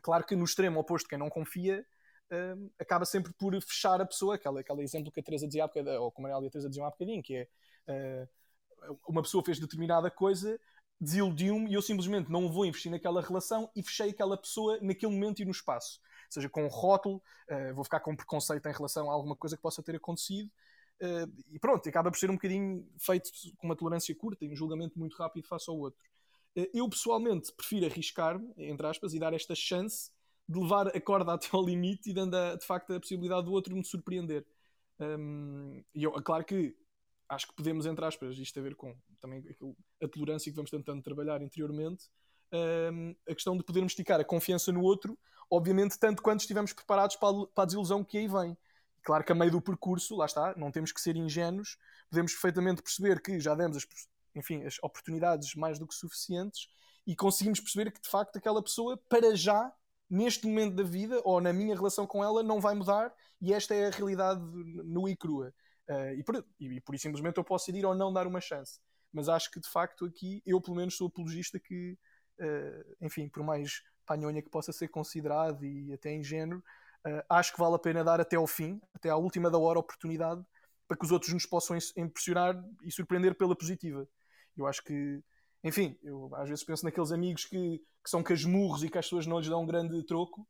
claro 0.02 0.24
que 0.24 0.36
no 0.36 0.44
extremo 0.44 0.80
oposto, 0.80 1.08
quem 1.08 1.18
não 1.18 1.30
confia, 1.30 1.84
uh, 2.30 2.72
acaba 2.78 3.04
sempre 3.04 3.32
por 3.32 3.60
fechar 3.62 4.00
a 4.00 4.06
pessoa, 4.06 4.36
aquele, 4.36 4.60
aquele 4.60 4.82
exemplo 4.82 5.12
que 5.12 5.20
a 5.20 5.22
Teresa 5.22 5.46
dizia 5.46 5.64
há 5.64 5.66
bocadinho, 5.66 6.02
ou 6.02 6.10
como 6.12 6.26
a 6.26 6.30
Maria 6.30 6.46
e 6.46 6.48
a 6.48 6.50
Teresa 6.50 6.68
diziam 6.68 6.86
há 6.86 6.90
bocadinho, 6.90 7.22
que 7.22 7.36
é 7.36 8.28
uh, 8.88 8.98
uma 9.08 9.22
pessoa 9.22 9.44
fez 9.44 9.58
determinada 9.58 10.10
coisa 10.10 10.58
desiludiu-me 11.00 11.70
e 11.70 11.74
eu 11.74 11.80
simplesmente 11.80 12.30
não 12.30 12.52
vou 12.52 12.66
investir 12.66 12.92
naquela 12.92 13.22
relação 13.22 13.70
e 13.74 13.82
fechei 13.82 14.10
aquela 14.10 14.36
pessoa 14.36 14.78
naquele 14.82 15.12
momento 15.12 15.40
e 15.40 15.44
no 15.44 15.50
espaço. 15.50 15.98
Seja 16.28 16.48
com 16.48 16.64
um 16.64 16.68
rótulo, 16.68 17.22
uh, 17.50 17.74
vou 17.74 17.82
ficar 17.82 18.00
com 18.00 18.14
preconceito 18.14 18.66
em 18.66 18.72
relação 18.72 19.10
a 19.10 19.14
alguma 19.14 19.34
coisa 19.34 19.56
que 19.56 19.62
possa 19.62 19.82
ter 19.82 19.96
acontecido. 19.96 20.50
Uh, 21.00 21.32
e 21.50 21.58
pronto, 21.58 21.88
acaba 21.88 22.10
por 22.10 22.18
ser 22.18 22.28
um 22.30 22.34
bocadinho 22.34 22.86
feito 22.98 23.30
com 23.56 23.66
uma 23.66 23.74
tolerância 23.74 24.14
curta 24.14 24.44
e 24.44 24.48
um 24.50 24.54
julgamento 24.54 24.98
muito 24.98 25.16
rápido 25.16 25.48
face 25.48 25.70
ao 25.70 25.78
outro. 25.78 26.04
Uh, 26.54 26.68
eu 26.74 26.88
pessoalmente 26.88 27.50
prefiro 27.54 27.86
arriscar-me, 27.86 28.52
entre 28.58 28.86
aspas, 28.86 29.14
e 29.14 29.18
dar 29.18 29.32
esta 29.32 29.54
chance 29.54 30.10
de 30.50 30.58
levar 30.58 30.88
a 30.88 31.00
corda 31.00 31.34
até 31.34 31.48
ao 31.52 31.64
limite 31.64 32.10
e 32.10 32.12
dando 32.12 32.34
a, 32.34 32.56
de 32.56 32.66
facto 32.66 32.92
a 32.92 32.98
possibilidade 32.98 33.44
do 33.44 33.52
outro 33.52 33.74
me 33.76 33.84
surpreender. 33.84 34.44
Um, 34.98 35.80
e 35.94 36.02
eu, 36.02 36.12
claro 36.22 36.44
que 36.44 36.76
acho 37.28 37.46
que 37.46 37.54
podemos, 37.54 37.86
entre 37.86 38.04
aspas, 38.04 38.36
isto 38.36 38.58
a 38.58 38.62
ver 38.62 38.74
com 38.74 38.96
também 39.20 39.44
a 40.02 40.08
tolerância 40.08 40.50
que 40.50 40.56
vamos 40.56 40.70
tentando 40.70 41.00
trabalhar 41.02 41.40
interiormente, 41.40 42.10
um, 42.92 43.14
a 43.28 43.34
questão 43.34 43.56
de 43.56 43.62
podermos 43.62 43.92
esticar 43.92 44.18
a 44.18 44.24
confiança 44.24 44.72
no 44.72 44.82
outro, 44.82 45.16
obviamente, 45.48 45.96
tanto 45.96 46.20
quanto 46.20 46.40
estivermos 46.40 46.72
preparados 46.72 47.14
para 47.14 47.28
a, 47.28 47.46
para 47.46 47.62
a 47.62 47.66
desilusão 47.66 48.02
que 48.02 48.18
aí 48.18 48.26
vem. 48.26 48.56
Claro 49.02 49.22
que 49.22 49.30
a 49.30 49.34
meio 49.36 49.52
do 49.52 49.62
percurso, 49.62 50.16
lá 50.16 50.26
está, 50.26 50.52
não 50.56 50.72
temos 50.72 50.90
que 50.90 51.00
ser 51.00 51.14
ingênuos, 51.14 51.78
podemos 52.10 52.32
perfeitamente 52.32 52.82
perceber 52.82 53.22
que 53.22 53.38
já 53.38 53.54
demos 53.54 53.76
as, 53.76 53.86
enfim, 54.34 54.64
as 54.64 54.78
oportunidades 54.82 55.54
mais 55.54 55.78
do 55.78 55.86
que 55.86 55.94
suficientes 55.94 56.68
e 57.06 57.14
conseguimos 57.14 57.60
perceber 57.60 57.92
que 57.92 58.00
de 58.00 58.08
facto 58.08 58.36
aquela 58.36 58.60
pessoa, 58.60 58.96
para 59.08 59.36
já, 59.36 59.72
neste 60.10 60.46
momento 60.46 60.74
da 60.74 60.82
vida 60.82 61.20
ou 61.24 61.40
na 61.40 61.52
minha 61.52 61.74
relação 61.74 62.06
com 62.06 62.24
ela, 62.24 62.42
não 62.42 62.60
vai 62.60 62.74
mudar 62.74 63.14
e 63.40 63.54
esta 63.54 63.74
é 63.74 63.86
a 63.86 63.90
realidade 63.90 64.40
nua 64.42 65.10
e 65.10 65.16
crua. 65.16 65.54
Uh, 65.88 66.14
e, 66.18 66.22
por, 66.22 66.44
e, 66.58 66.76
isso 66.76 66.98
simplesmente 66.98 67.38
eu 67.38 67.44
posso 67.44 67.70
ir 67.70 67.84
ou 67.86 67.94
não 67.94 68.12
dar 68.12 68.26
uma 68.26 68.40
chance. 68.40 68.80
Mas 69.12 69.28
acho 69.28 69.50
que 69.50 69.60
de 69.60 69.68
facto 69.68 70.04
aqui 70.04 70.42
eu 70.44 70.60
pelo 70.60 70.76
menos 70.76 70.96
sou 70.96 71.06
apologista 71.06 71.58
que, 71.58 71.96
uh, 72.40 72.96
enfim, 73.00 73.28
por 73.28 73.42
mais 73.42 73.82
panhonha 74.04 74.42
que 74.42 74.50
possa 74.50 74.72
ser 74.72 74.88
considerado 74.88 75.64
e 75.64 75.92
até 75.92 76.12
ingênuo, 76.12 76.58
uh, 76.58 77.22
acho 77.28 77.52
que 77.52 77.60
vale 77.60 77.76
a 77.76 77.78
pena 77.78 78.02
dar 78.02 78.20
até 78.20 78.36
ao 78.36 78.46
fim, 78.46 78.80
até 78.92 79.10
à 79.10 79.16
última 79.16 79.50
da 79.50 79.58
hora 79.58 79.78
oportunidade 79.78 80.44
para 80.90 80.96
que 80.96 81.04
os 81.04 81.12
outros 81.12 81.32
nos 81.32 81.46
possam 81.46 81.78
impressionar 81.96 82.60
e 82.82 82.90
surpreender 82.90 83.36
pela 83.36 83.54
positiva. 83.54 84.08
Eu 84.56 84.66
acho 84.66 84.82
que, 84.82 85.22
enfim, 85.62 85.98
eu 86.02 86.30
às 86.34 86.48
vezes 86.48 86.64
penso 86.64 86.84
naqueles 86.84 87.12
amigos 87.12 87.44
que, 87.44 87.78
que 88.02 88.10
são 88.10 88.22
casmurros 88.22 88.82
e 88.82 88.88
que 88.90 88.98
as 88.98 89.06
pessoas 89.06 89.26
não 89.26 89.38
lhes 89.38 89.48
dão 89.48 89.62
um 89.62 89.66
grande 89.66 90.02
troco 90.04 90.46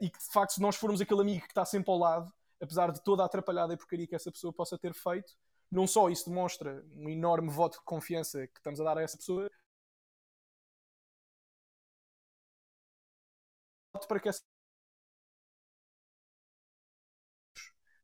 e 0.00 0.10
que 0.10 0.18
de 0.18 0.32
facto 0.32 0.54
se 0.54 0.60
nós 0.60 0.74
formos 0.74 1.00
aquele 1.00 1.20
amigo 1.20 1.42
que 1.42 1.52
está 1.52 1.64
sempre 1.64 1.90
ao 1.90 1.98
lado 1.98 2.32
apesar 2.60 2.92
de 2.92 3.02
toda 3.02 3.22
a 3.22 3.26
atrapalhada 3.26 3.72
e 3.74 3.76
porcaria 3.76 4.06
que 4.06 4.14
essa 4.14 4.30
pessoa 4.32 4.52
possa 4.52 4.78
ter 4.78 4.94
feito, 4.94 5.32
não 5.70 5.86
só 5.86 6.08
isso 6.10 6.28
demonstra 6.28 6.84
um 6.94 7.08
enorme 7.08 7.50
voto 7.50 7.78
de 7.78 7.84
confiança 7.84 8.46
que 8.46 8.58
estamos 8.58 8.80
a 8.80 8.84
dar 8.84 8.98
a 8.98 9.02
essa 9.02 9.16
pessoa, 9.16 9.50
para 14.06 14.20
que 14.20 14.28
essa 14.28 14.42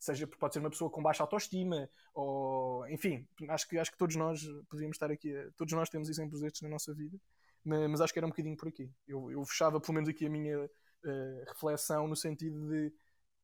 seja 0.04 0.26
pode 0.26 0.54
ser 0.54 0.60
uma 0.60 0.70
pessoa 0.70 0.90
com 0.90 1.02
baixa 1.02 1.22
autoestima 1.22 1.88
ou 2.14 2.86
enfim 2.88 3.26
acho 3.48 3.68
que 3.68 3.78
acho 3.78 3.90
que 3.90 3.98
todos 3.98 4.16
nós 4.16 4.42
podíamos 4.68 4.96
estar 4.96 5.10
aqui 5.10 5.32
todos 5.56 5.72
nós 5.72 5.88
temos 5.88 6.08
exemplos 6.08 6.40
destes 6.40 6.62
na 6.62 6.68
nossa 6.68 6.92
vida 6.92 7.18
mas, 7.64 7.90
mas 7.90 8.00
acho 8.00 8.12
que 8.12 8.18
era 8.18 8.26
um 8.26 8.30
bocadinho 8.30 8.56
por 8.56 8.68
aqui 8.68 8.90
eu, 9.06 9.30
eu 9.30 9.44
fechava 9.44 9.80
pelo 9.80 9.94
menos 9.94 10.08
aqui 10.08 10.26
a 10.26 10.30
minha 10.30 10.64
uh, 10.64 11.44
reflexão 11.46 12.06
no 12.06 12.16
sentido 12.16 12.68
de 12.68 12.92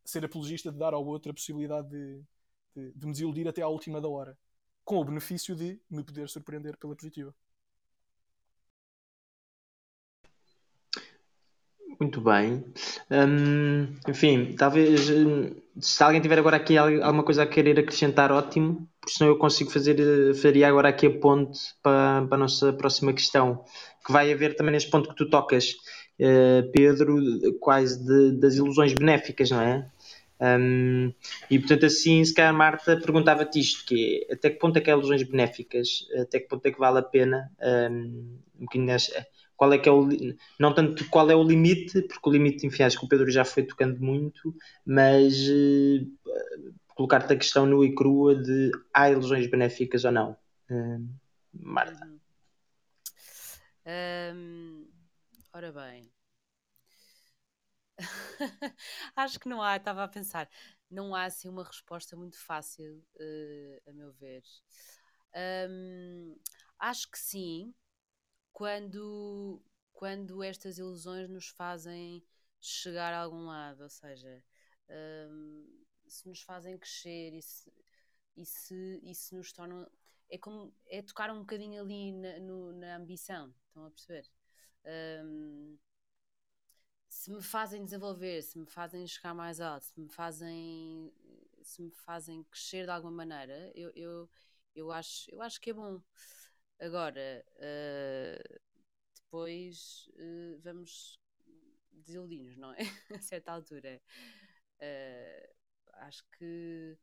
ser 0.04 0.24
apologista 0.24 0.72
de 0.72 0.78
dar 0.78 0.94
ao 0.94 1.04
outro 1.04 1.30
a 1.30 1.34
possibilidade 1.34 1.88
de, 1.88 2.22
de, 2.74 2.92
de 2.92 3.06
me 3.06 3.12
desiludir 3.12 3.48
até 3.48 3.62
à 3.62 3.68
última 3.68 4.00
da 4.00 4.08
hora, 4.08 4.36
com 4.84 4.96
o 4.96 5.04
benefício 5.04 5.54
de 5.54 5.80
me 5.88 6.02
poder 6.02 6.28
surpreender 6.28 6.76
pela 6.76 6.96
positiva. 6.96 7.34
Muito 12.00 12.18
bem. 12.22 12.64
Hum, 13.10 13.94
enfim, 14.08 14.54
talvez 14.56 15.10
hum, 15.10 15.50
se 15.78 16.02
alguém 16.02 16.20
tiver 16.20 16.38
agora 16.38 16.56
aqui 16.56 16.78
alguma 16.78 17.22
coisa 17.22 17.42
a 17.42 17.46
querer 17.46 17.78
acrescentar, 17.78 18.32
ótimo, 18.32 18.88
porque 18.98 19.16
senão 19.18 19.32
eu 19.32 19.38
consigo 19.38 19.70
fazer, 19.70 20.00
eh, 20.00 20.34
faria 20.34 20.68
agora 20.68 20.88
aqui 20.88 21.06
a 21.06 21.10
ponte 21.10 21.60
para, 21.82 22.26
para 22.26 22.36
a 22.36 22.38
nossa 22.38 22.72
próxima 22.72 23.12
questão, 23.12 23.64
que 24.04 24.12
vai 24.12 24.32
haver 24.32 24.56
também 24.56 24.72
neste 24.72 24.90
ponto 24.90 25.10
que 25.10 25.14
tu 25.14 25.28
tocas, 25.28 25.74
uh, 26.18 26.70
Pedro, 26.72 27.18
quase 27.60 28.02
de, 28.02 28.40
das 28.40 28.54
ilusões 28.56 28.94
benéficas, 28.94 29.50
não 29.50 29.60
é? 29.60 29.86
Um, 30.40 31.12
e 31.50 31.58
portanto, 31.58 31.84
assim, 31.84 32.24
se 32.24 32.32
calhar 32.32 32.54
Marta 32.54 32.96
perguntava-te 32.98 33.60
isto: 33.60 33.84
que 33.84 34.26
é, 34.30 34.34
até 34.34 34.48
que 34.48 34.58
ponto 34.58 34.76
é 34.78 34.80
que 34.80 34.90
há 34.90 34.94
ilusões 34.94 35.22
benéficas, 35.22 36.06
até 36.18 36.40
que 36.40 36.48
ponto 36.48 36.64
é 36.64 36.72
que 36.72 36.78
vale 36.78 36.98
a 36.98 37.02
pena, 37.02 37.50
um, 37.90 38.38
um 38.58 38.80
nessa, 38.80 39.26
qual 39.60 39.74
é 39.74 39.78
que 39.78 39.90
é 39.90 39.92
o 39.92 40.08
não 40.58 40.72
tanto 40.74 41.06
qual 41.10 41.30
é 41.30 41.36
o 41.36 41.42
limite, 41.42 42.00
porque 42.00 42.30
o 42.30 42.32
limite, 42.32 42.66
enfim, 42.66 42.82
acho 42.82 42.98
que 42.98 43.04
o 43.04 43.08
Pedro 43.08 43.30
já 43.30 43.44
foi 43.44 43.62
tocando 43.62 44.00
muito, 44.00 44.56
mas 44.86 45.36
uh, 45.50 46.74
colocar-te 46.94 47.34
a 47.34 47.36
questão 47.36 47.66
nua 47.66 47.84
e 47.84 47.94
crua 47.94 48.34
de 48.34 48.70
há 48.90 49.10
ilusões 49.10 49.46
benéficas 49.50 50.06
ou 50.06 50.12
não. 50.12 50.34
Uh, 50.70 51.06
Marta. 51.52 52.10
Um, 54.34 54.88
ora 55.52 55.70
bem, 55.72 56.10
Acho 59.14 59.38
que 59.38 59.46
não 59.46 59.60
há, 59.62 59.76
estava 59.76 60.02
a 60.04 60.08
pensar, 60.08 60.48
não 60.90 61.14
há 61.14 61.24
assim 61.24 61.50
uma 61.50 61.64
resposta 61.64 62.16
muito 62.16 62.38
fácil, 62.38 63.04
uh, 63.16 63.90
a 63.90 63.92
meu 63.92 64.10
ver. 64.14 64.42
Um, 65.68 66.34
acho 66.78 67.10
que 67.10 67.18
sim, 67.18 67.74
quando, 68.52 69.62
quando 69.92 70.42
estas 70.42 70.78
ilusões 70.78 71.28
nos 71.28 71.48
fazem 71.48 72.22
chegar 72.60 73.12
a 73.12 73.20
algum 73.20 73.46
lado, 73.46 73.82
ou 73.82 73.88
seja, 73.88 74.42
um, 75.30 75.84
se 76.06 76.28
nos 76.28 76.42
fazem 76.42 76.76
crescer 76.78 77.32
e 77.34 77.42
se, 77.42 77.72
e 78.36 78.44
se, 78.44 79.00
e 79.02 79.14
se 79.14 79.34
nos 79.34 79.52
tornam. 79.52 79.88
É 80.28 80.38
como 80.38 80.72
é 80.88 81.02
tocar 81.02 81.30
um 81.30 81.40
bocadinho 81.40 81.82
ali 81.82 82.12
na, 82.12 82.38
no, 82.38 82.72
na 82.72 82.96
ambição, 82.96 83.52
estão 83.66 83.86
a 83.86 83.90
perceber? 83.90 84.28
Um, 85.24 85.76
se 87.08 87.30
me 87.30 87.42
fazem 87.42 87.84
desenvolver, 87.84 88.40
se 88.42 88.58
me 88.58 88.66
fazem 88.66 89.06
chegar 89.06 89.34
mais 89.34 89.60
alto, 89.60 89.84
se 89.84 90.00
me 90.00 90.08
fazem, 90.08 91.12
se 91.62 91.82
me 91.82 91.90
fazem 91.90 92.44
crescer 92.44 92.84
de 92.84 92.90
alguma 92.90 93.12
maneira, 93.12 93.70
eu, 93.74 93.90
eu, 93.96 94.30
eu, 94.74 94.92
acho, 94.92 95.30
eu 95.30 95.42
acho 95.42 95.60
que 95.60 95.70
é 95.70 95.74
bom. 95.74 96.00
Agora, 96.80 97.44
uh, 97.56 98.60
depois 99.16 100.08
uh, 100.14 100.58
vamos 100.60 101.20
desiludir-nos, 101.92 102.56
não 102.56 102.72
é? 102.72 102.78
a 103.14 103.20
certa 103.20 103.52
altura. 103.52 104.00
Uh, 104.80 105.54
acho 105.94 106.24
que. 106.38 106.96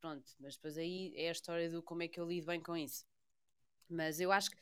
pronto, 0.00 0.30
mas 0.38 0.54
depois 0.54 0.78
aí 0.78 1.12
é 1.16 1.28
a 1.28 1.32
história 1.32 1.68
do 1.68 1.82
como 1.82 2.04
é 2.04 2.08
que 2.08 2.20
eu 2.20 2.28
lido 2.28 2.46
bem 2.46 2.62
com 2.62 2.76
isso. 2.76 3.04
Mas 3.88 4.20
eu 4.20 4.32
acho 4.32 4.50
que 4.50 4.56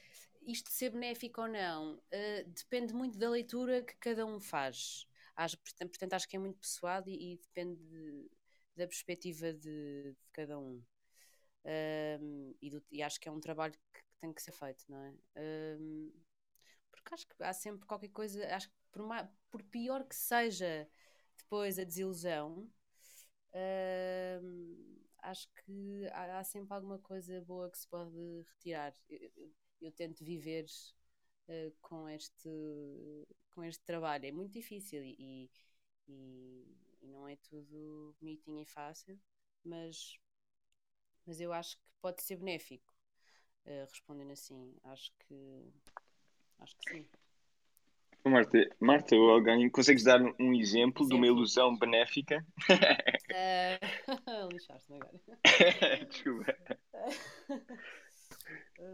isto 0.46 0.70
de 0.70 0.76
ser 0.76 0.90
benéfico 0.90 1.42
ou 1.42 1.48
não 1.48 1.96
uh, 1.96 2.48
depende 2.48 2.92
muito 2.94 3.18
da 3.18 3.28
leitura 3.30 3.82
que 3.82 3.96
cada 3.96 4.26
um 4.26 4.40
faz. 4.40 5.06
Acho, 5.36 5.58
portanto, 5.58 6.14
acho 6.14 6.28
que 6.28 6.36
é 6.36 6.38
muito 6.38 6.58
pessoal 6.58 7.02
e, 7.06 7.34
e 7.34 7.36
depende 7.36 7.82
de, 7.84 8.30
da 8.76 8.86
perspectiva 8.86 9.52
de, 9.52 10.14
de 10.18 10.30
cada 10.32 10.58
um. 10.58 10.82
Um 11.66 12.54
e, 12.60 12.70
do, 12.70 12.82
e, 12.90 13.02
acho 13.02 13.20
que 13.20 13.28
é 13.28 13.32
um 13.32 13.40
trabalho 13.40 13.72
que, 13.72 14.00
que 14.00 14.20
tem 14.20 14.32
que 14.32 14.42
ser 14.42 14.52
feito, 14.52 14.84
não 14.88 14.98
é? 14.98 15.14
Um, 15.78 16.12
porque 16.90 17.14
acho 17.14 17.26
que 17.26 17.42
há 17.42 17.52
sempre 17.52 17.86
qualquer 17.86 18.08
coisa, 18.08 18.46
acho 18.54 18.68
que 18.68 18.74
por, 18.92 19.06
por 19.50 19.62
pior 19.64 20.04
que 20.04 20.14
seja 20.14 20.88
depois 21.36 21.78
a 21.78 21.84
desilusão, 21.84 22.70
um, 24.42 25.04
acho 25.18 25.48
que 25.64 26.06
há, 26.12 26.38
há, 26.38 26.44
sempre 26.44 26.74
alguma 26.74 26.98
coisa 26.98 27.40
boa 27.42 27.70
que 27.70 27.78
se 27.78 27.88
pode 27.88 28.42
retirar. 28.48 28.94
Eu, 29.08 29.30
eu, 29.36 29.54
eu 29.80 29.92
tento 29.92 30.24
viver 30.24 30.66
uh, 31.48 31.72
com, 31.80 32.08
este, 32.08 32.48
com 33.50 33.64
este 33.64 33.82
trabalho. 33.84 34.26
É 34.26 34.32
muito 34.32 34.52
difícil 34.52 35.02
e, 35.02 35.16
e, 35.18 35.50
e, 36.08 37.06
não 37.06 37.28
é 37.28 37.36
tudo 37.36 38.14
bonitinho 38.20 38.60
e 38.60 38.66
fácil, 38.66 39.18
mas, 39.64 40.18
mas 41.26 41.40
eu 41.40 41.52
acho 41.52 41.76
que 41.76 41.82
pode 42.00 42.22
ser 42.22 42.36
benéfico. 42.36 42.92
Uh, 43.66 43.86
respondendo 43.88 44.32
assim, 44.32 44.74
acho 44.84 45.10
que 45.20 45.72
acho 46.58 46.76
que 46.76 46.90
sim. 46.90 47.06
Marta, 48.26 48.58
Marta, 48.80 49.14
ou 49.16 49.30
alguém 49.30 49.68
consegues 49.68 50.02
dar 50.02 50.20
um 50.20 50.54
exemplo, 50.54 51.04
exemplo. 51.04 51.08
de 51.08 51.14
uma 51.14 51.26
ilusão 51.26 51.76
benéfica? 51.76 52.44
Uh, 52.70 54.48
Lixaste-me 54.52 54.96
agora. 54.96 56.06
Desculpa. 56.08 56.56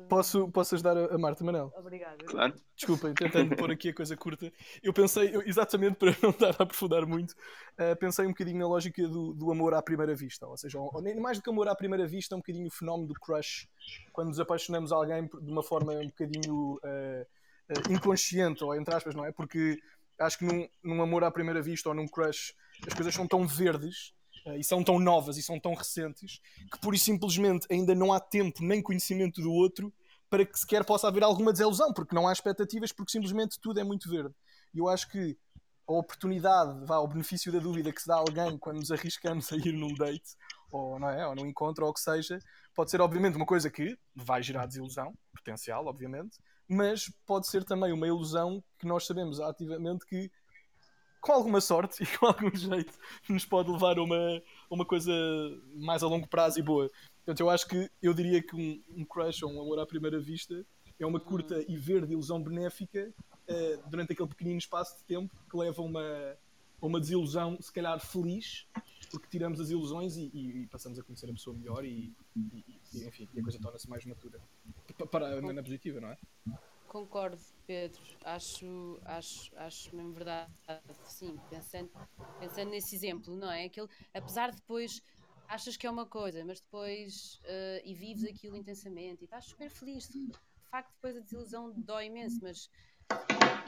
Posso, 0.09 0.49
posso 0.51 0.74
ajudar 0.74 0.97
a, 0.97 1.18
Marta 1.18 1.45
Manel? 1.45 1.72
Obrigada. 1.76 2.24
Claro. 2.24 2.55
Desculpem, 2.76 3.14
tentando 3.14 3.55
pôr 3.57 3.70
aqui 3.70 3.91
a 3.91 3.95
coisa 3.95 4.16
curta. 4.16 4.53
Eu 4.83 4.93
pensei, 4.93 5.35
eu, 5.35 5.43
exatamente 5.43 5.97
para 5.97 6.14
não 6.22 6.31
estar 6.31 6.51
a 6.59 6.62
aprofundar 6.62 7.07
muito, 7.07 7.31
uh, 7.33 7.97
pensei 7.99 8.26
um 8.26 8.31
bocadinho 8.31 8.59
na 8.59 8.66
lógica 8.66 9.07
do, 9.07 9.33
do, 9.33 9.51
amor 9.51 9.72
à 9.74 9.83
primeira 9.83 10.14
vista. 10.14 10.47
Ou 10.47 10.57
seja, 10.57 10.78
ou, 10.78 11.01
nem 11.01 11.18
mais 11.20 11.39
do 11.39 11.45
que 11.45 11.51
amor 11.51 11.68
à 11.68 11.74
primeira 11.74 12.07
vista, 12.07 12.35
é 12.35 12.37
um 12.37 12.41
bocadinho 12.41 12.66
o 12.66 12.70
fenómeno 12.70 13.09
do 13.09 13.14
crush, 13.14 13.68
quando 14.12 14.28
nos 14.28 14.41
apaixonamos 14.41 14.93
a 14.93 14.97
alguém 14.97 15.26
de 15.26 15.51
uma 15.51 15.62
forma 15.62 15.93
um 15.93 16.09
bocadinho 16.09 16.74
uh, 16.74 17.22
uh, 17.70 17.93
inconsciente, 17.93 18.64
ou 18.64 18.74
entre 18.74 18.95
aspas, 18.95 19.14
não 19.14 19.24
é? 19.24 19.33
Porque 19.33 19.78
acho 20.18 20.39
que 20.39 20.45
num, 20.45 20.68
num 20.83 21.03
amor 21.03 21.24
à 21.24 21.31
primeira 21.31 21.62
vista 21.62 21.89
ou 21.89 21.95
num 21.95 22.07
crush 22.07 22.55
as 22.87 22.95
coisas 22.95 23.14
são 23.14 23.26
tão 23.26 23.47
verdes 23.47 24.12
e 24.47 24.64
são 24.64 24.82
tão 24.82 24.99
novas 24.99 25.36
e 25.36 25.43
são 25.43 25.59
tão 25.59 25.74
recentes 25.74 26.41
que 26.70 26.78
pura 26.80 26.97
e 26.97 26.99
simplesmente 26.99 27.66
ainda 27.70 27.95
não 27.95 28.12
há 28.12 28.20
tempo 28.20 28.62
nem 28.62 28.82
conhecimento 28.82 29.41
do 29.41 29.53
outro 29.53 29.93
para 30.28 30.47
que 30.47 30.59
sequer 30.59 30.84
possa 30.84 31.09
haver 31.09 31.24
alguma 31.24 31.53
desilusão, 31.53 31.93
porque 31.93 32.14
não 32.14 32.28
há 32.28 32.32
expectativas, 32.32 32.93
porque 32.93 33.11
simplesmente 33.11 33.59
tudo 33.61 33.80
é 33.80 33.84
muito 33.84 34.09
verde. 34.09 34.34
E 34.72 34.78
eu 34.78 34.88
acho 34.88 35.09
que 35.09 35.36
a 35.88 35.93
oportunidade, 35.93 36.86
vá, 36.86 36.99
o 36.99 37.09
benefício 37.09 37.51
da 37.51 37.59
dúvida 37.59 37.93
que 37.93 38.01
se 38.01 38.07
dá 38.07 38.14
a 38.14 38.18
alguém 38.18 38.57
quando 38.57 38.78
nos 38.78 38.93
arriscamos 38.93 39.53
a 39.53 39.57
ir 39.57 39.72
num 39.72 39.93
date, 39.95 40.36
ou, 40.70 41.01
não 41.01 41.11
é, 41.11 41.26
ou 41.26 41.34
num 41.34 41.47
encontro, 41.47 41.84
ou 41.84 41.91
o 41.91 41.95
que 41.95 42.01
seja, 42.01 42.38
pode 42.74 42.93
ser 42.93 43.01
obviamente 43.01 43.36
uma 43.36 43.45
coisa 43.45 43.68
que 43.68 43.99
vai 44.14 44.41
gerar 44.41 44.66
desilusão, 44.66 45.12
potencial, 45.34 45.84
obviamente, 45.86 46.38
mas 46.68 47.11
pode 47.26 47.49
ser 47.49 47.64
também 47.64 47.93
uma 47.93 48.07
ilusão 48.07 48.62
que 48.78 48.86
nós 48.86 49.05
sabemos 49.05 49.41
ativamente 49.41 50.07
que 50.07 50.30
com 51.20 51.32
alguma 51.32 51.60
sorte 51.60 52.02
e 52.04 52.06
com 52.06 52.26
algum 52.26 52.54
jeito 52.54 52.92
nos 53.28 53.44
pode 53.44 53.70
levar 53.70 53.98
a 53.98 54.02
uma, 54.02 54.42
uma 54.68 54.84
coisa 54.84 55.12
mais 55.76 56.02
a 56.02 56.06
longo 56.06 56.26
prazo 56.26 56.58
e 56.58 56.62
boa. 56.62 56.90
Portanto, 57.18 57.40
eu 57.40 57.50
acho 57.50 57.68
que 57.68 57.90
eu 58.02 58.14
diria 58.14 58.42
que 58.42 58.56
um, 58.56 58.82
um 59.00 59.04
crush 59.04 59.42
ou 59.44 59.52
um 59.52 59.60
amor 59.60 59.78
à 59.78 59.86
primeira 59.86 60.18
vista 60.18 60.64
é 60.98 61.06
uma 61.06 61.20
curta 61.20 61.64
e 61.68 61.76
verde 61.76 62.12
ilusão 62.12 62.42
benéfica 62.42 63.12
uh, 63.48 63.88
durante 63.88 64.12
aquele 64.12 64.28
pequenino 64.28 64.58
espaço 64.58 64.98
de 64.98 65.04
tempo 65.04 65.34
que 65.50 65.56
leva 65.56 65.80
a 65.80 65.84
uma, 65.84 66.36
uma 66.80 67.00
desilusão, 67.00 67.56
se 67.60 67.72
calhar 67.72 67.98
feliz, 68.00 68.66
porque 69.10 69.26
tiramos 69.28 69.60
as 69.60 69.70
ilusões 69.70 70.16
e, 70.16 70.30
e, 70.32 70.62
e 70.62 70.66
passamos 70.66 70.98
a 70.98 71.02
conhecer 71.02 71.28
a 71.28 71.32
pessoa 71.32 71.56
melhor 71.56 71.84
e, 71.84 72.12
e 72.36 72.80
enfim, 73.06 73.28
a 73.36 73.42
coisa 73.42 73.58
torna-se 73.58 73.88
mais 73.88 74.04
matura. 74.04 74.40
Para, 75.10 75.40
na 75.40 75.62
positiva, 75.62 76.00
não 76.00 76.08
é? 76.08 76.18
Concordo, 76.91 77.41
Pedro. 77.68 78.03
Acho, 78.24 79.01
acho, 79.05 79.57
acho 79.57 79.95
mesmo 79.95 80.12
verdade. 80.12 80.53
Sim, 81.05 81.38
pensando, 81.49 81.88
pensando 82.41 82.70
nesse 82.70 82.97
exemplo, 82.97 83.36
não 83.36 83.49
é? 83.49 83.66
Aquele, 83.66 83.86
apesar 84.12 84.51
de 84.51 84.57
depois 84.57 85.01
achas 85.47 85.76
que 85.76 85.86
é 85.86 85.91
uma 85.91 86.05
coisa, 86.05 86.45
mas 86.45 86.61
depois 86.61 87.41
uh, 87.45 87.80
e 87.84 87.95
vives 87.95 88.24
aquilo 88.24 88.57
intensamente 88.57 89.22
e 89.22 89.24
estás 89.26 89.45
super 89.45 89.70
feliz. 89.70 90.09
De 90.09 90.32
facto, 90.68 90.93
depois 90.95 91.16
a 91.16 91.20
desilusão 91.20 91.72
dói 91.76 92.07
imenso, 92.07 92.41
mas 92.43 92.68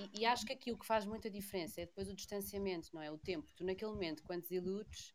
e, 0.01 0.23
e, 0.23 0.27
acho 0.27 0.45
que 0.45 0.53
aquilo 0.53 0.77
que 0.77 0.85
faz 0.85 1.07
muita 1.07 1.31
diferença 1.31 1.81
é 1.81 1.87
depois 1.87 2.09
o 2.09 2.16
distanciamento, 2.16 2.89
não 2.93 3.01
é? 3.01 3.09
O 3.09 3.18
tempo. 3.18 3.53
Tu 3.55 3.62
naquele 3.62 3.93
momento, 3.93 4.25
quando 4.25 4.43
desiludes, 4.43 5.14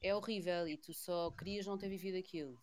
é 0.00 0.14
horrível 0.14 0.66
e 0.66 0.78
tu 0.78 0.94
só 0.94 1.30
querias 1.32 1.66
não 1.66 1.76
ter 1.76 1.90
vivido 1.90 2.16
aquilo 2.16 2.58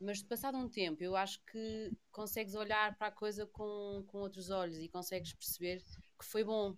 mas 0.00 0.22
passado 0.22 0.58
um 0.58 0.68
tempo 0.68 1.02
eu 1.02 1.16
acho 1.16 1.42
que 1.44 1.92
consegues 2.12 2.54
olhar 2.54 2.96
para 2.96 3.08
a 3.08 3.12
coisa 3.12 3.46
com, 3.46 4.04
com 4.06 4.18
outros 4.18 4.50
olhos 4.50 4.78
e 4.78 4.88
consegues 4.88 5.32
perceber 5.32 5.82
que 6.18 6.24
foi 6.24 6.44
bom. 6.44 6.76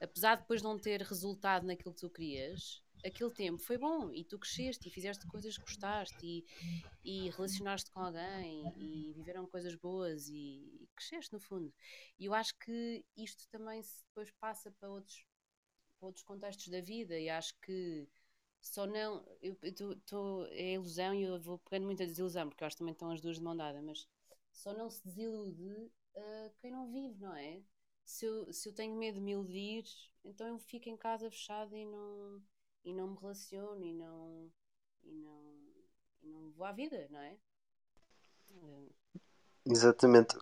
Apesar 0.00 0.34
de 0.34 0.42
depois 0.42 0.62
não 0.62 0.78
ter 0.78 1.00
resultado 1.00 1.66
naquilo 1.66 1.94
que 1.94 2.00
tu 2.00 2.10
querias, 2.10 2.82
aquele 3.04 3.30
tempo 3.30 3.58
foi 3.58 3.78
bom 3.78 4.12
e 4.12 4.24
tu 4.24 4.38
cresceste 4.38 4.88
e 4.88 4.90
fizeste 4.90 5.26
coisas 5.26 5.56
que 5.56 5.64
gostaste 5.64 6.16
e, 6.22 6.44
e 7.04 7.30
relacionaste 7.30 7.90
com 7.90 8.00
alguém 8.00 8.72
e 8.76 9.12
viveram 9.14 9.46
coisas 9.46 9.74
boas 9.74 10.28
e, 10.28 10.82
e 10.82 10.88
cresceste 10.94 11.32
no 11.32 11.40
fundo. 11.40 11.72
E 12.18 12.26
eu 12.26 12.34
acho 12.34 12.56
que 12.58 13.04
isto 13.16 13.48
também 13.48 13.80
depois 14.08 14.30
passa 14.32 14.70
para 14.70 14.90
outros, 14.90 15.24
para 15.98 16.06
outros 16.06 16.24
contextos 16.24 16.68
da 16.68 16.80
vida 16.80 17.18
e 17.18 17.28
acho 17.28 17.58
que 17.60 18.06
só 18.60 18.86
não. 18.86 19.24
Eu 19.40 19.56
estou. 19.62 20.46
É 20.48 20.74
ilusão 20.74 21.14
e 21.14 21.22
eu 21.22 21.40
vou 21.40 21.58
pegando 21.58 21.86
muita 21.86 22.06
desilusão, 22.06 22.48
porque 22.48 22.62
eu 22.62 22.66
acho 22.66 22.76
que 22.76 22.80
também 22.80 22.92
estão 22.92 23.10
as 23.10 23.20
duas 23.20 23.36
de 23.36 23.42
mão 23.42 23.56
dada, 23.56 23.80
mas 23.82 24.08
só 24.52 24.72
não 24.72 24.90
se 24.90 25.04
desilude 25.04 25.90
uh, 26.16 26.54
quem 26.58 26.70
não 26.70 26.90
vive, 26.90 27.20
não 27.20 27.34
é? 27.34 27.62
Se 28.04 28.24
eu, 28.24 28.52
se 28.52 28.68
eu 28.68 28.74
tenho 28.74 28.96
medo 28.96 29.16
de 29.16 29.20
me 29.20 29.32
iludir, 29.32 29.84
então 30.24 30.46
eu 30.48 30.58
fico 30.58 30.88
em 30.88 30.96
casa 30.96 31.30
fechada 31.30 31.76
e 31.76 31.84
não, 31.84 32.42
e 32.84 32.92
não 32.94 33.08
me 33.08 33.18
relaciono 33.18 33.84
e 33.84 33.92
não, 33.92 34.52
e 35.02 35.12
não, 35.14 35.42
e 36.22 36.28
não 36.28 36.50
vou 36.52 36.66
à 36.66 36.72
vida, 36.72 37.08
não 37.10 37.20
é? 37.20 37.38
Uh, 38.50 38.94
Exatamente. 39.68 40.36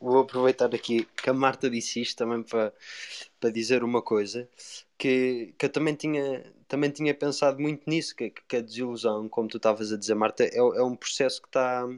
Vou, 0.00 0.20
aproveitar 0.20 0.72
aqui 0.74 1.04
que 1.04 1.28
a 1.28 1.34
Marta 1.34 1.68
disse 1.68 2.00
isto 2.00 2.16
também 2.18 2.42
para, 2.42 2.72
para 3.40 3.50
dizer 3.50 3.82
uma 3.82 4.00
coisa 4.00 4.48
que, 4.96 5.54
que 5.58 5.66
eu 5.66 5.70
também 5.70 5.94
tinha, 5.96 6.44
também 6.68 6.90
tinha 6.90 7.12
pensado 7.14 7.60
muito 7.60 7.88
nisso, 7.90 8.14
que, 8.14 8.30
que 8.30 8.56
a 8.56 8.60
desilusão, 8.60 9.28
como 9.28 9.48
tu 9.48 9.56
estavas 9.56 9.92
a 9.92 9.96
dizer, 9.96 10.14
Marta, 10.14 10.44
é, 10.44 10.56
é 10.56 10.82
um 10.82 10.94
processo 10.96 11.42
que 11.42 11.48
está 11.48 11.88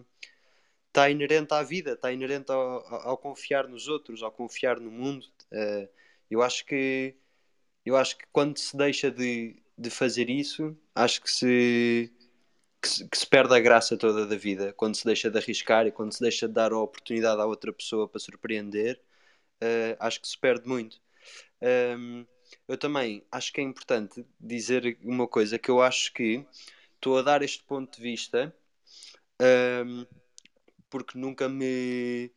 está 0.88 1.10
inerente 1.10 1.54
à 1.54 1.62
vida, 1.62 1.92
está 1.92 2.12
inerente 2.12 2.52
ao, 2.52 3.08
ao, 3.08 3.16
confiar 3.18 3.66
nos 3.68 3.88
outros, 3.88 4.22
ao 4.22 4.30
confiar 4.30 4.78
no 4.78 4.90
mundo. 4.90 5.26
Uh, 5.50 5.88
eu 6.30 6.42
acho 6.42 6.66
que 6.66 7.16
eu 7.84 7.96
acho 7.96 8.18
que 8.18 8.24
quando 8.32 8.58
se 8.58 8.76
deixa 8.76 9.10
de, 9.10 9.56
de 9.76 9.90
fazer 9.90 10.30
isso, 10.30 10.76
acho 10.94 11.22
que 11.22 11.30
se 11.30 12.12
que 12.82 12.88
se, 12.88 13.08
que 13.08 13.16
se, 13.16 13.26
perde 13.26 13.54
a 13.54 13.60
graça 13.60 13.96
toda 13.96 14.26
da 14.26 14.36
vida 14.36 14.72
quando 14.74 14.96
se 14.96 15.04
deixa 15.04 15.30
de 15.30 15.38
arriscar 15.38 15.86
e 15.86 15.92
quando 15.92 16.12
se 16.12 16.20
deixa 16.20 16.48
de 16.48 16.54
dar 16.54 16.72
a 16.72 16.78
oportunidade 16.78 17.40
à 17.40 17.46
outra 17.46 17.72
pessoa 17.72 18.08
para 18.08 18.20
surpreender. 18.20 19.00
Uh, 19.62 19.96
acho 20.00 20.20
que 20.20 20.28
se 20.28 20.36
perde 20.36 20.68
muito. 20.68 21.00
Um, 21.96 22.26
eu 22.66 22.76
também 22.76 23.24
acho 23.30 23.52
que 23.52 23.60
é 23.60 23.64
importante 23.64 24.26
dizer 24.40 24.98
uma 25.02 25.28
coisa 25.28 25.58
que 25.58 25.70
eu 25.70 25.80
acho 25.80 26.12
que 26.12 26.44
estou 26.96 27.18
a 27.18 27.22
dar 27.22 27.42
este 27.42 27.62
ponto 27.62 27.96
de 27.96 28.02
vista 28.02 28.54
um, 29.86 30.06
porque 30.90 31.18
nunca 31.18 31.48
me 31.48 32.30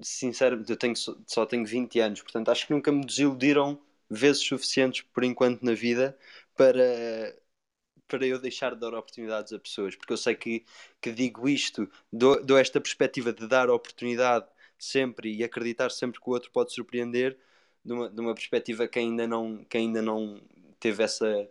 sinceramente 0.00 0.70
eu 0.70 0.76
tenho, 0.76 0.94
só 0.96 1.44
tenho 1.44 1.66
20 1.66 1.98
anos, 2.00 2.22
portanto 2.22 2.50
acho 2.50 2.66
que 2.66 2.72
nunca 2.72 2.92
me 2.92 3.04
desiludiram 3.04 3.80
vezes 4.08 4.42
suficientes 4.42 5.02
por 5.12 5.24
enquanto 5.24 5.62
na 5.62 5.74
vida 5.74 6.16
para 6.56 7.34
para 8.08 8.26
eu 8.26 8.38
deixar 8.38 8.74
de 8.74 8.80
dar 8.80 8.94
oportunidades 8.94 9.52
a 9.52 9.58
pessoas, 9.58 9.96
porque 9.96 10.12
eu 10.12 10.16
sei 10.16 10.34
que, 10.34 10.64
que 11.00 11.12
digo 11.12 11.48
isto, 11.48 11.88
dou, 12.12 12.42
dou 12.44 12.58
esta 12.58 12.80
perspectiva 12.80 13.32
de 13.32 13.46
dar 13.46 13.70
oportunidade 13.70 14.46
sempre 14.78 15.34
e 15.34 15.42
acreditar 15.44 15.90
sempre 15.90 16.20
que 16.20 16.28
o 16.28 16.32
outro 16.32 16.50
pode 16.50 16.72
surpreender, 16.72 17.38
de 17.84 17.92
uma, 17.92 18.08
de 18.08 18.20
uma 18.20 18.34
perspectiva 18.34 18.88
que 18.88 18.98
ainda 18.98 19.26
não, 19.26 19.64
que 19.64 19.76
ainda 19.76 20.00
não 20.00 20.40
teve 20.80 21.02
essa, 21.02 21.48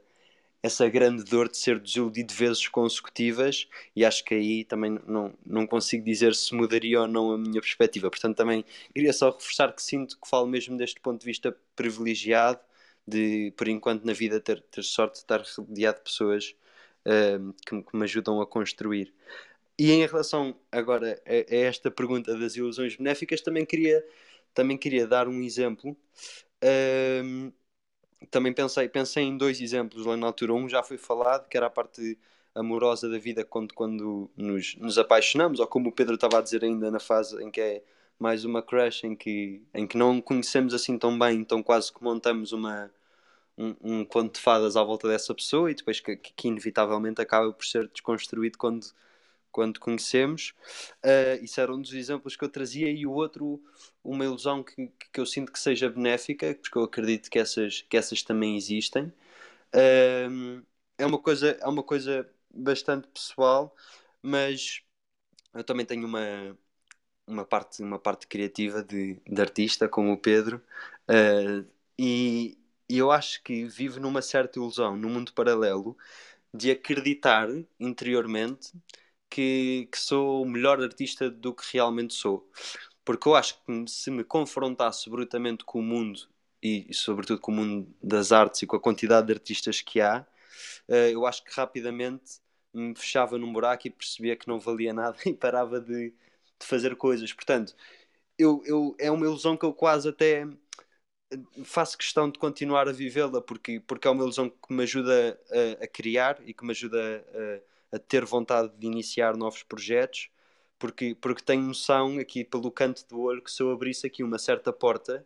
essa 0.63 0.89
grande 0.89 1.23
dor 1.23 1.49
de 1.49 1.57
ser 1.57 1.79
desiludido 1.79 2.33
vezes 2.33 2.67
consecutivas 2.67 3.67
e 3.95 4.03
acho 4.05 4.23
que 4.23 4.33
aí 4.33 4.63
também 4.63 4.99
não, 5.05 5.33
não 5.45 5.67
consigo 5.67 6.03
dizer 6.03 6.33
se 6.33 6.55
mudaria 6.55 7.01
ou 7.01 7.07
não 7.07 7.31
a 7.33 7.37
minha 7.37 7.61
perspectiva. 7.61 8.09
Portanto, 8.09 8.35
também 8.37 8.65
queria 8.93 9.13
só 9.13 9.29
reforçar 9.29 9.73
que 9.73 9.83
sinto 9.83 10.19
que 10.19 10.27
falo 10.27 10.47
mesmo 10.47 10.77
deste 10.77 10.99
ponto 10.99 11.19
de 11.19 11.25
vista 11.25 11.55
privilegiado 11.75 12.59
de, 13.07 13.53
por 13.57 13.67
enquanto, 13.67 14.05
na 14.05 14.13
vida 14.13 14.39
ter, 14.39 14.61
ter 14.63 14.83
sorte 14.83 15.13
de 15.13 15.19
estar 15.19 15.43
rodeado 15.57 15.97
de 15.97 16.03
pessoas 16.03 16.55
uh, 17.05 17.53
que, 17.65 17.81
que, 17.81 17.97
me 17.97 18.03
ajudam 18.03 18.41
a 18.41 18.47
construir. 18.47 19.13
E 19.77 19.91
em 19.91 20.05
relação 20.05 20.55
agora 20.71 21.21
a, 21.25 21.31
a, 21.31 21.57
esta 21.57 21.91
pergunta 21.91 22.37
das 22.37 22.55
ilusões 22.55 22.95
benéficas, 22.95 23.41
também 23.41 23.65
queria, 23.65 24.05
também 24.53 24.77
queria 24.77 25.07
dar 25.07 25.27
um 25.27 25.41
exemplo. 25.41 25.97
Uh, 26.63 27.51
também 28.29 28.53
pensei, 28.53 28.87
pensei 28.89 29.23
em 29.23 29.37
dois 29.37 29.59
exemplos 29.61 30.05
lá 30.05 30.15
na 30.17 30.27
altura. 30.27 30.53
Um 30.53 30.69
já 30.69 30.83
foi 30.83 30.97
falado, 30.97 31.47
que 31.49 31.57
era 31.57 31.67
a 31.67 31.69
parte 31.69 32.17
amorosa 32.55 33.09
da 33.09 33.17
vida 33.17 33.43
quando, 33.43 33.73
quando 33.73 34.29
nos, 34.37 34.75
nos 34.75 34.97
apaixonamos, 34.97 35.59
ou 35.59 35.67
como 35.67 35.89
o 35.89 35.91
Pedro 35.91 36.15
estava 36.15 36.37
a 36.37 36.41
dizer 36.41 36.63
ainda 36.63 36.91
na 36.91 36.99
fase 36.99 37.41
em 37.43 37.49
que 37.51 37.59
é 37.59 37.83
mais 38.19 38.45
uma 38.45 38.61
crush, 38.61 39.03
em 39.05 39.15
que, 39.15 39.61
em 39.73 39.87
que 39.87 39.97
não 39.97 40.21
conhecemos 40.21 40.73
assim 40.73 40.97
tão 40.97 41.17
bem, 41.17 41.39
então 41.39 41.61
quase 41.63 41.91
que 41.91 42.03
montamos 42.03 42.51
uma, 42.51 42.91
um, 43.57 43.75
um 43.81 44.05
conto 44.05 44.35
de 44.35 44.41
fadas 44.41 44.75
à 44.75 44.83
volta 44.83 45.07
dessa 45.07 45.33
pessoa 45.33 45.71
e 45.71 45.75
depois 45.75 45.99
que, 45.99 46.15
que 46.17 46.47
inevitavelmente 46.47 47.21
acaba 47.21 47.51
por 47.53 47.65
ser 47.65 47.87
desconstruído 47.89 48.57
quando, 48.57 48.85
quando 49.51 49.79
conhecemos. 49.79 50.53
Uh, 51.05 51.43
isso 51.43 51.61
era 51.61 51.73
um 51.73 51.81
dos 51.81 51.93
exemplos 51.93 52.35
que 52.35 52.43
eu 52.43 52.49
trazia, 52.49 52.89
e 52.91 53.05
o 53.05 53.11
outro, 53.11 53.61
uma 54.03 54.25
ilusão 54.25 54.63
que, 54.63 54.91
que 55.11 55.19
eu 55.19 55.25
sinto 55.25 55.51
que 55.51 55.59
seja 55.59 55.89
benéfica, 55.89 56.55
porque 56.61 56.77
eu 56.77 56.83
acredito 56.83 57.29
que 57.29 57.39
essas, 57.39 57.81
que 57.83 57.97
essas 57.97 58.23
também 58.23 58.57
existem. 58.57 59.05
Uh, 59.75 60.63
é, 60.97 61.05
uma 61.05 61.19
coisa, 61.19 61.51
é 61.61 61.67
uma 61.67 61.83
coisa 61.83 62.29
bastante 62.49 63.07
pessoal, 63.07 63.75
mas 64.21 64.81
eu 65.53 65.63
também 65.63 65.85
tenho 65.85 66.05
uma, 66.07 66.57
uma, 67.27 67.45
parte, 67.45 67.81
uma 67.81 67.99
parte 67.99 68.27
criativa 68.27 68.83
de, 68.83 69.19
de 69.27 69.41
artista, 69.41 69.87
como 69.87 70.11
o 70.13 70.17
Pedro, 70.17 70.61
uh, 71.09 71.65
e, 71.97 72.57
e 72.89 72.97
eu 72.97 73.11
acho 73.11 73.41
que 73.43 73.65
vivo 73.65 73.99
numa 73.99 74.21
certa 74.21 74.59
ilusão, 74.59 74.95
num 74.97 75.09
mundo 75.09 75.33
paralelo, 75.33 75.97
de 76.53 76.71
acreditar 76.71 77.49
interiormente 77.79 78.71
que, 79.29 79.87
que 79.91 79.99
sou 79.99 80.43
o 80.43 80.49
melhor 80.49 80.81
artista 80.81 81.29
do 81.29 81.53
que 81.53 81.63
realmente 81.73 82.13
sou. 82.13 82.49
Porque 83.05 83.27
eu 83.27 83.35
acho 83.35 83.55
que 83.65 83.87
se 83.87 84.11
me 84.11 84.23
confrontasse 84.23 85.09
brutalmente 85.09 85.65
com 85.65 85.79
o 85.79 85.83
mundo 85.83 86.21
e, 86.61 86.85
e, 86.89 86.93
sobretudo 86.93 87.39
com 87.41 87.51
o 87.51 87.55
mundo 87.55 87.95
das 88.01 88.31
artes 88.31 88.61
e 88.61 88.67
com 88.67 88.75
a 88.75 88.79
quantidade 88.79 89.27
de 89.27 89.33
artistas 89.33 89.81
que 89.81 89.99
há, 90.01 90.25
uh, 90.89 90.93
eu 90.93 91.25
acho 91.25 91.43
que 91.43 91.51
rapidamente 91.55 92.41
me 92.73 92.95
fechava 92.95 93.37
num 93.37 93.51
buraco 93.53 93.87
e 93.87 93.91
percebia 93.91 94.35
que 94.35 94.47
não 94.47 94.59
valia 94.59 94.93
nada 94.93 95.17
e 95.25 95.33
parava 95.33 95.79
de, 95.81 96.13
de 96.59 96.65
fazer 96.67 96.95
coisas. 96.95 97.31
Portanto, 97.33 97.75
eu, 98.37 98.61
eu, 98.65 98.95
é 98.99 99.11
uma 99.11 99.25
ilusão 99.25 99.57
que 99.57 99.65
eu 99.65 99.73
quase 99.73 100.09
até 100.09 100.45
faço 101.65 101.97
questão 101.97 102.29
de 102.29 102.37
continuar 102.39 102.87
a 102.87 102.91
vivê-la 102.91 103.41
porque, 103.41 103.79
porque 103.81 104.07
é 104.07 104.11
uma 104.11 104.23
ilusão 104.23 104.49
que 104.49 104.73
me 104.73 104.83
ajuda 104.83 105.39
a, 105.79 105.83
a 105.83 105.87
criar 105.87 106.37
e 106.45 106.53
que 106.53 106.65
me 106.65 106.71
ajuda 106.71 107.25
a 107.59 107.73
a 107.95 107.99
ter 107.99 108.25
vontade 108.25 108.73
de 108.79 108.87
iniciar 108.87 109.37
novos 109.37 109.61
projetos, 109.61 110.27
porque, 110.79 111.13
porque 111.21 111.43
tenho 111.43 111.61
noção 111.61 112.17
aqui 112.17 112.43
pelo 112.43 112.71
canto 112.71 113.07
do 113.07 113.19
olho 113.21 113.39
que 113.39 113.51
se 113.51 113.61
eu 113.61 113.69
abrisse 113.71 114.07
aqui 114.07 114.23
uma 114.23 114.39
certa 114.39 114.73
porta 114.73 115.23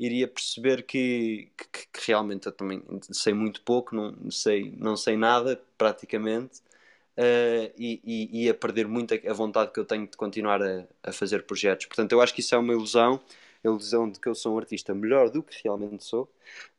iria 0.00 0.26
perceber 0.26 0.82
que, 0.86 1.52
que, 1.58 1.86
que 1.92 2.06
realmente 2.06 2.46
eu 2.46 2.52
também 2.52 2.82
sei 3.12 3.34
muito 3.34 3.60
pouco, 3.60 3.94
não 3.94 4.30
sei, 4.30 4.72
não 4.78 4.96
sei 4.96 5.14
nada 5.14 5.62
praticamente. 5.76 6.62
Uh, 7.18 7.72
e, 7.78 8.00
e, 8.04 8.44
ia 8.44 8.52
perder 8.52 8.86
muito 8.86 9.14
a, 9.14 9.30
a, 9.30 9.32
vontade 9.32 9.72
que 9.72 9.80
eu 9.80 9.86
tenho 9.86 10.06
de 10.06 10.16
continuar 10.18 10.62
a, 10.62 10.86
a, 11.02 11.12
fazer 11.12 11.46
projetos. 11.46 11.86
Portanto, 11.86 12.12
eu 12.12 12.20
acho 12.20 12.34
que 12.34 12.40
isso 12.40 12.54
é 12.54 12.58
uma 12.58 12.74
ilusão, 12.74 13.18
a 13.64 13.68
ilusão 13.68 14.10
de 14.10 14.20
que 14.20 14.28
eu 14.28 14.34
sou 14.34 14.54
um 14.54 14.58
artista 14.58 14.94
melhor 14.94 15.30
do 15.30 15.42
que 15.42 15.58
realmente 15.64 16.04
sou, 16.04 16.24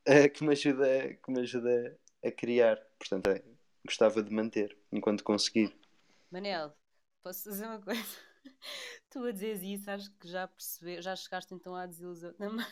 uh, 0.08 0.30
que, 0.32 0.44
me 0.44 0.52
ajuda, 0.52 1.18
que 1.24 1.32
me 1.32 1.40
ajuda 1.40 1.98
a 2.24 2.32
criar. 2.32 2.78
Portanto, 3.00 3.28
é, 3.32 3.42
gostava 3.84 4.22
de 4.22 4.32
manter 4.32 4.78
enquanto 4.92 5.24
conseguir. 5.24 5.76
Manel, 6.32 6.72
posso 7.24 7.46
fazer 7.46 7.66
uma 7.66 7.80
coisa? 7.80 8.04
Tu 9.18 9.26
a 9.26 9.32
dizeres 9.32 9.64
isso, 9.64 9.90
acho 9.90 10.12
que 10.20 10.28
já 10.28 10.48
percebeu, 10.48 11.02
já 11.02 11.16
chegaste 11.16 11.52
então 11.52 11.76
à 11.76 11.88
desilusão 11.88 12.32
também. 12.38 12.66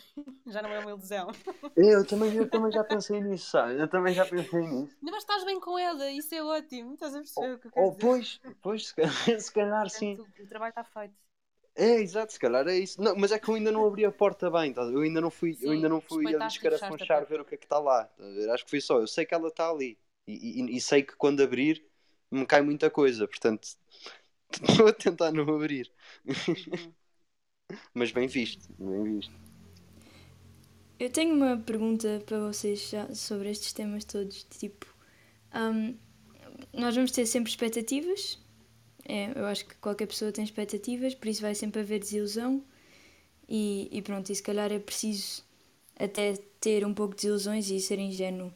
Já 0.46 0.62
não 0.62 0.70
é 0.70 0.80
uma 0.80 0.92
ilusão. 0.92 1.32
Eu 1.76 2.06
também, 2.06 2.36
eu 2.36 2.48
também 2.48 2.72
já 2.72 2.84
pensei 2.84 3.20
nisso, 3.20 3.50
sabe? 3.50 3.80
Eu 3.80 3.88
também 3.88 4.14
já 4.14 4.24
pensei 4.28 4.62
nisso. 4.62 4.96
Mas 5.02 5.18
estás 5.18 5.44
bem 5.44 5.60
com 5.60 5.76
ela, 5.80 6.08
isso 6.12 6.36
é 6.36 6.44
ótimo. 6.44 6.94
Estás 6.94 7.16
a 7.16 7.18
perceber 7.18 7.52
oh, 7.52 7.56
o 7.56 7.60
que 7.60 7.68
eu 7.68 7.72
quero 7.72 7.88
oh, 7.88 7.90
dizer? 7.90 8.02
Pois, 8.02 8.42
pois, 8.62 8.88
se 8.88 8.96
calhar, 8.96 9.12
se 9.42 9.52
calhar 9.52 9.90
sim. 9.90 10.20
O 10.40 10.48
trabalho 10.48 10.70
está 10.70 10.84
feito. 10.84 11.16
É, 11.74 11.96
exato, 12.00 12.32
se 12.32 12.40
calhar 12.40 12.68
é 12.68 12.78
isso. 12.78 13.02
Não, 13.02 13.16
mas 13.16 13.32
é 13.32 13.40
que 13.40 13.50
eu 13.50 13.56
ainda 13.56 13.72
não 13.72 13.88
abri 13.88 14.06
a 14.06 14.12
porta 14.12 14.52
bem, 14.52 14.72
tá? 14.72 14.84
eu 14.84 15.00
ainda 15.00 15.20
não 15.20 15.32
fui, 15.32 15.56
sim, 15.56 15.66
eu 15.66 15.72
ainda 15.72 15.90
não 15.90 16.00
fui 16.00 16.36
a 16.36 16.46
descarafunchar 16.46 17.26
ver 17.26 17.42
o 17.42 17.46
que 17.46 17.56
é 17.56 17.58
que 17.58 17.66
está 17.66 17.80
lá. 17.80 18.04
Tá? 18.04 18.54
Acho 18.54 18.66
que 18.66 18.70
foi 18.70 18.82
só, 18.82 19.00
eu 19.00 19.08
sei 19.08 19.26
que 19.26 19.34
ela 19.34 19.48
está 19.48 19.68
ali. 19.68 19.98
E, 20.28 20.62
e, 20.62 20.78
e, 20.78 20.80
sei 20.80 21.02
que 21.02 21.16
quando 21.16 21.42
abrir 21.42 21.84
me 22.30 22.46
cai 22.46 22.62
muita 22.62 22.90
coisa, 22.90 23.28
portanto 23.28 23.68
estou 24.70 24.88
a 24.88 24.94
tentar 24.94 25.32
não 25.32 25.44
abrir. 25.56 25.92
Uhum. 26.26 26.94
Mas 27.94 28.12
bem 28.12 28.28
visto, 28.28 28.68
bem 28.78 29.16
visto. 29.16 29.34
Eu 31.00 31.10
tenho 31.10 31.36
uma 31.36 31.58
pergunta 31.58 32.22
para 32.26 32.40
vocês 32.40 32.90
já 32.90 33.14
sobre 33.14 33.50
estes 33.50 33.74
temas 33.74 34.06
todos. 34.06 34.44
Tipo, 34.44 34.86
um, 35.54 35.96
nós 36.74 36.96
vamos 36.96 37.12
ter 37.12 37.26
sempre 37.26 37.52
expectativas. 37.52 38.40
É, 39.08 39.32
eu 39.40 39.46
acho 39.46 39.66
que 39.66 39.76
qualquer 39.78 40.08
pessoa 40.08 40.32
tem 40.32 40.44
expectativas, 40.44 41.16
por 41.16 41.28
isso 41.30 41.42
vai 41.42 41.56
sempre 41.56 41.82
haver 41.82 42.00
desilusão. 42.00 42.64
E, 43.50 43.90
e 43.92 44.02
pronto, 44.02 44.32
e 44.32 44.36
se 44.36 44.44
calhar 44.44 44.72
é 44.72 44.80
preciso 44.80 45.44
até 46.00 46.36
ter 46.60 46.86
um 46.86 46.94
pouco 46.94 47.16
de 47.16 47.24
desilusões 47.24 47.70
e 47.70 47.80
ser 47.82 48.00
ingênuo. 48.00 48.54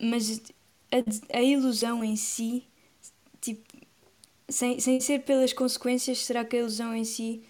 Mas 0.00 0.42
a, 0.92 1.38
a 1.38 1.42
ilusão 1.42 2.04
em 2.04 2.16
si, 2.16 2.66
sem, 4.48 4.78
sem 4.80 5.00
ser 5.00 5.20
pelas 5.20 5.52
consequências, 5.52 6.18
será 6.24 6.44
que 6.44 6.56
a 6.56 6.60
ilusão 6.60 6.94
em 6.94 7.04
si 7.04 7.42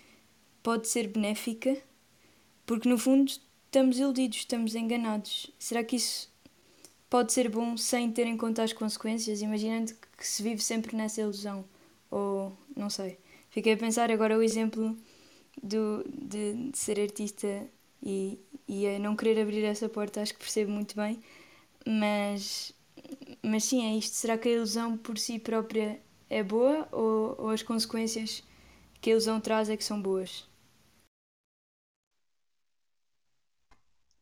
pode 0.62 0.88
ser 0.88 1.08
benéfica? 1.08 1.76
Porque 2.64 2.88
no 2.88 2.98
fundo 2.98 3.30
estamos 3.66 3.98
iludidos, 3.98 4.38
estamos 4.38 4.74
enganados. 4.74 5.50
Será 5.58 5.84
que 5.84 5.96
isso 5.96 6.32
pode 7.08 7.32
ser 7.32 7.48
bom 7.48 7.76
sem 7.76 8.10
ter 8.10 8.26
em 8.26 8.36
conta 8.36 8.62
as 8.62 8.72
consequências, 8.72 9.42
imaginando 9.42 9.92
que 10.16 10.26
se 10.26 10.42
vive 10.42 10.62
sempre 10.62 10.96
nessa 10.96 11.20
ilusão? 11.20 11.64
Ou 12.10 12.56
não 12.76 12.90
sei. 12.90 13.18
Fiquei 13.50 13.74
a 13.74 13.76
pensar 13.76 14.10
agora 14.10 14.36
o 14.36 14.42
exemplo 14.42 14.96
do, 15.62 16.04
de, 16.08 16.70
de 16.70 16.78
ser 16.78 17.00
artista 17.00 17.66
e, 18.02 18.38
e 18.68 18.86
a 18.86 18.98
não 18.98 19.16
querer 19.16 19.40
abrir 19.40 19.64
essa 19.64 19.88
porta, 19.88 20.20
acho 20.20 20.34
que 20.34 20.40
percebo 20.40 20.72
muito 20.72 20.96
bem, 20.96 21.20
mas 21.86 22.74
mas 23.42 23.64
sim, 23.64 23.84
é 23.84 23.96
isto. 23.96 24.14
Será 24.14 24.36
que 24.38 24.48
a 24.48 24.52
ilusão 24.52 24.96
por 24.96 25.18
si 25.18 25.38
própria 25.38 26.00
é 26.28 26.42
boa 26.42 26.88
ou, 26.92 27.40
ou 27.40 27.50
as 27.50 27.62
consequências 27.62 28.42
que 29.00 29.10
a 29.10 29.12
ilusão 29.12 29.40
traz 29.40 29.68
é 29.68 29.76
que 29.76 29.84
são 29.84 30.00
boas? 30.00 30.48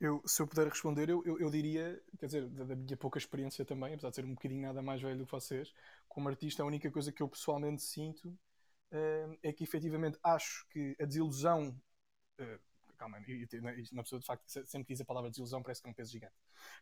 Eu, 0.00 0.22
se 0.26 0.42
eu 0.42 0.46
puder 0.46 0.68
responder, 0.68 1.08
eu, 1.08 1.22
eu, 1.24 1.38
eu, 1.40 1.50
diria, 1.50 1.98
quer 2.18 2.26
dizer, 2.26 2.46
da, 2.50 2.64
da, 2.64 2.76
minha 2.76 2.96
pouca 2.96 3.18
experiência 3.18 3.64
também, 3.64 3.94
apesar 3.94 4.10
de 4.10 4.16
ser 4.16 4.24
um 4.24 4.34
bocadinho 4.34 4.60
nada 4.60 4.82
mais 4.82 5.00
velho 5.00 5.16
do 5.16 5.24
que 5.24 5.32
vocês, 5.32 5.72
como 6.08 6.28
artista, 6.28 6.62
a 6.62 6.66
única 6.66 6.90
coisa 6.90 7.10
que 7.10 7.22
eu 7.22 7.28
pessoalmente 7.28 7.82
sinto 7.82 8.28
uh, 8.28 9.38
é 9.42 9.52
que 9.52 9.64
efetivamente 9.64 10.18
acho 10.22 10.66
que 10.68 10.94
a 11.00 11.06
desilusão. 11.06 11.80
Uh, 12.38 12.60
calma, 12.98 13.18
uma 13.92 14.02
pessoa 14.02 14.20
de 14.20 14.26
facto 14.26 14.46
sempre 14.46 14.88
diz 14.88 15.00
a 15.00 15.04
palavra 15.04 15.30
desilusão 15.30 15.62
parece 15.62 15.80
que 15.80 15.88
é 15.88 15.90
um 15.90 15.94
peso 15.94 16.12
gigante. 16.12 16.34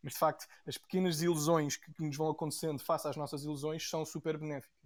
Mas 0.03 0.15
de 0.15 0.19
facto, 0.19 0.47
as 0.67 0.77
pequenas 0.77 1.23
ilusões 1.23 1.77
que, 1.77 1.93
que 1.93 2.03
nos 2.03 2.17
vão 2.17 2.29
acontecendo 2.29 2.79
face 2.81 3.07
às 3.09 3.17
nossas 3.17 3.45
ilusões 3.45 3.89
são 3.89 4.05
super 4.05 4.37
benéficas. 4.37 4.82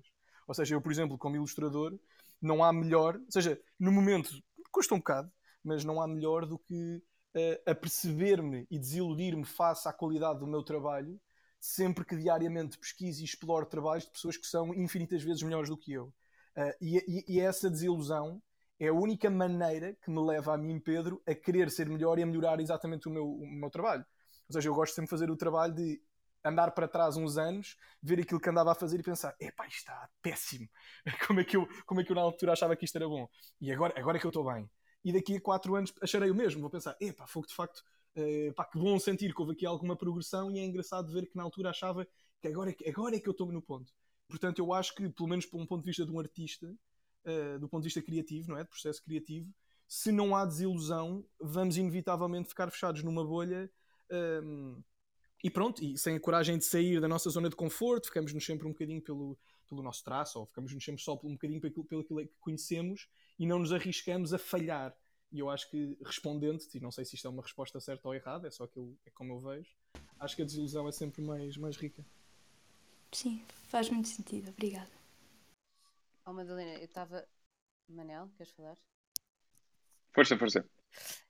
Ou 0.46 0.54
seja, 0.54 0.74
eu, 0.74 0.80
por 0.80 0.92
exemplo, 0.92 1.18
como 1.18 1.36
ilustrador, 1.36 1.98
não 2.40 2.62
há 2.62 2.72
melhor, 2.72 3.16
ou 3.16 3.32
seja, 3.32 3.60
no 3.78 3.90
momento 3.90 4.30
custa 4.70 4.94
um 4.94 4.98
bocado, 4.98 5.32
mas 5.64 5.84
não 5.84 6.00
há 6.00 6.06
melhor 6.06 6.46
do 6.46 6.58
que 6.58 7.02
uh, 7.34 7.70
aperceber-me 7.70 8.66
e 8.70 8.78
desiludir-me 8.78 9.44
face 9.44 9.88
à 9.88 9.92
qualidade 9.92 10.38
do 10.38 10.46
meu 10.46 10.62
trabalho, 10.62 11.18
sempre 11.58 12.04
que 12.04 12.16
diariamente 12.16 12.78
pesquiso 12.78 13.22
e 13.22 13.24
exploro 13.24 13.66
trabalhos 13.66 14.04
de 14.04 14.10
pessoas 14.10 14.36
que 14.36 14.46
são 14.46 14.74
infinitas 14.74 15.22
vezes 15.22 15.42
melhores 15.42 15.68
do 15.70 15.76
que 15.76 15.92
eu. 15.92 16.12
Uh, 16.56 16.72
e, 16.80 16.96
e, 17.08 17.36
e, 17.36 17.40
essa 17.40 17.68
desilusão 17.70 18.40
é 18.78 18.88
a 18.88 18.92
única 18.92 19.28
maneira 19.30 19.94
que 19.94 20.10
me 20.10 20.20
leva 20.20 20.54
a 20.54 20.58
mim, 20.58 20.78
Pedro, 20.78 21.22
a 21.26 21.34
querer 21.34 21.70
ser 21.70 21.88
melhor 21.88 22.18
e 22.18 22.22
a 22.22 22.26
melhorar 22.26 22.60
exatamente 22.60 23.08
o 23.08 23.10
meu, 23.10 23.26
o 23.26 23.46
meu 23.46 23.70
trabalho. 23.70 24.04
Ou 24.48 24.52
seja, 24.52 24.68
eu 24.68 24.74
gosto 24.74 24.94
sempre 24.94 25.06
de 25.06 25.10
fazer 25.10 25.30
o 25.30 25.36
trabalho 25.36 25.74
de 25.74 26.00
andar 26.44 26.70
para 26.72 26.88
trás 26.88 27.16
uns 27.16 27.36
anos, 27.36 27.76
ver 28.02 28.20
aquilo 28.20 28.40
que 28.40 28.48
andava 28.48 28.72
a 28.72 28.74
fazer 28.74 29.00
e 29.00 29.02
pensar: 29.02 29.34
epá, 29.40 29.66
isto 29.66 29.78
está 29.78 30.08
péssimo. 30.22 30.68
Como 31.26 31.40
é, 31.40 31.44
que 31.44 31.56
eu, 31.56 31.68
como 31.86 32.00
é 32.00 32.04
que 32.04 32.12
eu 32.12 32.16
na 32.16 32.22
altura 32.22 32.52
achava 32.52 32.76
que 32.76 32.84
isto 32.84 32.96
era 32.96 33.08
bom? 33.08 33.28
E 33.60 33.72
agora, 33.72 33.94
agora 33.96 34.16
é 34.16 34.20
que 34.20 34.26
eu 34.26 34.30
estou 34.30 34.44
bem. 34.52 34.70
E 35.04 35.12
daqui 35.12 35.36
a 35.36 35.40
4 35.40 35.76
anos 35.76 35.92
acharei 36.02 36.30
o 36.30 36.34
mesmo. 36.34 36.60
Vou 36.60 36.70
pensar: 36.70 36.96
epá, 37.00 37.26
foi 37.26 37.42
de 37.42 37.54
facto, 37.54 37.82
pá, 38.54 38.64
que 38.64 38.78
bom 38.78 38.98
sentir 38.98 39.34
que 39.34 39.40
houve 39.40 39.52
aqui 39.52 39.66
alguma 39.66 39.96
progressão 39.96 40.50
e 40.50 40.58
é 40.58 40.64
engraçado 40.64 41.12
ver 41.12 41.26
que 41.26 41.36
na 41.36 41.42
altura 41.42 41.70
achava 41.70 42.06
que 42.40 42.48
agora 42.48 42.70
é 42.70 42.90
agora 42.90 43.16
é 43.16 43.20
que 43.20 43.28
eu 43.28 43.32
estou 43.32 43.50
no 43.52 43.62
ponto. 43.62 43.92
Portanto, 44.28 44.58
eu 44.58 44.72
acho 44.72 44.94
que, 44.94 45.08
pelo 45.08 45.28
menos 45.28 45.46
por 45.46 45.60
um 45.60 45.66
ponto 45.66 45.82
de 45.82 45.86
vista 45.86 46.04
de 46.04 46.10
um 46.10 46.18
artista, 46.18 46.66
uh, 46.66 47.58
do 47.58 47.68
ponto 47.68 47.82
de 47.82 47.86
vista 47.86 48.02
criativo, 48.02 48.50
não 48.50 48.58
é? 48.58 48.62
De 48.62 48.68
processo 48.68 49.02
criativo, 49.02 49.52
se 49.88 50.10
não 50.10 50.34
há 50.34 50.44
desilusão, 50.44 51.24
vamos 51.40 51.76
inevitavelmente 51.76 52.48
ficar 52.48 52.70
fechados 52.70 53.02
numa 53.02 53.24
bolha. 53.24 53.70
Um, 54.10 54.82
e 55.42 55.50
pronto, 55.50 55.84
e 55.84 55.96
sem 55.98 56.16
a 56.16 56.20
coragem 56.20 56.58
de 56.58 56.64
sair 56.64 57.00
da 57.00 57.08
nossa 57.08 57.28
zona 57.30 57.48
de 57.48 57.56
conforto, 57.56 58.06
ficamos-nos 58.06 58.44
sempre 58.44 58.66
um 58.66 58.72
bocadinho 58.72 59.02
pelo, 59.02 59.38
pelo 59.68 59.82
nosso 59.82 60.02
traço, 60.02 60.40
ou 60.40 60.46
ficamos-nos 60.46 60.84
sempre 60.84 61.02
só 61.02 61.14
um 61.22 61.32
bocadinho 61.32 61.60
pelo, 61.60 61.84
pelo 61.84 62.04
que 62.04 62.28
conhecemos 62.40 63.08
e 63.38 63.46
não 63.46 63.58
nos 63.58 63.72
arriscamos 63.72 64.32
a 64.32 64.38
falhar. 64.38 64.96
E 65.30 65.38
eu 65.38 65.50
acho 65.50 65.68
que, 65.70 65.98
respondendo-te, 66.04 66.78
e 66.78 66.80
não 66.80 66.90
sei 66.90 67.04
se 67.04 67.16
isto 67.16 67.26
é 67.26 67.30
uma 67.30 67.42
resposta 67.42 67.80
certa 67.80 68.08
ou 68.08 68.14
errada, 68.14 68.48
é 68.48 68.50
só 68.50 68.66
que 68.66 68.78
eu, 68.78 68.96
é 69.04 69.10
como 69.10 69.34
eu 69.34 69.40
vejo, 69.40 69.76
acho 70.18 70.36
que 70.36 70.42
a 70.42 70.44
desilusão 70.44 70.88
é 70.88 70.92
sempre 70.92 71.20
mais, 71.22 71.56
mais 71.56 71.76
rica. 71.76 72.04
Sim, 73.12 73.44
faz 73.68 73.90
muito 73.90 74.08
sentido. 74.08 74.50
Obrigada. 74.50 74.90
Oh, 76.24 76.32
Madalena, 76.32 76.74
eu 76.74 76.84
estava. 76.84 77.26
Manel, 77.88 78.28
queres 78.36 78.52
falar? 78.52 78.76
Força, 80.12 80.36
força. 80.36 80.68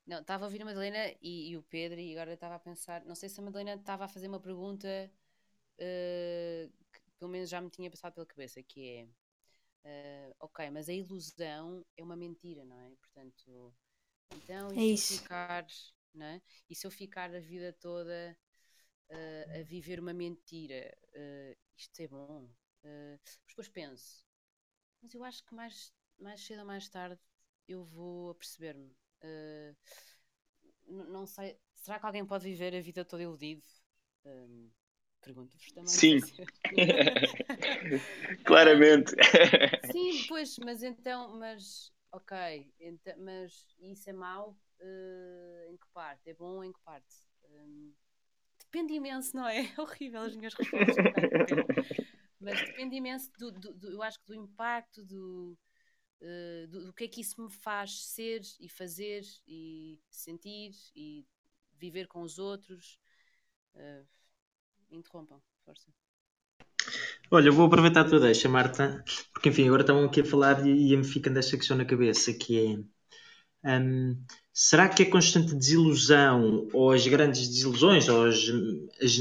Não, 0.06 0.20
estava 0.20 0.44
a 0.44 0.46
ouvir 0.46 0.62
a 0.62 0.64
Madalena 0.64 1.12
e, 1.20 1.50
e 1.50 1.56
o 1.56 1.62
Pedro 1.62 1.98
e 1.98 2.12
agora 2.12 2.34
estava 2.34 2.54
a 2.54 2.60
pensar. 2.60 3.04
Não 3.04 3.14
sei 3.14 3.28
se 3.28 3.40
a 3.40 3.42
Madalena 3.42 3.74
estava 3.74 4.04
a 4.04 4.08
fazer 4.08 4.28
uma 4.28 4.40
pergunta 4.40 4.88
uh, 5.74 6.72
que 6.92 7.00
pelo 7.18 7.30
menos 7.30 7.50
já 7.50 7.60
me 7.60 7.70
tinha 7.70 7.90
passado 7.90 8.14
pela 8.14 8.26
cabeça, 8.26 8.62
que 8.62 8.88
é. 8.88 9.08
Uh, 9.84 10.34
ok, 10.40 10.68
mas 10.70 10.88
a 10.88 10.92
ilusão 10.92 11.84
é 11.96 12.02
uma 12.02 12.16
mentira, 12.16 12.64
não 12.64 12.76
é? 12.76 12.90
Portanto, 12.96 13.74
então, 14.34 14.72
e 14.74 14.94
é 14.94 14.96
se 14.96 15.14
eu 15.14 15.18
ficar, 15.18 15.66
não 16.12 16.26
é? 16.26 16.42
E 16.68 16.74
se 16.74 16.86
eu 16.86 16.90
ficar 16.90 17.32
a 17.34 17.38
vida 17.38 17.72
toda 17.72 18.36
uh, 19.10 19.60
a 19.60 19.62
viver 19.62 20.00
uma 20.00 20.12
mentira, 20.12 20.92
uh, 21.14 21.56
isto 21.76 22.00
é 22.00 22.08
bom? 22.08 22.48
Depois 23.48 23.68
penso, 23.68 24.24
mas 25.02 25.12
eu 25.12 25.24
acho 25.24 25.44
que 25.44 25.54
mais, 25.54 25.92
mais 26.18 26.40
cedo 26.44 26.60
ou 26.60 26.66
mais 26.66 26.88
tarde 26.88 27.20
eu 27.66 27.84
vou 27.84 28.30
a 28.30 28.34
perceber-me. 29.20 29.76
não 31.12 31.26
sei, 31.26 31.58
será 31.74 31.98
que 31.98 32.06
alguém 32.06 32.24
pode 32.24 32.44
viver 32.44 32.74
a 32.74 32.80
vida 32.80 33.04
toda 33.04 33.22
iludido? 33.22 33.62
Pergunto-vos 35.26 35.72
também. 35.72 35.88
Sim. 35.88 36.18
Claramente. 38.46 39.12
Sim, 39.90 40.24
pois, 40.28 40.56
mas 40.58 40.84
então, 40.84 41.36
mas 41.36 41.92
ok, 42.12 42.72
então, 42.78 43.14
mas 43.18 43.66
isso 43.80 44.08
é 44.08 44.12
mau 44.12 44.56
uh, 44.80 45.68
em 45.68 45.76
que 45.76 45.86
parte? 45.92 46.30
É 46.30 46.34
bom 46.34 46.62
em 46.62 46.72
que 46.72 46.80
parte? 46.84 47.12
Um, 47.50 47.92
depende 48.56 48.94
imenso, 48.94 49.36
não 49.36 49.48
é? 49.48 49.62
É 49.76 49.80
horrível 49.80 50.22
as 50.22 50.36
minhas 50.36 50.54
respostas. 50.54 50.96
mas 52.38 52.60
depende 52.60 52.94
imenso 52.94 53.28
do, 53.36 53.50
do, 53.50 53.74
do, 53.74 53.90
eu 53.90 54.02
acho 54.04 54.20
que 54.20 54.26
do 54.26 54.34
impacto, 54.34 55.04
do, 55.04 55.58
uh, 56.20 56.66
do, 56.68 56.86
do 56.86 56.92
que 56.92 57.04
é 57.04 57.08
que 57.08 57.20
isso 57.20 57.42
me 57.42 57.50
faz 57.50 58.04
ser 58.06 58.42
e 58.60 58.68
fazer 58.68 59.22
e 59.46 59.98
sentir 60.10 60.72
e 60.94 61.26
viver 61.78 62.06
com 62.06 62.22
os 62.22 62.38
outros. 62.38 62.98
Uh, 63.74 64.06
interrompam, 64.90 65.40
força. 65.64 65.92
Olha, 67.30 67.50
vou 67.50 67.66
aproveitar 67.66 68.02
a 68.02 68.08
tua 68.08 68.20
deixa, 68.20 68.48
Marta, 68.48 69.04
porque 69.32 69.48
enfim, 69.48 69.66
agora 69.66 69.82
estavam 69.82 70.04
aqui 70.04 70.20
a 70.20 70.24
falar 70.24 70.64
e 70.64 70.90
ia-me 70.90 71.04
ficando 71.04 71.38
esta 71.38 71.56
questão 71.56 71.76
na 71.76 71.84
cabeça, 71.84 72.32
que 72.32 72.86
é 73.64 73.80
um, 73.80 74.16
será 74.52 74.88
que 74.88 75.02
a 75.02 75.10
constante 75.10 75.54
desilusão 75.54 76.68
ou 76.72 76.92
as 76.92 77.06
grandes 77.06 77.48
desilusões, 77.48 78.08
ou 78.08 78.26
as, 78.26 78.36
as, 79.02 79.18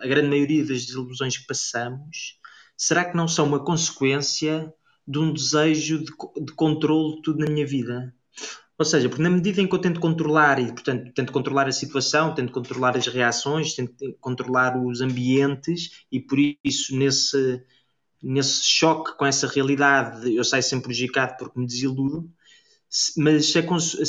a 0.00 0.06
grande 0.06 0.28
maioria 0.28 0.64
das 0.64 0.86
desilusões 0.86 1.36
que 1.36 1.46
passamos, 1.46 2.38
será 2.76 3.04
que 3.04 3.16
não 3.16 3.26
são 3.26 3.46
uma 3.46 3.64
consequência 3.64 4.72
de 5.08 5.18
um 5.18 5.32
desejo 5.32 5.98
de, 6.00 6.12
de 6.44 6.52
controle 6.52 7.16
de 7.16 7.22
tudo 7.22 7.38
na 7.38 7.50
minha 7.50 7.66
vida? 7.66 8.14
Ou 8.78 8.84
seja, 8.84 9.08
porque 9.08 9.22
na 9.22 9.30
medida 9.30 9.60
em 9.60 9.66
que 9.66 9.74
eu 9.74 9.80
tento 9.80 9.98
controlar 9.98 10.60
e, 10.60 10.66
portanto, 10.66 11.12
tento 11.12 11.32
controlar 11.32 11.66
a 11.66 11.72
situação, 11.72 12.34
tento 12.34 12.52
controlar 12.52 12.96
as 12.96 13.06
reações, 13.08 13.74
tento 13.74 13.94
controlar 14.20 14.80
os 14.80 15.00
ambientes 15.00 16.04
e 16.12 16.20
por 16.20 16.38
isso 16.62 16.96
nesse, 16.96 17.64
nesse 18.22 18.64
choque 18.64 19.16
com 19.16 19.26
essa 19.26 19.48
realidade 19.48 20.32
eu 20.34 20.44
saio 20.44 20.62
sempre 20.62 20.88
prejudicado 20.88 21.36
porque 21.38 21.58
me 21.58 21.66
desiludo, 21.66 22.30
mas 23.16 23.46
se 23.46 23.58
a, 23.58 23.78
se, 23.80 24.06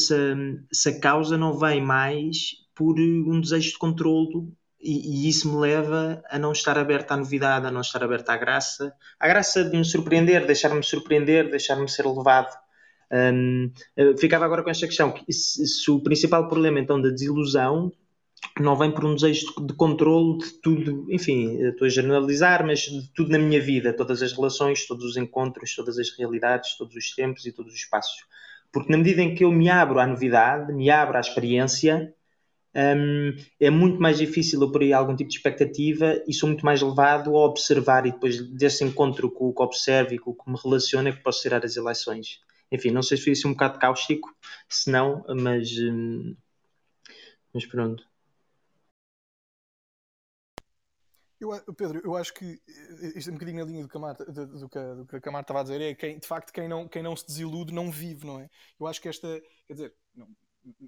se 0.71 0.89
a 0.89 0.99
causa 0.99 1.37
não 1.37 1.57
vem 1.57 1.83
mais 1.83 2.51
por 2.75 2.99
um 2.99 3.41
desejo 3.41 3.71
de 3.71 3.77
controlo 3.77 4.55
e, 4.81 5.25
e, 5.25 5.29
isso 5.29 5.51
me 5.51 5.59
leva 5.59 6.23
a 6.29 6.39
não 6.39 6.51
estar 6.51 6.77
aberto 6.77 7.11
à 7.11 7.17
novidade, 7.17 7.65
a 7.65 7.71
não 7.71 7.81
estar 7.81 8.03
aberto 8.03 8.29
à 8.29 8.37
graça, 8.37 8.93
à 9.19 9.27
graça 9.27 9.63
de 9.63 9.77
me 9.77 9.85
surpreender, 9.85 10.45
deixar-me 10.45 10.83
surpreender, 10.83 11.49
deixar-me 11.49 11.89
ser 11.89 12.05
levado 12.05 12.55
um, 13.11 13.71
ficava 14.19 14.45
agora 14.45 14.63
com 14.63 14.69
esta 14.69 14.85
questão: 14.85 15.13
se, 15.29 15.65
se, 15.65 15.91
o 15.91 15.99
principal 15.99 16.47
problema 16.47 16.79
então 16.79 17.01
da 17.01 17.09
desilusão 17.09 17.91
não 18.59 18.75
vem 18.75 18.91
por 18.91 19.03
um 19.03 19.15
desejo 19.15 19.47
de, 19.57 19.67
de 19.67 19.73
controle 19.73 20.37
de 20.37 20.61
tudo, 20.61 21.07
enfim, 21.09 21.57
estou 21.63 21.85
a 21.85 21.89
generalizar, 21.89 22.65
mas 22.65 22.81
de 22.81 23.11
tudo 23.13 23.31
na 23.31 23.39
minha 23.39 23.59
vida, 23.59 23.93
todas 23.93 24.21
as 24.21 24.31
relações, 24.31 24.85
todos 24.85 25.03
os 25.03 25.17
encontros, 25.17 25.75
todas 25.75 25.97
as 25.97 26.09
realidades, 26.17 26.77
todos 26.77 26.95
os 26.95 27.13
tempos 27.13 27.45
e 27.45 27.51
todos 27.51 27.73
os 27.73 27.79
espaços. 27.79 28.25
Porque 28.71 28.91
na 28.91 28.97
medida 28.97 29.21
em 29.21 29.33
que 29.33 29.43
eu 29.43 29.51
me 29.51 29.69
abro 29.69 29.99
à 29.99 30.05
novidade, 30.05 30.71
me 30.71 30.89
abro 30.89 31.17
à 31.17 31.19
experiência, 31.19 32.13
um, 32.75 33.35
é 33.59 33.69
muito 33.69 33.99
mais 33.99 34.17
difícil 34.17 34.61
eu 34.61 34.71
pôr 34.71 34.83
aí 34.83 34.93
algum 34.93 35.15
tipo 35.15 35.29
de 35.29 35.37
expectativa 35.37 36.21
e 36.27 36.33
sou 36.33 36.47
muito 36.47 36.65
mais 36.65 36.81
levado 36.81 37.35
a 37.35 37.45
observar 37.45 38.05
e 38.05 38.11
depois 38.11 38.41
desse 38.51 38.83
encontro 38.83 39.31
com 39.31 39.49
o 39.49 39.53
que 39.53 39.61
observo 39.61 40.13
e 40.13 40.19
com 40.19 40.31
o 40.31 40.35
que 40.35 40.49
me 40.49 40.57
relaciona 40.61 41.09
é 41.09 41.11
que 41.11 41.23
posso 41.23 41.41
tirar 41.41 41.65
as 41.65 41.75
eleições. 41.75 42.39
Enfim, 42.71 42.91
não 42.91 43.01
sei 43.01 43.17
se 43.17 43.23
foi 43.23 43.33
assim 43.33 43.47
um 43.47 43.53
bocado 43.53 43.79
cáustico, 43.79 44.29
se 44.67 44.91
não, 44.91 45.23
mas, 45.27 45.69
hum, 45.79 46.35
mas 47.53 47.65
pronto. 47.65 48.07
Eu, 51.39 51.51
Pedro, 51.73 52.01
eu 52.03 52.17
acho 52.17 52.33
que 52.33 52.61
eh, 52.67 53.13
isto 53.15 53.29
é 53.29 53.31
um 53.31 53.35
bocadinho 53.35 53.59
na 53.59 53.71
linha 53.71 53.81
do 53.81 53.87
que 53.89 53.95
a 53.97 53.99
Marta, 53.99 54.25
do, 54.25 54.45
do, 54.45 54.69
que, 54.69 54.79
do 54.79 55.05
que 55.07 55.29
a 55.29 55.39
estava 55.39 55.61
a 55.61 55.63
dizer, 55.63 55.81
é 55.81 55.95
quem, 55.95 56.19
de 56.19 56.27
facto 56.27 56.51
quem 56.51 56.67
não, 56.67 56.87
quem 56.87 57.01
não 57.01 57.15
se 57.15 57.25
desilude 57.25 57.73
não 57.73 57.89
vive, 57.89 58.27
não 58.27 58.41
é? 58.41 58.49
Eu 58.77 58.85
acho 58.85 59.01
que 59.01 59.07
esta, 59.07 59.41
quer 59.65 59.73
dizer, 59.73 59.93
não, 60.13 60.27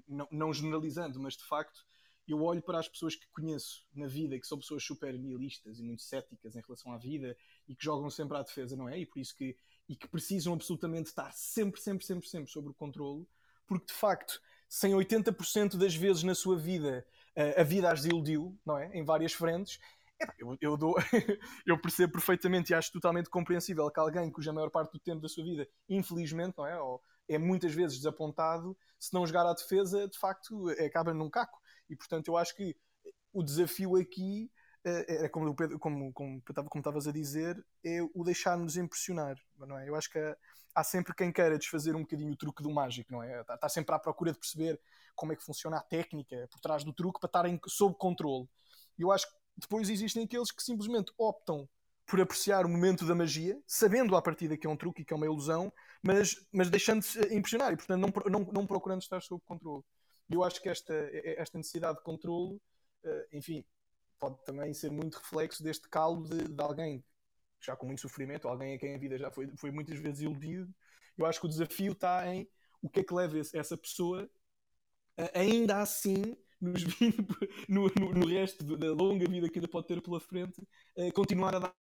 não, 0.08 0.28
não 0.30 0.52
generalizando, 0.52 1.20
mas 1.20 1.36
de 1.36 1.44
facto 1.44 1.84
eu 2.26 2.40
olho 2.42 2.62
para 2.62 2.78
as 2.78 2.88
pessoas 2.88 3.16
que 3.16 3.26
conheço 3.32 3.84
na 3.92 4.06
vida, 4.06 4.38
que 4.38 4.46
são 4.46 4.58
pessoas 4.58 4.84
super 4.84 5.18
nihilistas 5.18 5.78
e 5.78 5.82
muito 5.82 6.02
céticas 6.02 6.54
em 6.54 6.60
relação 6.60 6.92
à 6.92 6.98
vida 6.98 7.36
e 7.68 7.74
que 7.74 7.84
jogam 7.84 8.08
sempre 8.08 8.36
à 8.36 8.42
defesa, 8.42 8.76
não 8.76 8.88
é? 8.88 8.98
E 8.98 9.06
por 9.06 9.18
isso 9.18 9.34
que 9.36 9.56
e 9.88 9.96
que 9.96 10.08
precisam 10.08 10.54
absolutamente 10.54 11.08
estar 11.08 11.30
sempre, 11.32 11.80
sempre, 11.80 12.06
sempre, 12.06 12.28
sempre 12.28 12.50
sobre 12.50 12.70
o 12.70 12.74
controle, 12.74 13.26
porque 13.66 13.86
de 13.86 13.92
facto, 13.92 14.40
sem 14.68 14.92
80% 14.92 15.76
das 15.76 15.94
vezes 15.94 16.22
na 16.22 16.34
sua 16.34 16.56
vida 16.56 17.04
eh, 17.34 17.60
a 17.60 17.64
vida 17.64 17.90
as 17.90 18.04
iludiu, 18.04 18.58
não 18.64 18.78
é? 18.78 18.90
Em 18.96 19.04
várias 19.04 19.32
frentes. 19.32 19.78
Eu, 20.38 20.56
eu, 20.60 20.76
dou, 20.76 20.94
eu 21.66 21.80
percebo 21.80 22.12
perfeitamente 22.12 22.70
e 22.70 22.74
acho 22.74 22.92
totalmente 22.92 23.28
compreensível 23.28 23.90
que 23.90 23.98
alguém 23.98 24.30
cuja 24.30 24.52
maior 24.52 24.70
parte 24.70 24.92
do 24.92 25.00
tempo 25.00 25.20
da 25.20 25.28
sua 25.28 25.42
vida, 25.42 25.68
infelizmente, 25.88 26.54
não 26.56 26.66
é? 26.66 26.80
Ou 26.80 27.02
é 27.28 27.38
muitas 27.38 27.72
vezes 27.74 27.98
desapontado, 27.98 28.76
se 28.98 29.12
não 29.12 29.26
jogar 29.26 29.46
à 29.46 29.52
defesa, 29.52 30.08
de 30.08 30.18
facto, 30.18 30.68
acaba 30.70 31.12
num 31.12 31.30
caco. 31.30 31.58
E 31.88 31.96
portanto, 31.96 32.28
eu 32.28 32.36
acho 32.36 32.54
que 32.54 32.76
o 33.32 33.42
desafio 33.42 33.96
aqui 33.96 34.50
é, 34.84 35.24
é 35.24 35.28
como, 35.28 35.54
como, 35.78 36.12
como, 36.12 36.42
como 36.42 36.68
estavas 36.76 37.06
a 37.06 37.12
dizer, 37.12 37.64
é 37.84 38.00
o 38.14 38.24
deixar-nos 38.24 38.76
impressionar, 38.76 39.36
não 39.56 39.78
é? 39.78 39.88
Eu 39.88 39.94
acho 39.94 40.10
que 40.10 40.18
há, 40.18 40.36
há, 40.74 40.84
sempre 40.84 41.14
quem 41.14 41.32
queira 41.32 41.58
desfazer 41.58 41.94
um 41.94 42.00
bocadinho 42.00 42.32
o 42.32 42.36
truque 42.36 42.62
do 42.62 42.70
mágico, 42.70 43.12
não 43.12 43.22
é? 43.22 43.40
Está, 43.40 43.54
está, 43.54 43.68
sempre 43.68 43.94
à 43.94 43.98
procura 43.98 44.32
de 44.32 44.38
perceber 44.38 44.80
como 45.14 45.32
é 45.32 45.36
que 45.36 45.44
funciona 45.44 45.78
a 45.78 45.82
técnica 45.82 46.48
por 46.50 46.60
trás 46.60 46.84
do 46.84 46.92
truque 46.92 47.20
para 47.20 47.28
estarem 47.28 47.60
sob 47.66 47.96
controle. 47.96 48.48
E 48.98 49.02
eu 49.02 49.12
acho 49.12 49.26
que 49.26 49.34
depois 49.56 49.88
existem 49.88 50.24
aqueles 50.24 50.50
que 50.50 50.62
simplesmente 50.62 51.12
optam 51.16 51.68
por 52.12 52.20
apreciar 52.20 52.66
o 52.66 52.68
momento 52.68 53.06
da 53.06 53.14
magia, 53.14 53.58
sabendo 53.66 54.14
à 54.14 54.20
partida 54.20 54.54
que 54.54 54.66
é 54.66 54.70
um 54.70 54.76
truque 54.76 55.00
e 55.00 55.04
que 55.06 55.14
é 55.14 55.16
uma 55.16 55.24
ilusão, 55.24 55.72
mas, 56.02 56.36
mas 56.52 56.68
deixando-se 56.68 57.18
impressionar 57.34 57.72
e, 57.72 57.76
portanto, 57.78 58.02
não, 58.02 58.30
não, 58.30 58.52
não 58.52 58.66
procurando 58.66 59.00
estar 59.00 59.22
sob 59.22 59.42
controle. 59.46 59.82
E 60.28 60.34
eu 60.34 60.44
acho 60.44 60.60
que 60.60 60.68
esta, 60.68 60.92
esta 61.38 61.56
necessidade 61.56 61.96
de 61.96 62.04
controle, 62.04 62.60
eh, 63.02 63.28
enfim, 63.32 63.64
pode 64.18 64.36
também 64.44 64.74
ser 64.74 64.90
muito 64.90 65.14
reflexo 65.14 65.64
deste 65.64 65.88
calo 65.88 66.22
de, 66.24 66.48
de 66.48 66.62
alguém 66.62 67.02
já 67.58 67.74
com 67.74 67.86
muito 67.86 68.02
sofrimento, 68.02 68.46
alguém 68.46 68.74
a 68.74 68.78
quem 68.78 68.94
a 68.94 68.98
vida 68.98 69.16
já 69.16 69.30
foi, 69.30 69.50
foi 69.56 69.70
muitas 69.70 69.98
vezes 69.98 70.20
iludido. 70.20 70.70
Eu 71.16 71.24
acho 71.24 71.40
que 71.40 71.46
o 71.46 71.48
desafio 71.48 71.92
está 71.92 72.26
em 72.26 72.46
o 72.82 72.90
que 72.90 73.00
é 73.00 73.04
que 73.04 73.14
leva 73.14 73.38
essa 73.38 73.74
pessoa 73.78 74.28
ainda 75.32 75.80
assim, 75.80 76.36
nos 76.60 76.82
20, 77.00 77.26
no, 77.70 77.90
no, 77.98 78.12
no, 78.12 78.26
resto 78.26 78.76
da 78.76 78.92
longa 78.92 79.26
vida 79.26 79.48
que 79.48 79.58
ainda 79.58 79.68
pode 79.68 79.86
ter 79.86 80.02
pela 80.02 80.20
frente, 80.20 80.60
continuar 81.14 81.54
a 81.54 81.58
dar. 81.58 81.81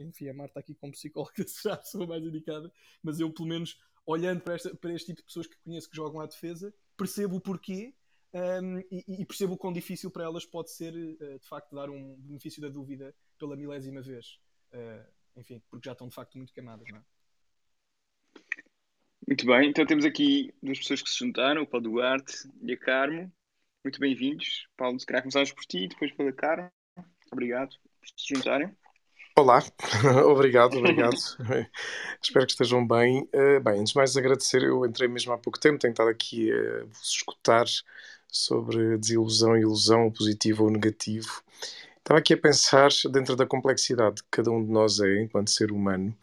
Enfim, 0.00 0.28
a 0.28 0.34
Marta 0.34 0.60
aqui 0.60 0.74
como 0.74 0.92
psicóloga 0.92 1.46
será 1.46 1.74
a 1.74 1.78
pessoa 1.78 2.06
mais 2.06 2.24
indicada, 2.24 2.72
mas 3.02 3.20
eu, 3.20 3.32
pelo 3.32 3.48
menos, 3.48 3.78
olhando 4.04 4.40
para, 4.40 4.54
esta, 4.54 4.74
para 4.74 4.92
este 4.92 5.06
tipo 5.06 5.20
de 5.20 5.26
pessoas 5.26 5.46
que 5.46 5.58
conheço 5.58 5.90
que 5.90 5.96
jogam 5.96 6.20
à 6.20 6.26
defesa, 6.26 6.72
percebo 6.96 7.36
o 7.36 7.40
porquê 7.40 7.94
um, 8.32 8.78
e, 8.90 9.22
e, 9.22 9.24
percebo 9.24 9.54
o 9.54 9.58
quão 9.58 9.72
difícil 9.72 10.10
para 10.10 10.24
elas 10.24 10.44
pode 10.44 10.70
ser, 10.70 10.92
uh, 10.94 11.38
de 11.38 11.48
facto, 11.48 11.74
dar 11.74 11.88
um 11.88 12.16
benefício 12.18 12.60
da 12.60 12.68
dúvida 12.68 13.14
pela 13.38 13.56
milésima 13.56 14.02
vez. 14.02 14.38
Uh, 14.72 15.06
enfim, 15.36 15.62
porque 15.70 15.86
já 15.86 15.92
estão 15.92 16.08
de 16.08 16.14
facto 16.14 16.36
muito 16.36 16.52
queimadas, 16.52 16.86
não 16.90 16.98
é? 16.98 17.04
Muito 19.26 19.46
bem, 19.46 19.70
então 19.70 19.86
temos 19.86 20.04
aqui 20.04 20.54
duas 20.62 20.78
pessoas 20.78 21.02
que 21.02 21.10
se 21.10 21.18
juntaram, 21.18 21.62
o 21.62 21.66
Paulo 21.66 21.90
Duarte 21.90 22.48
e 22.62 22.72
a 22.72 22.78
Carmo. 22.78 23.32
Muito 23.82 23.98
bem-vindos. 23.98 24.68
Paulo, 24.76 25.00
se 25.00 25.06
calhar 25.06 25.22
começamos 25.22 25.52
por 25.52 25.64
ti, 25.64 25.88
depois 25.88 26.12
pela 26.12 26.32
Carmo. 26.32 26.70
Obrigado 27.32 27.70
por 27.70 28.08
se 28.08 28.34
juntarem. 28.34 28.76
Olá, 29.38 29.62
obrigado, 30.24 30.78
obrigado. 30.78 31.14
Espero 32.22 32.46
que 32.46 32.52
estejam 32.52 32.86
bem. 32.86 33.28
Uh, 33.34 33.60
bem, 33.60 33.80
antes 33.80 33.92
de 33.92 33.96
mais 33.98 34.16
agradecer, 34.16 34.62
eu 34.62 34.86
entrei 34.86 35.08
mesmo 35.08 35.30
há 35.30 35.36
pouco 35.36 35.60
tempo, 35.60 35.78
tenho 35.78 35.90
estado 35.90 36.08
aqui 36.08 36.50
a 36.50 36.84
vos 36.86 37.10
escutar 37.10 37.66
sobre 38.28 38.96
desilusão 38.96 39.54
e 39.54 39.60
ilusão, 39.60 40.10
positivo 40.10 40.64
ou 40.64 40.70
negativo. 40.70 41.42
Estava 41.98 42.18
aqui 42.18 42.32
a 42.32 42.38
pensar, 42.38 42.88
dentro 43.12 43.36
da 43.36 43.44
complexidade 43.44 44.22
que 44.22 44.28
cada 44.30 44.50
um 44.50 44.64
de 44.64 44.72
nós 44.72 45.00
é, 45.00 45.20
enquanto 45.20 45.50
ser 45.50 45.70
humano, 45.70 46.16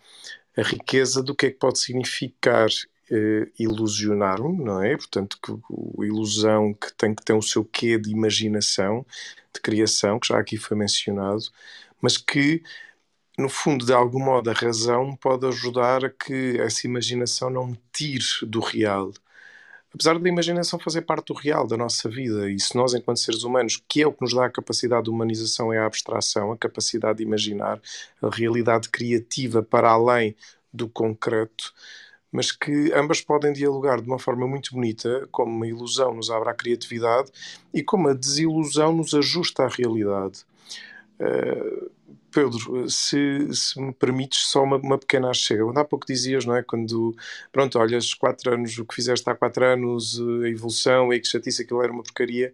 a 0.58 0.64
riqueza 0.64 1.22
do 1.22 1.36
que 1.36 1.46
é 1.46 1.52
que 1.52 1.60
pode 1.60 1.78
significar 1.78 2.68
uh, 2.68 3.52
ilusionar-me, 3.60 4.64
não 4.64 4.82
é? 4.82 4.98
Portanto, 4.98 5.38
que, 5.40 5.52
a 5.52 6.04
ilusão 6.04 6.74
que 6.74 6.92
tem 6.96 7.14
que 7.14 7.24
ter 7.24 7.34
o 7.34 7.44
seu 7.44 7.64
quê 7.64 7.96
de 8.00 8.10
imaginação, 8.10 9.06
de 9.54 9.62
criação, 9.62 10.20
que 10.20 10.30
já 10.30 10.40
aqui 10.40 10.58
foi 10.58 10.76
mencionado, 10.76 11.44
mas 12.02 12.18
que 12.18 12.64
no 13.38 13.50
fundo, 13.50 13.86
de 13.86 13.94
algum 13.94 14.24
modo, 14.24 14.50
a 14.50 14.54
razão 14.54 15.16
pode 15.16 15.46
ajudar 15.48 16.06
a 16.06 16.10
que 16.10 16.60
essa 16.60 16.86
imaginação 16.86 17.50
não 17.50 17.68
me 17.68 17.80
tire 17.92 18.24
do 18.44 18.60
real. 18.60 19.12
Apesar 19.94 20.18
da 20.18 20.30
imaginação 20.30 20.80
fazer 20.80 21.04
parte 21.04 21.28
do 21.28 21.34
real, 21.34 21.68
da 21.68 21.78
nossa 21.78 22.10
vida, 22.10 22.50
e 22.50 22.60
se 22.60 22.76
nós, 22.76 22.94
enquanto 22.94 23.20
seres 23.20 23.44
humanos, 23.44 23.82
que 23.88 24.02
é 24.02 24.08
o 24.08 24.14
que 24.14 24.22
nos 24.22 24.34
dá 24.34 24.46
a 24.46 24.50
capacidade 24.50 25.04
de 25.04 25.10
humanização 25.12 25.72
é 25.72 25.78
a 25.78 25.86
abstração, 25.86 26.52
a 26.52 26.58
capacidade 26.58 27.20
de 27.20 27.24
imaginar, 27.24 27.80
a 28.22 28.30
realidade 28.30 28.90
criativa 28.90 29.62
para 29.62 29.92
além 29.92 30.36
do 30.72 30.90
concreto, 30.90 31.74
mas 32.32 32.52
que 32.52 32.92
ambas 32.94 33.22
podem 33.22 33.54
dialogar 33.54 34.02
de 34.02 34.08
uma 34.08 34.18
forma 34.18 34.48
muito 34.48 34.74
bonita, 34.74 35.28
como 35.32 35.56
uma 35.56 35.68
ilusão 35.68 36.16
nos 36.16 36.32
abre 36.32 36.50
a 36.50 36.56
criatividade 36.56 37.32
e 37.72 37.84
como 37.84 38.10
a 38.10 38.14
desilusão 38.14 38.92
nos 38.92 39.14
ajusta 39.14 39.64
à 39.64 39.68
realidade. 39.68 40.44
Uh, 41.20 41.92
Pedro, 42.34 42.90
se, 42.90 43.48
se, 43.54 43.80
me 43.80 43.94
permites 43.94 44.48
só 44.48 44.64
uma, 44.64 44.78
uma 44.78 44.98
pequena 44.98 45.34
chega. 45.34 45.64
Há 45.80 45.86
pouco 45.86 46.06
dizias, 46.06 46.46
não 46.46 46.56
é? 46.56 46.64
Quando, 46.64 47.16
pronto, 47.52 47.80
olhas 47.80 48.14
quatro 48.14 48.54
anos, 48.54 48.78
o 48.78 48.86
que 48.86 48.96
fizeste 48.96 49.30
há 49.30 49.36
quatro 49.36 49.66
anos, 49.66 50.20
a 50.44 50.50
evolução, 50.50 51.14
e 51.14 51.20
que 51.20 51.28
chatice, 51.28 51.62
aquilo 51.64 51.84
era 51.84 51.92
uma 51.92 52.04
porcaria. 52.04 52.54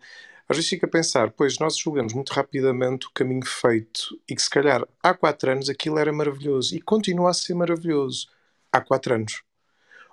Às 0.50 0.58
vezes 0.58 0.70
fica 0.70 0.88
a 0.88 0.90
pensar, 0.90 1.32
pois 1.32 1.60
nós 1.60 1.78
julgamos 1.78 2.14
muito 2.14 2.32
rapidamente 2.34 3.08
o 3.08 3.12
caminho 3.12 3.46
feito 3.46 4.20
e 4.28 4.36
que 4.36 4.42
se 4.42 4.50
calhar 4.50 4.86
há 5.04 5.14
quatro 5.14 5.52
anos 5.52 5.70
aquilo 5.70 6.00
era 6.00 6.12
maravilhoso 6.12 6.76
e 6.76 6.82
continua 6.82 7.30
a 7.30 7.34
ser 7.34 7.54
maravilhoso 7.54 8.28
há 8.72 8.82
quatro 8.82 9.14
anos. 9.14 9.44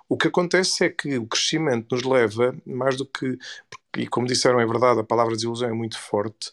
O 0.09 0.17
que 0.17 0.27
acontece 0.27 0.85
é 0.85 0.89
que 0.89 1.17
o 1.17 1.27
crescimento 1.27 1.95
nos 1.95 2.03
leva, 2.03 2.55
mais 2.65 2.95
do 2.95 3.05
que, 3.05 3.37
e 3.97 4.07
como 4.07 4.27
disseram, 4.27 4.59
é 4.59 4.65
verdade, 4.65 4.99
a 4.99 5.03
palavra 5.03 5.35
desilusão 5.35 5.69
é 5.69 5.73
muito 5.73 5.99
forte, 5.99 6.51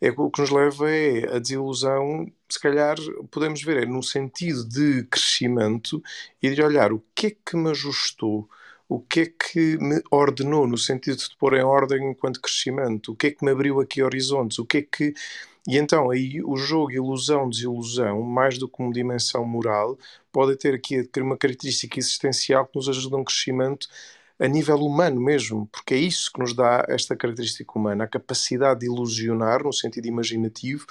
é 0.00 0.10
o 0.10 0.30
que 0.30 0.40
nos 0.40 0.50
leva 0.50 0.90
é 0.90 1.36
a 1.36 1.38
desilusão, 1.38 2.30
se 2.48 2.60
calhar 2.60 2.96
podemos 3.30 3.62
ver, 3.62 3.82
é 3.82 3.86
no 3.86 4.02
sentido 4.02 4.64
de 4.68 5.04
crescimento 5.04 6.02
e 6.42 6.50
de 6.50 6.62
olhar 6.62 6.92
o 6.92 7.02
que 7.14 7.28
é 7.28 7.30
que 7.30 7.56
me 7.56 7.70
ajustou, 7.70 8.48
o 8.88 9.00
que 9.00 9.20
é 9.20 9.26
que 9.26 9.78
me 9.78 10.00
ordenou, 10.10 10.66
no 10.66 10.78
sentido 10.78 11.16
de 11.16 11.36
pôr 11.38 11.54
em 11.54 11.62
ordem 11.62 12.10
enquanto 12.10 12.40
crescimento, 12.40 13.12
o 13.12 13.16
que 13.16 13.28
é 13.28 13.30
que 13.30 13.44
me 13.44 13.50
abriu 13.50 13.80
aqui 13.80 14.02
horizontes, 14.02 14.58
o 14.58 14.66
que 14.66 14.78
é 14.78 14.82
que. 14.82 15.14
E 15.66 15.78
então 15.78 16.10
aí 16.10 16.40
o 16.44 16.56
jogo 16.56 16.92
ilusão-desilusão, 16.92 18.22
mais 18.22 18.56
do 18.58 18.68
que 18.68 18.80
uma 18.80 18.92
dimensão 18.92 19.44
moral, 19.44 19.98
pode 20.30 20.56
ter 20.56 20.74
aqui 20.74 21.08
uma 21.18 21.36
característica 21.36 21.98
existencial 21.98 22.66
que 22.66 22.76
nos 22.76 22.88
ajuda 22.88 23.16
a 23.16 23.20
um 23.20 23.24
crescimento 23.24 23.88
a 24.38 24.46
nível 24.46 24.76
humano 24.78 25.20
mesmo, 25.20 25.66
porque 25.68 25.94
é 25.94 25.98
isso 25.98 26.30
que 26.32 26.40
nos 26.40 26.54
dá 26.54 26.84
esta 26.88 27.16
característica 27.16 27.72
humana, 27.74 28.04
a 28.04 28.08
capacidade 28.08 28.80
de 28.80 28.86
ilusionar, 28.86 29.62
no 29.62 29.72
sentido 29.72 30.06
imaginativo, 30.06 30.86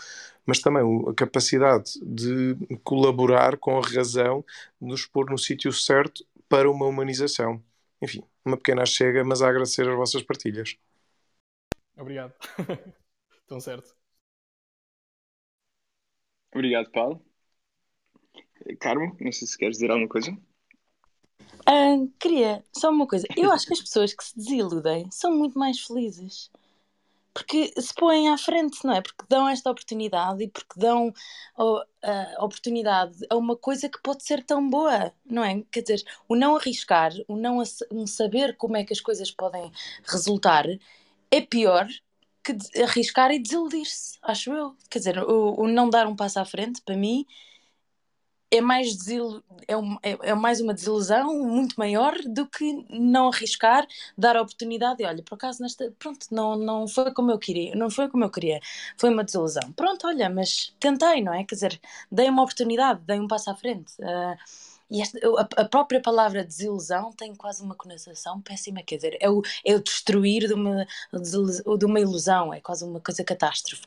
mas 0.46 0.60
também 0.60 0.84
a 1.08 1.14
capacidade 1.14 1.94
de 2.02 2.56
colaborar 2.84 3.58
com 3.58 3.78
a 3.78 3.82
razão, 3.82 4.44
de 4.82 4.88
nos 4.88 5.06
pôr 5.06 5.30
no 5.30 5.38
sítio 5.38 5.72
certo 5.72 6.26
para 6.50 6.70
uma 6.70 6.86
humanização. 6.86 7.64
Enfim, 8.02 8.24
uma 8.44 8.58
pequena 8.58 8.86
chega, 8.86 9.24
mas 9.24 9.42
a 9.42 9.50
agradecer 9.50 9.88
as 9.88 9.96
vossas 9.96 10.24
partilhas. 10.24 10.78
Obrigado. 11.98 12.34
Estão 13.42 13.60
certo. 13.60 13.96
Obrigado, 16.54 16.90
Paulo. 16.92 17.24
Carmo, 18.80 19.16
não 19.20 19.32
sei 19.32 19.48
se 19.48 19.58
queres 19.58 19.78
dizer 19.78 19.92
alguma 19.92 20.08
coisa. 20.10 20.36
Queria 22.20 22.64
só 22.74 22.90
uma 22.90 23.08
coisa. 23.08 23.28
Eu 23.36 23.52
acho 23.52 23.68
que 23.68 23.74
as 23.74 23.82
pessoas 23.82 24.14
que 24.14 24.24
se 24.24 24.36
desiludem 24.36 25.10
são 25.12 25.32
muito 25.32 25.58
mais 25.58 25.80
felizes. 25.80 26.50
Porque 27.34 27.74
se 27.78 27.94
põem 27.94 28.30
à 28.30 28.38
frente, 28.38 28.80
não 28.86 28.94
é? 28.94 29.02
Porque 29.02 29.26
dão 29.28 29.48
esta 29.48 29.70
oportunidade 29.70 30.42
e 30.42 30.48
porque 30.48 30.80
dão 30.80 31.14
a 31.58 32.46
oportunidade 32.46 33.18
a 33.30 33.36
uma 33.36 33.58
coisa 33.58 33.90
que 33.90 34.02
pode 34.02 34.24
ser 34.24 34.44
tão 34.44 34.70
boa, 34.70 35.14
não 35.26 35.44
é? 35.44 35.62
Quer 35.70 35.82
dizer, 35.82 36.04
o 36.30 36.36
não 36.36 36.56
arriscar, 36.56 37.12
o 37.28 37.36
não 37.36 37.62
um 37.92 38.08
saber 38.08 38.56
como 38.56 38.78
é 38.78 38.86
que 38.86 38.94
as 38.94 39.02
coisas 39.02 39.32
podem 39.32 39.70
resultar 40.06 40.66
é 41.30 41.42
pior 41.42 41.88
que 42.42 42.56
arriscar 42.82 43.32
e 43.32 43.40
desiludir-se, 43.40 44.18
acho 44.22 44.54
eu. 44.54 44.76
Quer 44.90 45.00
dizer, 45.00 45.20
o, 45.20 45.60
o 45.62 45.68
não 45.68 45.90
dar 45.90 46.08
um 46.08 46.16
passo 46.16 46.40
à 46.40 46.46
frente, 46.46 46.82
para 46.82 46.96
mim, 46.96 47.26
é 48.58 48.62
mais, 48.62 48.96
desil... 48.96 49.44
é, 49.68 49.78
um, 49.78 49.98
é, 50.04 50.18
é, 50.30 50.34
mais 50.34 50.62
uma 50.62 50.74
desilusão 50.74 51.34
muito 51.44 51.76
maior 51.78 52.14
do 52.26 52.48
que 52.48 52.86
não 52.90 53.30
arriscar, 53.30 53.86
dar 54.18 54.36
a 54.38 54.42
oportunidade 54.42 55.02
e 55.04 55.06
olha, 55.06 55.24
por 55.24 55.36
acaso 55.36 55.62
nesta, 55.62 55.94
pronto, 56.00 56.28
não, 56.32 56.56
não 56.56 56.88
foi 56.88 57.14
como 57.14 57.32
eu 57.32 57.40
queria, 57.40 57.76
não 57.76 57.90
foi 57.90 58.10
como 58.10 58.24
eu 58.24 58.30
queria, 58.30 58.60
foi 58.98 59.10
uma 59.10 59.24
desilusão. 59.24 59.72
Pronto, 59.74 60.08
olha, 60.08 60.30
mas 60.30 60.76
tentei, 60.80 61.22
não 61.22 61.34
é? 61.34 61.44
Quer 61.44 61.56
dizer, 61.56 61.82
dei 62.12 62.30
uma 62.30 62.44
oportunidade, 62.44 63.02
dei 63.06 63.20
um 63.20 63.28
passo 63.28 63.50
à 63.50 63.56
frente. 63.56 63.94
Uh, 64.00 64.36
e 64.96 65.02
esta, 65.02 65.20
a, 65.20 65.64
a, 65.64 65.66
própria 65.68 66.02
palavra 66.02 66.42
desilusão 66.42 67.12
tem 67.12 67.36
quase 67.36 67.62
uma 67.62 67.76
conotação 67.76 68.40
péssima, 68.42 68.82
quer 68.82 68.96
dizer, 68.96 69.18
é 69.20 69.30
o, 69.30 69.42
é 69.66 69.76
o 69.76 69.84
destruir 69.84 70.48
de 70.48 70.54
uma, 70.54 70.88
de 71.14 71.86
uma 71.86 72.00
ilusão, 72.00 72.54
é 72.54 72.62
quase 72.62 72.86
uma 72.86 73.02
coisa 73.02 73.22
catástrofe, 73.22 73.84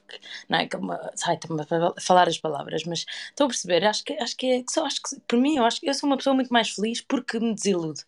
não 0.50 0.58
é? 0.58 0.66
Que 0.68 0.76
é 0.76 0.80
sai, 1.14 1.36
estou 1.36 1.58
a 1.58 1.98
falar 1.98 2.28
as 2.28 2.36
palavras, 2.36 2.84
mas 2.84 3.06
estou 3.30 3.46
a 3.46 3.48
perceber, 3.48 3.86
acho 3.86 4.04
que, 4.04 4.12
acho 4.12 4.36
que 4.36 4.46
é, 4.46 4.64
só 4.68 4.84
acho 4.84 5.00
que, 5.02 5.18
por 5.26 5.38
mim, 5.38 5.56
eu 5.56 5.64
acho 5.64 5.80
que 5.80 5.88
eu 5.88 5.94
sou 5.94 6.10
uma 6.10 6.18
pessoa 6.18 6.34
muito 6.34 6.52
mais 6.52 6.68
feliz 6.68 7.00
porque 7.00 7.40
me 7.40 7.54
desiludo. 7.54 8.00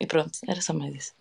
E 0.00 0.06
pronto, 0.06 0.38
era 0.46 0.62
só 0.62 0.72
mais 0.72 0.94
isso. 0.94 1.14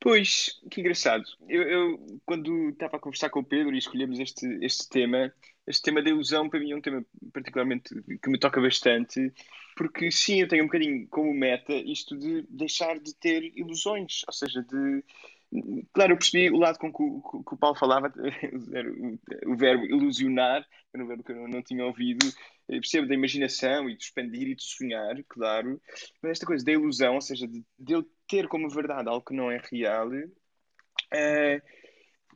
Pois, 0.00 0.58
que 0.70 0.80
engraçado. 0.80 1.24
Eu, 1.48 1.62
eu, 1.64 2.20
quando 2.24 2.70
estava 2.70 2.96
a 2.96 3.00
conversar 3.00 3.28
com 3.28 3.40
o 3.40 3.44
Pedro 3.44 3.74
e 3.74 3.78
escolhemos 3.78 4.18
este, 4.20 4.46
este 4.64 4.88
tema, 4.88 5.30
este 5.66 5.82
tema 5.82 6.02
da 6.02 6.10
ilusão 6.10 6.48
para 6.48 6.60
mim 6.60 6.72
é 6.72 6.76
um 6.76 6.80
tema 6.80 7.04
particularmente 7.32 7.94
que 8.22 8.30
me 8.30 8.38
toca 8.38 8.60
bastante, 8.60 9.32
porque 9.76 10.10
sim, 10.10 10.40
eu 10.40 10.48
tenho 10.48 10.62
um 10.62 10.66
bocadinho 10.66 11.06
como 11.08 11.34
meta 11.34 11.72
isto 11.72 12.16
de 12.16 12.42
deixar 12.48 12.98
de 12.98 13.14
ter 13.14 13.52
ilusões, 13.56 14.22
ou 14.26 14.32
seja, 14.32 14.62
de. 14.62 15.04
Claro, 15.92 16.12
eu 16.12 16.18
percebi 16.18 16.50
o 16.50 16.58
lado 16.58 16.78
com 16.78 16.92
que 16.92 17.02
o, 17.02 17.44
que 17.44 17.54
o 17.54 17.56
Paulo 17.56 17.76
falava, 17.76 18.12
o, 19.46 19.56
verbo 19.56 19.84
ilusionar, 19.84 20.66
era 20.92 21.04
um 21.04 21.06
verbo 21.06 21.22
que 21.22 21.32
eu 21.32 21.48
não, 21.48 21.62
tinha 21.62 21.84
ouvido, 21.84 22.26
eu 22.68 22.80
percebo 22.80 23.06
da 23.06 23.14
imaginação 23.14 23.88
e 23.88 23.96
de 23.96 24.02
expandir 24.02 24.48
e 24.48 24.54
de 24.56 24.64
sonhar, 24.64 25.16
claro, 25.28 25.80
mas 26.20 26.32
esta 26.32 26.46
coisa 26.46 26.64
da 26.64 26.72
ilusão, 26.72 27.14
ou 27.14 27.20
seja, 27.20 27.46
de, 27.46 27.64
de 27.78 27.92
eu 27.92 28.04
ter 28.28 28.48
como 28.48 28.68
verdade 28.68 29.08
algo 29.08 29.24
que 29.24 29.34
não 29.34 29.50
é 29.50 29.60
real, 29.70 30.10
é, 31.12 31.62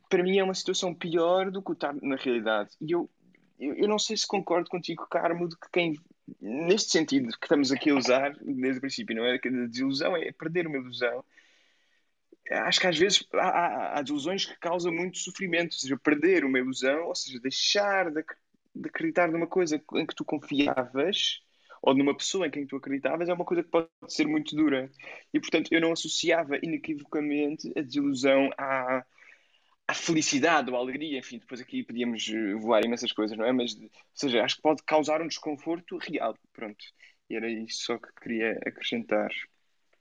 para 0.09 0.23
mim 0.23 0.39
é 0.39 0.45
uma 0.45 0.55
situação 0.55 0.93
pior 0.93 1.51
do 1.51 1.63
que 1.63 1.73
estar 1.73 1.95
na 2.03 2.17
realidade. 2.17 2.71
E 2.81 2.93
eu, 2.93 3.09
eu, 3.61 3.75
eu, 3.75 3.89
não 3.89 3.99
sei 3.99 4.17
se 4.17 4.27
concordo 4.27 4.69
contigo, 4.71 5.07
Carmo, 5.09 5.49
de 5.49 5.57
que 5.57 5.71
quem, 5.71 5.95
neste 6.41 6.91
sentido 6.91 7.29
que 7.39 7.45
estamos 7.45 7.71
aqui 7.71 7.91
a 7.91 7.97
usar 7.97 8.35
desde 8.41 8.79
o 8.79 8.81
princípio, 8.81 9.15
não 9.15 9.27
é? 9.27 9.39
Que 9.39 9.49
a 9.49 9.67
desilusão 9.67 10.17
é 10.17 10.33
perder 10.33 10.67
uma 10.67 10.79
ilusão. 10.79 11.25
Acho 12.51 12.81
que 12.81 12.87
às 12.87 12.99
vezes 12.99 13.25
há, 13.35 13.49
há, 13.49 13.99
há 13.99 14.03
desilusões 14.03 14.47
que 14.47 14.59
causam 14.59 14.93
muito 14.93 15.19
sofrimento, 15.19 15.75
ou 15.75 15.79
seja, 15.79 15.97
perder 15.97 16.45
uma 16.45 16.59
ilusão, 16.59 17.07
ou 17.07 17.15
seja, 17.15 17.39
deixar 17.39 18.11
de, 18.11 18.25
de 18.75 18.89
acreditar 18.89 19.31
numa 19.31 19.47
coisa 19.47 19.81
em 19.95 20.07
que 20.07 20.15
tu 20.15 20.25
confiavas 20.25 21.41
ou 21.83 21.95
numa 21.95 22.17
pessoa 22.17 22.47
em 22.47 22.51
quem 22.51 22.67
tu 22.67 22.77
acreditavas 22.77 23.29
é 23.29 23.33
uma 23.33 23.45
coisa 23.45 23.63
que 23.63 23.71
pode 23.71 23.89
ser 24.09 24.27
muito 24.27 24.55
dura. 24.55 24.91
E, 25.33 25.41
portanto, 25.41 25.69
eu 25.71 25.81
não 25.81 25.93
associava 25.93 26.57
inequivocamente 26.63 27.73
a 27.77 27.83
desilusão 27.83 28.51
à, 28.59 29.05
à 29.91 29.95
felicidade 29.95 30.71
ou 30.71 30.77
alegria. 30.77 31.19
Enfim, 31.19 31.39
depois 31.39 31.61
aqui 31.61 31.83
podíamos 31.83 32.29
eh, 32.29 32.55
voar 32.55 32.85
imensas 32.85 33.13
coisas, 33.13 33.37
não 33.37 33.45
é? 33.45 33.53
Mas, 33.53 33.75
ou 33.75 33.91
seja, 34.15 34.45
acho 34.45 34.57
que 34.57 34.63
pode 34.63 34.83
causar 34.85 35.21
um 35.21 35.27
desconforto 35.27 35.99
real. 35.99 36.37
Pronto. 36.53 36.85
E 37.29 37.37
era 37.37 37.51
isso 37.51 37.85
só 37.85 37.99
que 37.99 38.13
queria 38.21 38.53
acrescentar. 38.67 39.31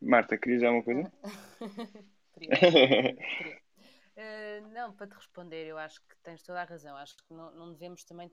Marta, 0.02 0.38
querias 0.38 0.64
alguma 0.64 0.84
coisa? 0.84 1.12
Uh, 4.20 4.68
não, 4.74 4.94
para 4.94 5.08
te 5.08 5.16
responder, 5.16 5.66
eu 5.66 5.78
acho 5.78 6.02
que 6.02 6.14
tens 6.22 6.44
toda 6.44 6.62
a 6.62 6.66
razão. 6.66 6.94
Acho 6.98 7.16
que 7.16 7.34
não, 7.34 7.56
não 7.56 7.72
devemos 7.72 8.04
também. 8.04 8.30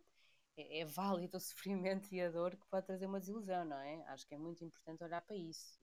É, 0.56 0.80
é, 0.80 0.84
válido 0.84 1.36
o 1.36 1.40
sofrimento 1.40 2.12
e 2.12 2.20
a 2.20 2.28
dor 2.28 2.56
que 2.56 2.66
pode 2.68 2.86
trazer 2.86 3.06
uma 3.06 3.20
desilusão, 3.20 3.64
não 3.64 3.78
é? 3.78 4.02
Acho 4.08 4.26
que 4.26 4.34
é 4.34 4.38
muito 4.38 4.64
importante 4.64 5.04
olhar 5.04 5.22
para 5.22 5.36
isso. 5.36 5.78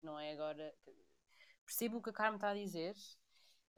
Não 0.00 0.16
é 0.16 0.32
agora. 0.32 0.72
Percebo 1.66 1.96
o 1.96 2.02
que 2.02 2.10
a 2.10 2.12
Carmen 2.12 2.36
está 2.36 2.50
a 2.50 2.54
dizer, 2.54 2.94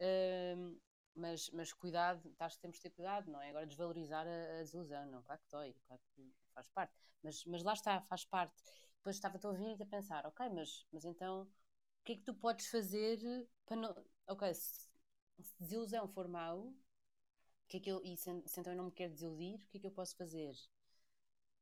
uh, 0.00 0.78
mas, 1.14 1.50
mas 1.50 1.72
cuidado, 1.72 2.34
acho 2.38 2.56
que 2.56 2.62
temos 2.62 2.76
de 2.76 2.82
ter 2.82 2.90
cuidado, 2.90 3.30
não 3.30 3.40
é? 3.40 3.50
Agora 3.50 3.66
desvalorizar 3.66 4.26
a, 4.26 4.58
a 4.58 4.62
desilusão, 4.62 5.06
não, 5.06 5.22
claro 5.22 5.40
que 5.40 5.50
dói, 5.50 5.74
claro 5.86 6.02
que 6.14 6.34
faz 6.52 6.68
parte, 6.68 6.92
mas, 7.22 7.44
mas 7.46 7.62
lá 7.62 7.72
está, 7.72 8.00
faz 8.02 8.24
parte. 8.24 8.54
Depois 8.96 9.16
estava-te 9.16 9.46
a 9.46 9.50
ouvir 9.50 9.78
e 9.78 9.82
a 9.82 9.86
pensar, 9.86 10.26
ok, 10.26 10.48
mas, 10.50 10.86
mas 10.92 11.04
então 11.04 11.42
o 11.42 12.04
que 12.04 12.12
é 12.12 12.16
que 12.16 12.22
tu 12.22 12.34
podes 12.34 12.66
fazer 12.68 13.18
para 13.66 13.76
não. 13.76 13.94
Ok, 14.26 14.54
se, 14.54 14.88
desilusão 15.60 16.08
for 16.08 16.26
mau, 16.26 16.72
que 17.74 17.78
é 17.78 17.80
que 17.80 17.90
eu, 17.90 18.00
e 18.04 18.16
se, 18.16 18.30
se 18.46 18.60
então 18.60 18.72
eu 18.72 18.76
não 18.76 18.84
me 18.84 18.92
quero 18.92 19.12
desiludir, 19.12 19.56
o 19.56 19.68
que 19.68 19.78
é 19.78 19.80
que 19.80 19.86
eu 19.86 19.90
posso 19.90 20.16
fazer? 20.16 20.54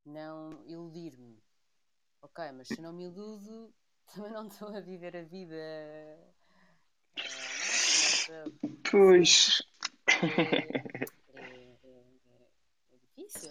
Não 0.05 0.63
iludir-me. 0.67 1.43
Ok, 2.21 2.53
mas 2.53 2.69
se 2.69 2.81
não 2.81 2.93
me 2.93 3.05
iludo, 3.05 3.73
também 4.15 4.31
não 4.31 4.47
estou 4.47 4.69
a 4.77 4.81
viver 4.81 5.17
a 5.17 5.23
vida. 5.23 5.57
Uh, 8.29 8.72
Pois. 8.93 9.63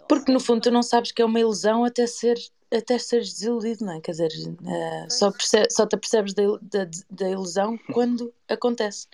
Porque 0.08 0.32
no 0.32 0.40
fundo 0.40 0.62
tu 0.62 0.70
não 0.70 0.84
sabes 0.84 1.12
que 1.12 1.20
é 1.20 1.26
uma 1.26 1.40
ilusão 1.40 1.84
até 1.84 2.06
ser 2.06 2.38
até 2.72 3.00
seres 3.00 3.34
desiludido, 3.34 3.84
não 3.84 3.94
é? 3.94 4.02
Quer 4.02 4.12
dizer, 4.12 4.30
uh, 4.30 5.10
só, 5.12 5.32
só 5.70 5.88
te 5.88 5.98
percebes 5.98 6.34
da, 6.34 6.44
da, 6.62 6.90
da, 7.10 7.30
ilusão 7.30 7.76
quando 7.92 8.32
acontece. 8.48 9.08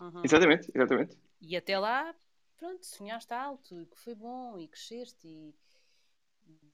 Uhum. 0.00 0.22
Exatamente, 0.24 0.70
exatamente. 0.74 1.16
E 1.40 1.56
até 1.56 1.78
lá, 1.78 2.12
pronto, 2.58 2.84
sonhaste 2.84 3.32
alto, 3.32 3.86
que 3.90 3.98
foi 4.00 4.16
bom 4.16 4.58
e 4.58 4.66
cresceste 4.66 5.26
e. 5.26 5.54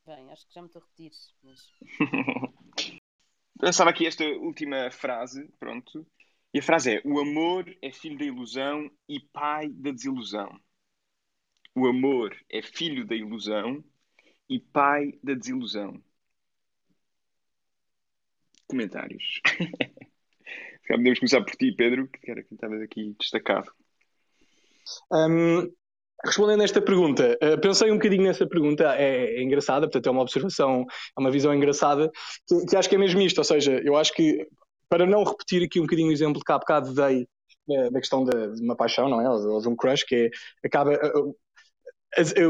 Bem, 0.07 0.33
acho 0.33 0.47
que 0.47 0.55
já 0.55 0.63
me 0.63 0.67
estou 0.67 0.81
a 0.81 0.85
repetir, 0.85 1.13
mas. 1.43 1.71
Pensava 3.61 3.91
aqui 3.91 4.07
esta 4.07 4.25
última 4.25 4.91
frase, 4.91 5.49
pronto, 5.61 6.07
e 6.55 6.61
a 6.61 6.63
frase 6.63 6.95
é: 6.95 7.03
O 7.05 7.19
amor 7.19 7.65
é 7.83 7.91
filho 7.91 8.17
da 8.17 8.25
ilusão 8.25 8.89
e 9.09 9.19
pai 9.19 9.69
da 9.71 9.91
desilusão. 9.91 10.57
O 11.75 11.89
amor 11.89 12.33
é 12.49 12.63
filho 12.63 13.05
da 13.05 13.17
ilusão 13.17 13.83
e 14.49 14.61
pai 14.61 15.19
da 15.21 15.35
desilusão. 15.35 16.01
Comentários. 18.69 19.41
Podemos 20.87 21.19
começar 21.19 21.43
por 21.43 21.57
ti, 21.57 21.73
Pedro, 21.73 22.09
que 22.09 22.31
era 22.31 22.45
quem 22.45 22.55
estavas 22.55 22.81
aqui 22.83 23.17
destacado. 23.19 23.73
Um, 25.11 25.73
respondendo 26.25 26.61
a 26.61 26.65
esta 26.65 26.81
pergunta, 26.81 27.37
uh, 27.43 27.61
pensei 27.61 27.91
um 27.91 27.95
bocadinho 27.95 28.23
nessa 28.23 28.47
pergunta, 28.47 28.95
é, 28.95 29.39
é, 29.39 29.43
engraçada, 29.43 29.87
portanto 29.87 30.07
é 30.07 30.11
uma 30.11 30.23
observação, 30.23 30.87
é 31.17 31.21
uma 31.21 31.31
visão 31.31 31.55
engraçada, 31.55 32.11
que, 32.47 32.67
que 32.67 32.77
acho 32.77 32.89
que 32.89 32.95
é 32.95 32.99
mesmo 32.99 33.21
isto, 33.23 33.39
ou 33.39 33.45
seja, 33.45 33.81
eu 33.83 33.97
acho 33.97 34.13
que 34.13 34.47
para 34.95 35.07
não 35.07 35.25
repetir 35.25 35.65
aqui 35.65 35.81
um 35.81 35.83
bocadinho 35.83 36.09
o 36.09 36.13
exemplo 36.13 36.41
que 36.41 36.53
há 36.53 36.57
bocado 36.57 36.95
dei 36.95 37.27
da, 37.67 37.91
da 37.91 37.99
questão 37.99 38.25
de, 38.25 38.63
uma 38.63 38.77
paixão, 38.77 39.09
não 39.09 39.21
é? 39.21 39.29
Ou 39.29 39.61
de 39.61 39.69
um 39.69 39.75
crush, 39.75 40.05
que 40.05 40.15
é, 40.15 40.31
acaba. 40.65 40.93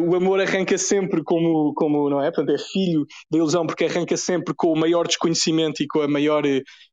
O 0.06 0.14
amor 0.14 0.42
arranca 0.42 0.76
sempre 0.76 1.24
como, 1.24 1.72
como, 1.72 2.10
não 2.10 2.22
é? 2.22 2.30
Portanto, 2.30 2.54
é 2.54 2.58
filho 2.58 3.06
da 3.30 3.38
ilusão 3.38 3.66
porque 3.66 3.86
arranca 3.86 4.14
sempre 4.14 4.52
com 4.54 4.70
o 4.70 4.76
maior 4.78 5.06
desconhecimento 5.06 5.82
e 5.82 5.86
com 5.86 6.02
a 6.02 6.08
maior, 6.08 6.42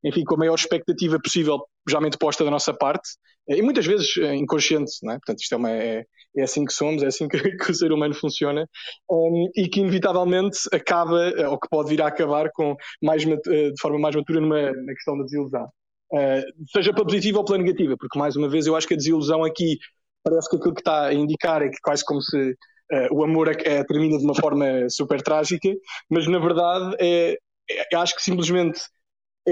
enfim, 0.02 0.24
com 0.24 0.36
a 0.36 0.38
maior 0.38 0.56
expectativa 0.56 1.20
possível, 1.22 1.60
geralmente 1.88 2.18
posta 2.18 2.44
da 2.44 2.52
nossa 2.52 2.74
parte, 2.74 3.10
e 3.48 3.62
muitas 3.62 3.86
vezes 3.86 4.16
eh, 4.18 4.36
inconsciente, 4.36 4.92
é? 5.06 5.14
Portanto, 5.14 5.40
isto 5.40 5.54
é, 5.54 5.58
uma, 5.58 5.72
é, 5.72 6.06
é 6.38 6.44
assim 6.44 6.66
que 6.66 6.74
somos, 6.74 7.04
é 7.04 7.08
assim 7.08 7.28
que, 7.30 7.40
que 7.40 7.72
o 7.72 7.76
ser 7.76 7.92
humano 7.92 8.14
funciona, 8.14 8.68
um, 9.10 9.50
e 9.56 9.68
que 9.68 9.80
inevitavelmente 9.80 10.60
acaba, 10.72 11.30
eh, 11.30 11.48
ou 11.48 11.60
que 11.60 11.68
pode 11.70 11.90
vir 11.90 12.02
a 12.02 12.08
acabar 12.08 12.50
com 12.54 12.76
mais, 13.02 13.26
eh, 13.26 13.36
de 13.72 13.82
forma 13.82 14.00
mais 14.00 14.16
matura 14.16 14.40
numa, 14.40 14.72
na 14.72 14.94
questão 14.94 15.18
da 15.18 15.24
desilusão. 15.24 15.68
Uh, 16.14 16.44
seja 16.70 16.94
pela 16.94 17.06
positiva 17.06 17.38
ou 17.38 17.46
pela 17.46 17.58
negativa, 17.58 17.96
porque 17.98 18.20
mais 18.20 18.36
uma 18.36 18.50
vez 18.50 18.68
eu 18.68 18.76
acho 18.76 18.86
que 18.86 18.96
a 18.96 18.98
desilusão 18.98 19.46
aqui 19.46 19.78
parece 20.22 20.50
que 20.50 20.58
aquilo 20.58 20.74
que 20.74 20.82
está 20.82 21.06
a 21.06 21.14
indicar 21.14 21.62
é 21.62 21.70
que 21.70 21.80
quase 21.82 22.04
como 22.04 22.22
se 22.22 22.52
uh, 22.92 23.14
o 23.14 23.24
amor 23.24 23.48
é, 23.48 23.54
é, 23.64 23.84
termina 23.86 24.18
de 24.18 24.26
uma 24.26 24.36
forma 24.36 24.66
super 24.90 25.22
trágica, 25.22 25.70
mas 26.10 26.28
na 26.28 26.38
verdade 26.38 26.96
é, 27.00 27.38
é, 27.70 27.96
acho 27.96 28.14
que 28.16 28.22
simplesmente 28.22 28.82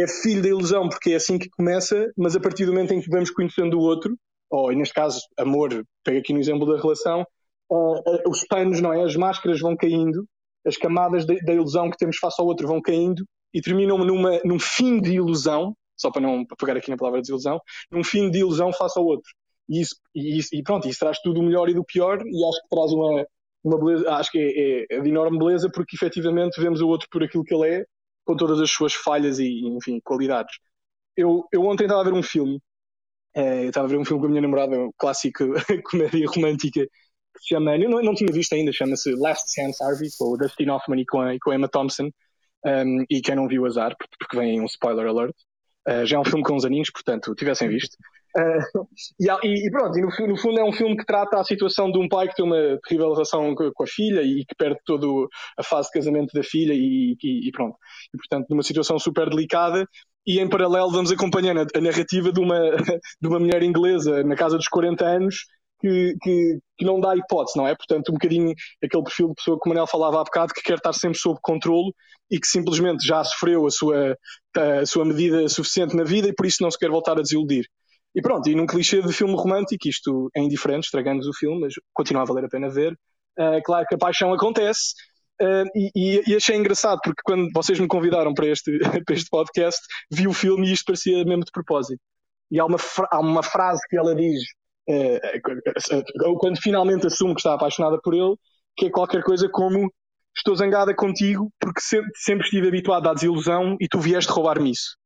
é 0.02 0.08
filho 0.08 0.42
da 0.42 0.50
ilusão 0.50 0.90
porque 0.90 1.12
é 1.12 1.16
assim 1.16 1.38
que 1.38 1.50
começa, 1.50 2.12
mas 2.18 2.36
a 2.36 2.40
partir 2.40 2.66
do 2.66 2.74
momento 2.74 2.94
em 2.94 3.02
que 3.02 3.10
vamos 3.10 3.32
conhecendo 3.32 3.78
o 3.78 3.82
outro, 3.82 4.16
ou 4.50 4.72
neste 4.72 4.94
caso 4.94 5.20
amor, 5.38 5.84
pega 6.04 6.20
aqui 6.20 6.34
no 6.34 6.40
exemplo 6.40 6.66
da 6.66 6.82
relação, 6.82 7.26
uh, 7.70 8.00
uh, 8.00 8.30
os 8.30 8.44
panos, 8.46 8.82
não 8.82 8.94
é? 8.94 9.04
As 9.04 9.16
máscaras 9.16 9.60
vão 9.60 9.76
caindo, 9.76 10.26
as 10.66 10.76
camadas 10.78 11.26
da 11.26 11.54
ilusão 11.54 11.90
que 11.90 11.98
temos 11.98 12.18
face 12.18 12.42
ao 12.42 12.48
outro 12.48 12.68
vão 12.68 12.82
caindo 12.82 13.24
e 13.54 13.62
terminam 13.62 13.98
numa, 13.98 14.40
num 14.44 14.60
fim 14.60 15.00
de 15.02 15.14
ilusão, 15.14 15.76
só 15.98 16.12
para 16.12 16.22
não 16.22 16.46
pegar 16.58 16.78
aqui 16.78 16.90
na 16.90 16.98
palavra 16.98 17.22
desilusão, 17.22 17.60
num 17.92 18.04
fim 18.04 18.30
de 18.30 18.40
ilusão 18.40 18.72
face 18.74 18.98
ao 18.98 19.06
outro. 19.06 19.30
E, 19.68 19.82
isso, 19.82 19.96
e, 20.16 20.38
isso, 20.38 20.50
e 20.54 20.64
pronto, 20.64 20.88
isso 20.88 21.00
traz 21.00 21.20
tudo 21.22 21.40
o 21.40 21.44
melhor 21.44 21.70
e 21.70 21.74
do 21.74 21.84
pior, 21.84 22.22
e 22.26 22.46
acho 22.46 22.62
que 22.62 22.70
traz 22.70 22.92
uma, 22.92 23.26
uma 23.64 23.78
beleza, 23.80 24.12
acho 24.14 24.32
que 24.32 24.40
é, 24.40 24.96
é, 24.96 24.98
é 24.98 25.02
de 25.02 25.10
enorme 25.10 25.38
beleza, 25.38 25.70
porque 25.72 25.96
efetivamente 25.96 26.60
vemos 26.60 26.82
o 26.82 26.88
outro 26.88 27.08
por 27.12 27.24
aquilo 27.24 27.44
que 27.44 27.54
ele 27.54 27.68
é, 27.68 27.86
com 28.30 28.38
todas 28.38 28.60
as 28.60 28.70
suas 28.70 28.94
falhas 28.94 29.40
e, 29.40 29.66
enfim, 29.66 30.00
qualidades. 30.02 30.60
Eu, 31.18 31.48
eu 31.52 31.66
ontem 31.66 31.86
estava 31.86 32.02
a 32.02 32.04
ver 32.04 32.14
um 32.14 32.22
filme, 32.22 32.62
é, 33.36 33.64
eu 33.64 33.70
estava 33.70 33.88
a 33.88 33.90
ver 33.90 33.98
um 33.98 34.06
filme 34.06 34.22
com 34.22 34.28
a 34.28 34.30
minha 34.30 34.42
namorada, 34.44 34.78
um 34.78 34.92
clássico 35.00 35.46
comédia 35.90 36.28
romântica, 36.28 36.82
que 36.86 37.40
se 37.42 37.56
chama, 37.56 37.76
eu 37.76 37.90
não, 37.90 38.04
não 38.04 38.14
tinha 38.14 38.32
visto 38.32 38.54
ainda, 38.54 38.72
chama-se 38.72 39.16
Last 39.16 39.52
Chance 39.52 39.84
Harvey, 39.84 40.10
com 40.16 40.26
o 40.26 40.38
Dustin 40.38 40.70
Hoffman 40.70 41.02
e 41.02 41.06
com 41.08 41.22
a, 41.22 41.36
com 41.42 41.52
Emma 41.52 41.68
Thompson, 41.68 42.12
um, 42.64 43.04
e 43.10 43.20
quem 43.20 43.36
não 43.36 43.48
viu 43.48 43.66
azar, 43.66 43.96
porque 43.98 44.38
vem 44.38 44.62
um 44.62 44.66
spoiler 44.66 45.08
alert, 45.08 45.36
uh, 45.88 46.06
já 46.06 46.18
é 46.18 46.20
um 46.20 46.26
filme 46.26 46.44
com 46.44 46.54
uns 46.54 46.66
aninhos, 46.66 46.92
portanto, 46.92 47.34
tivessem 47.34 47.68
visto. 47.68 47.98
Uh, 48.80 48.88
e, 49.20 49.68
e, 49.68 49.72
pronto, 49.72 49.98
e 49.98 50.02
no, 50.02 50.28
no, 50.28 50.38
fundo 50.38 50.60
é 50.60 50.64
um 50.64 50.72
filme 50.72 50.96
que 50.96 51.06
trata 51.06 51.40
a 51.40 51.44
situação 51.44 51.92
de 51.92 51.98
um 51.98 52.08
pai 52.08 52.28
que 52.28 52.36
tem 52.36 52.46
uma 52.46 52.80
terrível 52.84 53.12
relação 53.12 53.56
com, 53.56 53.84
a 53.84 53.88
filha 53.88 54.22
e 54.22 54.46
que 54.46 54.56
perde 54.56 54.78
toda 54.86 55.08
a 55.58 55.64
fase 55.64 55.88
de 55.88 55.94
casamento 55.94 56.32
da 56.34 56.44
filha 56.44 56.74
e, 56.74 57.18
e, 57.24 57.48
e, 57.48 57.52
pronto. 57.52 57.76
E 58.14 58.18
portanto, 58.18 58.48
numa 58.50 58.62
situação 58.62 59.00
super 59.00 59.30
delicada 59.30 59.84
e 60.28 60.40
em 60.40 60.48
paralelo 60.48 60.92
vamos 60.92 61.12
acompanhando 61.12 61.62
a, 61.62 61.66
a 61.76 61.82
narrativa 61.82 62.32
de 62.32 62.40
uma, 62.40 62.60
de 63.20 63.28
uma 63.28 63.40
mulher 63.40 63.64
inglesa 63.64 64.24
na 64.24 64.36
casa 64.36 64.58
dos 64.58 64.68
40 64.68 65.04
anos 65.04 65.46
que, 65.82 66.16
que, 66.22 66.60
que, 66.78 66.86
não 66.86 67.00
dá 67.00 67.16
hipótese, 67.16 67.58
não 67.58 67.68
é? 67.68 67.76
Portanto, 67.76 68.10
um 68.10 68.14
bocadinho 68.14 68.54
aquele 68.84 69.04
perfil 69.04 69.30
de 69.30 69.36
pessoa 69.36 69.58
que 69.60 69.68
o 69.68 69.70
Manel 69.70 69.88
falava 69.88 70.20
há 70.20 70.24
bocado, 70.24 70.54
que 70.54 70.62
quer 70.62 70.78
estar 70.78 70.94
sempre 70.94 71.18
sob 71.18 71.40
controle 71.42 71.94
e 72.30 72.40
que 72.40 72.48
simplesmente 72.48 73.06
já 73.06 73.24
sofreu 73.24 73.66
a 73.66 73.72
sua, 73.72 74.18
a 74.56 74.86
sua 74.86 75.06
medida 75.06 75.48
suficiente 75.48 75.96
na 75.96 76.04
vida 76.04 76.28
e 76.28 76.34
por 76.34 76.46
isso 76.46 76.62
não 76.62 76.70
se 76.70 76.78
quer 76.78 76.90
voltar 76.90 77.14
a 77.18 77.22
desiludir. 77.22 77.66
E 78.16 78.22
pronto, 78.22 78.50
e 78.50 78.56
num 78.56 78.66
clichê 78.66 79.02
de 79.02 79.14
filme 79.14 79.36
romântico, 79.36 79.88
isto 79.88 80.30
é 80.36 80.42
indiferente, 80.42 80.86
estragando 80.86 81.28
o 81.28 81.34
filme, 81.34 81.62
mas 81.62 81.74
continua 81.94 82.24
a 82.24 82.26
valer 82.26 82.46
a 82.46 82.50
pena 82.50 82.70
ver. 82.70 82.94
Uh, 83.38 83.62
claro 83.64 83.86
que 83.88 83.96
a 83.96 83.98
paixão 83.98 84.34
acontece, 84.34 84.94
uh, 85.42 85.66
e, 85.76 86.22
e, 86.28 86.36
achei 86.36 86.58
engraçado, 86.58 87.00
porque 87.04 87.22
quando 87.24 87.50
vocês 87.54 87.80
me 87.80 87.88
convidaram 87.88 88.34
para 88.34 88.48
este, 88.48 88.78
para 89.06 89.16
este 89.16 89.30
podcast, 89.30 89.80
vi 90.12 90.28
o 90.28 90.34
filme 90.34 90.68
e 90.68 90.74
isto 90.74 90.86
parecia 90.86 91.24
mesmo 91.24 91.46
de 91.46 91.52
propósito. 91.52 92.02
E 92.52 92.60
há 92.60 92.66
uma, 92.66 92.78
há 93.12 93.20
uma 93.20 93.44
frase 93.44 93.82
que 93.88 93.98
ela 93.98 94.16
diz, 94.16 94.42
uh, 94.90 96.38
quando 96.40 96.60
finalmente 96.60 97.08
assume 97.08 97.36
que 97.36 97.42
está 97.42 97.54
apaixonada 97.54 98.00
por 98.04 98.14
ele, 98.14 98.36
que 98.76 98.88
é 98.88 98.90
qualquer 98.90 99.24
coisa 99.24 99.48
como 99.50 99.92
estou 100.36 100.56
zangada 100.56 100.96
contigo 100.96 101.52
porque 101.60 101.82
sempre, 101.82 102.12
sempre 102.16 102.46
estive 102.46 102.68
habituado 102.68 103.08
à 103.08 103.14
desilusão 103.14 103.78
e 103.80 103.88
tu 103.88 104.00
vieste 104.00 104.32
roubar-me 104.32 104.72
isso. 104.72 104.99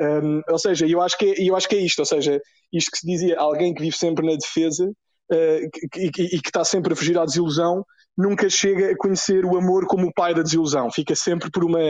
Um, 0.00 0.42
ou 0.48 0.58
seja, 0.58 0.86
eu 0.86 1.00
acho, 1.00 1.16
que 1.16 1.24
é, 1.24 1.48
eu 1.48 1.56
acho 1.56 1.68
que 1.68 1.76
é 1.76 1.80
isto, 1.80 2.00
ou 2.00 2.04
seja, 2.04 2.40
isto 2.72 2.90
que 2.90 2.98
se 2.98 3.06
dizia, 3.06 3.38
alguém 3.38 3.72
que 3.72 3.82
vive 3.82 3.96
sempre 3.96 4.26
na 4.26 4.36
defesa 4.36 4.84
uh, 4.84 5.96
e, 5.96 6.10
que 6.10 6.48
está 6.48 6.64
sempre 6.64 6.92
a 6.92 6.96
fugir 6.96 7.18
à 7.18 7.24
desilusão, 7.24 7.84
nunca 8.16 8.48
chega 8.48 8.90
a 8.92 8.96
conhecer 8.96 9.44
o 9.44 9.56
amor 9.56 9.86
como 9.86 10.06
o 10.06 10.12
pai 10.12 10.34
da 10.34 10.42
desilusão, 10.42 10.90
fica 10.90 11.14
sempre 11.14 11.50
por 11.50 11.64
uma, 11.64 11.80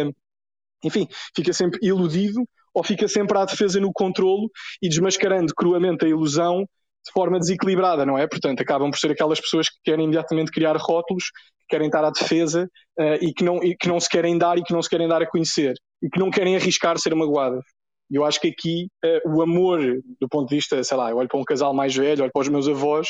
enfim, 0.84 1.08
fica 1.34 1.52
sempre 1.52 1.78
iludido 1.82 2.40
ou 2.74 2.84
fica 2.84 3.08
sempre 3.08 3.38
à 3.38 3.44
defesa 3.44 3.80
no 3.80 3.92
controlo 3.92 4.50
e 4.82 4.88
desmascarando 4.88 5.52
cruamente 5.54 6.04
a 6.04 6.08
ilusão 6.08 6.60
de 6.60 7.12
forma 7.12 7.38
desequilibrada, 7.38 8.04
não 8.04 8.18
é? 8.18 8.26
Portanto, 8.26 8.60
acabam 8.60 8.90
por 8.90 8.98
ser 8.98 9.12
aquelas 9.12 9.40
pessoas 9.40 9.68
que 9.68 9.76
querem 9.84 10.04
imediatamente 10.04 10.50
criar 10.50 10.76
rótulos, 10.76 11.30
que 11.60 11.66
querem 11.70 11.86
estar 11.86 12.04
à 12.04 12.10
defesa 12.10 12.68
uh, 12.98 13.24
e, 13.24 13.32
que 13.32 13.44
não, 13.44 13.62
e 13.62 13.76
que 13.76 13.88
não 13.88 13.98
se 13.98 14.08
querem 14.08 14.36
dar 14.36 14.58
e 14.58 14.62
que 14.62 14.72
não 14.72 14.82
se 14.82 14.90
querem 14.90 15.08
dar 15.08 15.22
a 15.22 15.26
conhecer 15.26 15.74
e 16.02 16.10
que 16.10 16.18
não 16.18 16.30
querem 16.30 16.56
arriscar 16.56 16.98
ser 16.98 17.14
magoadas. 17.14 17.64
E 18.10 18.16
eu 18.16 18.24
acho 18.24 18.40
que 18.40 18.48
aqui 18.48 18.88
uh, 19.04 19.36
o 19.36 19.42
amor, 19.42 19.80
do 20.20 20.28
ponto 20.28 20.48
de 20.48 20.56
vista, 20.56 20.82
sei 20.82 20.96
lá, 20.96 21.10
eu 21.10 21.16
olho 21.16 21.28
para 21.28 21.38
um 21.38 21.44
casal 21.44 21.74
mais 21.74 21.94
velho, 21.94 22.22
olho 22.22 22.32
para 22.32 22.42
os 22.42 22.48
meus 22.48 22.68
avós, 22.68 23.08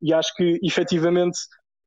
e 0.00 0.12
acho 0.12 0.34
que 0.34 0.58
efetivamente 0.62 1.38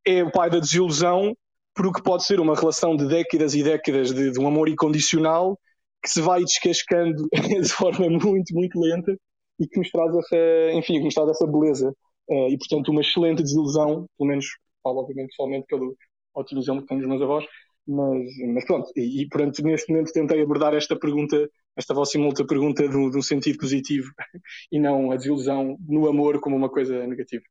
é 0.06 0.24
o 0.24 0.32
pai 0.32 0.50
da 0.50 0.60
desilusão, 0.60 1.36
porque 1.76 2.02
pode 2.02 2.24
ser 2.26 2.40
uma 2.40 2.56
relação 2.56 2.96
de 2.96 3.08
décadas 3.08 3.54
e 3.54 3.64
décadas 3.64 4.14
de, 4.14 4.32
de 4.32 4.40
um 4.40 4.48
amor 4.48 4.70
incondicional 4.70 5.60
que 6.02 6.10
se 6.10 6.22
vai 6.22 6.42
descascando 6.42 7.28
de 7.34 7.70
forma 7.70 8.08
muito, 8.10 8.54
muito 8.54 8.80
lenta 8.80 9.16
e 9.60 9.68
que 9.68 9.80
nos 9.80 9.90
traz 9.90 10.16
essa, 10.16 10.72
enfim, 10.74 11.00
que 11.00 11.06
nos 11.06 11.14
traz 11.14 11.30
essa 11.30 11.48
beleza. 11.48 11.94
Uh, 12.30 12.50
e, 12.50 12.58
portanto, 12.58 12.90
uma 12.90 13.02
excelente 13.02 13.44
desilusão, 13.44 14.06
pelo 14.18 14.30
menos, 14.30 14.46
falo 14.84 15.00
obviamente 15.00 15.30
pessoalmente 15.30 15.66
pelo 15.68 15.96
ótimo 16.34 16.62
exemplo 16.62 16.82
que 16.82 16.88
tenho 16.88 17.02
dos 17.02 17.10
meus 17.10 17.22
avós, 17.22 17.46
mas, 17.88 18.38
mas 18.54 18.66
pronto, 18.66 18.92
e, 18.96 19.22
e 19.22 19.30
portanto, 19.30 19.64
neste 19.64 19.92
momento 19.92 20.12
tentei 20.12 20.42
abordar 20.42 20.74
esta 20.74 20.98
pergunta, 20.98 21.50
esta 21.76 21.94
vossa 21.94 22.18
outra 22.20 22.46
pergunta 22.46 22.88
de 22.88 22.98
um 22.98 23.22
sentido 23.22 23.60
positivo 23.60 24.12
e 24.72 24.80
não 24.80 25.12
a 25.12 25.16
desilusão 25.16 25.78
no 25.88 26.08
amor 26.08 26.40
como 26.40 26.56
uma 26.56 26.70
coisa 26.70 27.06
negativa. 27.08 27.44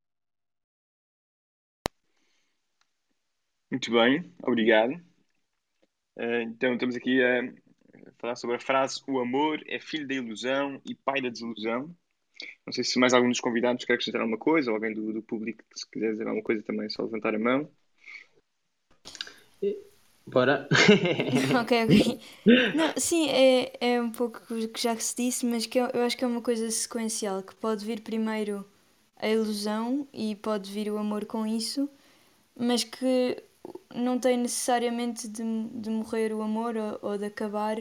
Muito 3.71 3.91
bem, 3.91 4.33
obrigado. 4.43 4.93
Uh, 6.17 6.43
então, 6.47 6.75
estamos 6.75 6.95
aqui 6.95 7.21
a 7.23 7.53
falar 8.19 8.37
sobre 8.37 8.57
a 8.57 8.61
frase: 8.61 9.03
O 9.09 9.19
amor 9.19 9.61
é 9.67 9.81
filho 9.81 10.07
da 10.07 10.15
ilusão 10.15 10.81
e 10.85 10.95
pai 10.95 11.21
da 11.21 11.29
desilusão. 11.29 11.95
Não 12.67 12.73
sei 12.73 12.85
se 12.85 12.99
mais 12.99 13.15
algum 13.15 13.29
dos 13.29 13.41
convidados 13.41 13.85
quer 13.85 13.95
acrescentar 13.95 14.21
alguma 14.21 14.39
coisa, 14.39 14.71
ou 14.71 14.77
alguém 14.77 14.95
do, 14.95 15.13
do 15.13 15.23
público 15.23 15.65
se 15.75 15.89
quiser 15.91 16.13
dizer 16.13 16.27
alguma 16.27 16.43
coisa 16.45 16.63
também, 16.63 16.87
é 16.87 16.89
só 16.89 17.03
levantar 17.03 17.35
a 17.35 17.39
mão. 17.39 17.71
Bora. 20.27 20.67
ok, 21.61 21.85
ok. 21.85 22.21
Não, 22.75 22.95
sim, 22.97 23.29
é, 23.29 23.73
é 23.81 24.01
um 24.01 24.11
pouco 24.11 24.41
o 24.51 24.69
que 24.69 24.83
já 24.83 24.97
se 24.97 25.15
disse, 25.15 25.45
mas 25.45 25.67
que 25.67 25.79
eu, 25.79 25.87
eu 25.93 26.03
acho 26.03 26.17
que 26.17 26.25
é 26.25 26.27
uma 26.27 26.41
coisa 26.41 26.71
sequencial, 26.71 27.43
que 27.43 27.55
pode 27.55 27.85
vir 27.85 28.01
primeiro 28.01 28.65
a 29.19 29.29
ilusão 29.29 30.09
e 30.13 30.35
pode 30.35 30.71
vir 30.71 30.91
o 30.91 30.99
amor 30.99 31.27
com 31.27 31.47
isso, 31.47 31.89
mas 32.57 32.85
que 32.85 33.43
não 33.95 34.19
tem 34.19 34.37
necessariamente 34.37 35.29
de, 35.29 35.43
de 35.75 35.91
morrer 35.91 36.33
o 36.33 36.43
amor 36.43 36.75
ou, 36.77 37.11
ou 37.11 37.19
de 37.19 37.27
acabar 37.27 37.77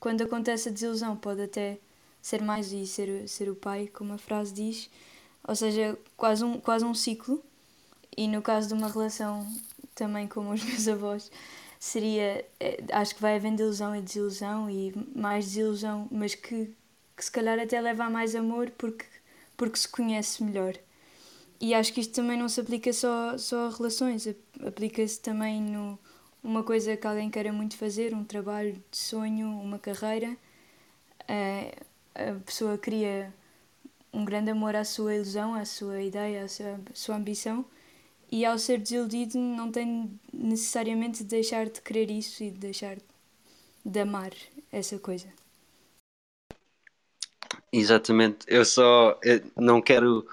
quando 0.00 0.22
acontece 0.22 0.68
a 0.68 0.72
desilusão. 0.72 1.16
Pode 1.16 1.42
até 1.42 1.78
ser 2.22 2.42
mais 2.42 2.72
e 2.72 2.86
ser, 2.86 3.28
ser 3.28 3.48
o 3.48 3.54
pai, 3.54 3.88
como 3.88 4.12
a 4.12 4.18
frase 4.18 4.52
diz. 4.52 4.90
Ou 5.46 5.54
seja, 5.54 5.98
quase 6.16 6.44
um, 6.44 6.60
quase 6.60 6.84
um 6.84 6.94
ciclo. 6.94 7.42
E 8.16 8.26
no 8.26 8.42
caso 8.42 8.68
de 8.68 8.74
uma 8.74 8.88
relação 8.88 9.46
também 9.94 10.26
como 10.26 10.52
os 10.52 10.62
meus 10.64 10.88
avós, 10.88 11.30
seria. 11.78 12.44
Eh, 12.60 12.78
acho 12.92 13.14
que 13.14 13.22
vai 13.22 13.36
havendo 13.36 13.60
ilusão 13.62 13.94
e 13.96 14.02
desilusão 14.02 14.70
e 14.70 14.92
mais 15.14 15.46
desilusão, 15.46 16.08
mas 16.10 16.34
que, 16.34 16.74
que 17.16 17.24
se 17.24 17.30
calhar 17.30 17.58
até 17.58 17.80
leva 17.80 18.04
a 18.04 18.10
mais 18.10 18.34
amor 18.34 18.70
porque, 18.72 19.04
porque 19.56 19.78
se 19.78 19.88
conhece 19.88 20.42
melhor. 20.44 20.74
E 21.60 21.74
acho 21.74 21.92
que 21.92 22.00
isto 22.00 22.14
também 22.14 22.38
não 22.38 22.48
se 22.48 22.60
aplica 22.60 22.92
só, 22.92 23.36
só 23.38 23.66
a 23.66 23.70
relações, 23.70 24.26
aplica-se 24.66 25.20
também 25.20 25.60
no 25.62 25.98
uma 26.42 26.62
coisa 26.62 26.96
que 26.96 27.06
alguém 27.06 27.30
queira 27.30 27.52
muito 27.52 27.76
fazer, 27.76 28.14
um 28.14 28.24
trabalho 28.24 28.72
de 28.90 28.96
sonho, 28.98 29.48
uma 29.60 29.78
carreira. 29.78 30.36
A, 31.28 32.30
a 32.30 32.34
pessoa 32.40 32.78
cria 32.78 33.32
um 34.12 34.24
grande 34.24 34.50
amor 34.50 34.76
à 34.76 34.84
sua 34.84 35.14
ilusão, 35.14 35.54
à 35.54 35.64
sua 35.64 36.00
ideia, 36.02 36.44
à 36.44 36.48
sua, 36.48 36.74
à 36.74 36.94
sua 36.94 37.16
ambição, 37.16 37.64
e 38.30 38.44
ao 38.44 38.58
ser 38.58 38.78
desiludido 38.78 39.38
não 39.38 39.70
tem 39.70 40.18
necessariamente 40.32 41.22
de 41.22 41.30
deixar 41.30 41.66
de 41.66 41.80
querer 41.80 42.10
isso 42.10 42.42
e 42.42 42.50
de 42.50 42.58
deixar 42.58 42.96
de 43.84 44.00
amar 44.00 44.32
essa 44.70 44.98
coisa. 44.98 45.32
Exatamente, 47.72 48.46
eu 48.48 48.64
só 48.64 49.18
eu 49.22 49.42
não 49.56 49.80
quero 49.80 50.26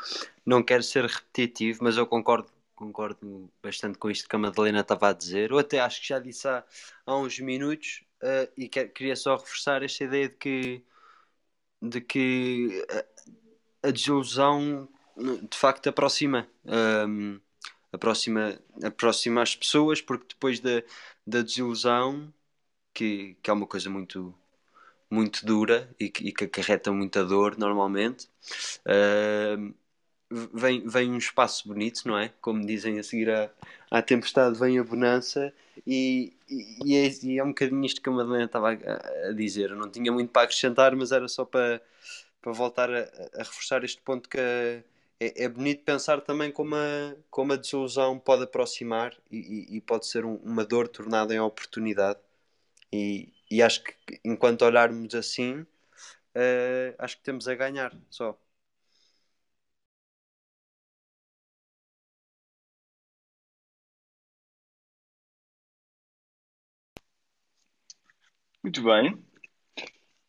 não 0.45 0.61
quero 0.61 0.83
ser 0.83 1.05
repetitivo, 1.05 1.79
mas 1.83 1.97
eu 1.97 2.05
concordo, 2.05 2.47
concordo 2.75 3.49
bastante 3.63 3.97
com 3.97 4.09
isto 4.09 4.29
que 4.29 4.35
a 4.35 4.39
Madalena 4.39 4.81
estava 4.81 5.09
a 5.09 5.13
dizer. 5.13 5.51
Eu 5.51 5.57
até 5.57 5.79
acho 5.79 6.01
que 6.01 6.07
já 6.09 6.19
disse 6.19 6.47
há, 6.47 6.63
há 7.05 7.17
uns 7.17 7.39
minutos 7.39 8.03
uh, 8.21 8.51
e 8.55 8.69
que, 8.69 8.85
queria 8.87 9.15
só 9.15 9.35
reforçar 9.35 9.81
esta 9.83 10.03
ideia 10.03 10.29
de 10.29 10.35
que, 10.35 10.83
de 11.81 12.01
que 12.01 12.85
a, 13.83 13.87
a 13.87 13.91
desilusão 13.91 14.87
de 15.17 15.57
facto 15.57 15.87
aproxima. 15.89 16.47
Um, 16.65 17.39
aproxima, 17.95 18.59
aproxima 18.83 19.41
as 19.41 19.55
pessoas, 19.55 20.01
porque 20.01 20.25
depois 20.29 20.59
da, 20.59 20.83
da 21.25 21.41
desilusão, 21.41 22.33
que, 22.93 23.37
que 23.41 23.49
é 23.49 23.53
uma 23.53 23.67
coisa 23.67 23.89
muito, 23.89 24.33
muito 25.09 25.45
dura 25.45 25.93
e 25.99 26.09
que, 26.09 26.29
e 26.29 26.31
que 26.31 26.45
acarreta 26.45 26.91
muita 26.91 27.23
dor 27.25 27.57
normalmente, 27.57 28.27
uh, 28.87 29.73
vem, 30.53 30.87
vem 30.87 31.11
um 31.11 31.17
espaço 31.17 31.67
bonito, 31.67 32.07
não 32.07 32.17
é? 32.17 32.29
Como 32.41 32.65
dizem 32.65 32.99
a 32.99 33.03
seguir 33.03 33.29
à, 33.29 33.49
à 33.91 34.01
tempestade 34.01 34.59
vem 34.59 34.79
a 34.79 34.83
bonança 34.83 35.53
e, 35.85 36.33
e, 36.49 36.95
é, 36.95 37.07
e, 37.23 37.39
é, 37.39 37.43
um 37.43 37.49
bocadinho 37.49 37.85
isto 37.85 38.01
que 38.01 38.09
a 38.09 38.11
Madalena 38.11 38.45
estava 38.45 38.73
a, 38.73 39.29
a, 39.29 39.31
dizer. 39.33 39.71
Eu 39.71 39.75
não 39.77 39.89
tinha 39.89 40.11
muito 40.11 40.31
para 40.31 40.43
acrescentar, 40.43 40.95
mas 40.95 41.11
era 41.11 41.27
só 41.27 41.45
para, 41.45 41.81
para 42.41 42.51
voltar 42.51 42.89
a, 42.91 43.01
a 43.35 43.39
reforçar 43.39 43.83
este 43.83 44.01
ponto 44.01 44.29
que 44.29 44.37
é, 45.19 45.45
é, 45.45 45.49
bonito 45.49 45.83
pensar 45.83 46.21
também 46.21 46.51
como 46.51 46.75
a, 46.75 47.15
como 47.29 47.53
a 47.53 47.55
desilusão 47.55 48.19
pode 48.19 48.43
aproximar 48.43 49.15
e, 49.31 49.77
e 49.77 49.81
pode 49.81 50.07
ser 50.07 50.25
um, 50.25 50.35
uma 50.37 50.65
dor 50.65 50.87
tornada 50.87 51.33
em 51.33 51.39
oportunidade. 51.39 52.19
E, 52.93 53.33
e 53.51 53.61
acho 53.63 53.83
que 53.83 53.95
enquanto 54.25 54.63
olharmos 54.63 55.15
assim, 55.15 55.61
uh, 55.61 56.95
acho 56.99 57.17
que 57.17 57.23
temos 57.23 57.47
a 57.47 57.55
ganhar 57.55 57.93
só. 58.09 58.37
Muito 68.63 68.83
bem. 68.83 69.23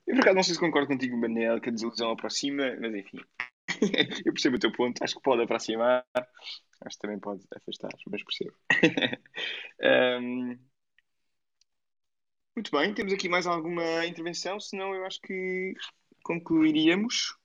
Eu 0.06 0.14
por 0.14 0.20
acaso 0.22 0.36
não 0.36 0.42
sei 0.42 0.54
se 0.54 0.60
concordo 0.60 0.88
contigo, 0.88 1.16
Manel, 1.16 1.60
que 1.60 1.68
a 1.68 1.72
desilusão 1.72 2.10
aproxima, 2.10 2.76
mas 2.80 2.94
enfim. 2.94 3.20
eu 4.24 4.32
percebo 4.32 4.56
o 4.56 4.58
teu 4.58 4.72
ponto, 4.72 5.02
acho 5.02 5.14
que 5.14 5.22
pode 5.22 5.42
aproximar, 5.42 6.04
acho 6.14 6.96
que 6.96 6.98
também 6.98 7.18
pode 7.18 7.42
afastar, 7.54 7.90
mas 8.10 8.22
percebo. 8.24 8.56
um... 10.20 10.58
Muito 12.56 12.70
bem, 12.70 12.94
temos 12.94 13.12
aqui 13.12 13.28
mais 13.28 13.46
alguma 13.46 14.06
intervenção, 14.06 14.58
senão 14.58 14.94
eu 14.94 15.04
acho 15.04 15.20
que 15.20 15.74
concluiríamos. 16.22 17.36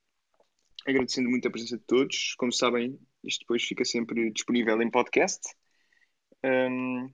Agradecendo 0.87 1.29
muito 1.29 1.47
a 1.47 1.51
presença 1.51 1.77
de 1.77 1.83
todos. 1.83 2.33
Como 2.37 2.51
sabem, 2.51 2.97
isto 3.23 3.41
depois 3.41 3.63
fica 3.63 3.85
sempre 3.85 4.31
disponível 4.31 4.81
em 4.81 4.89
podcast. 4.89 5.41
Um... 6.43 7.11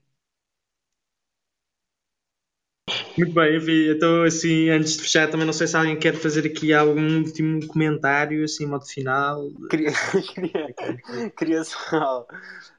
Muito 3.18 3.34
bem, 3.34 3.58
enfim, 3.58 3.90
então 3.90 4.24
assim, 4.24 4.70
antes 4.70 4.96
de 4.96 5.02
fechar, 5.02 5.28
também 5.28 5.46
não 5.46 5.54
sei 5.54 5.66
se 5.66 5.76
alguém 5.76 5.98
quer 5.98 6.14
fazer 6.14 6.46
aqui 6.46 6.72
algum 6.72 7.18
último 7.18 7.66
comentário, 7.66 8.44
assim, 8.44 8.68
modo 8.68 8.86
final. 8.86 9.50
Queria, 9.70 9.92
queria, 10.36 11.30
queria 11.36 11.64
só. 11.64 12.28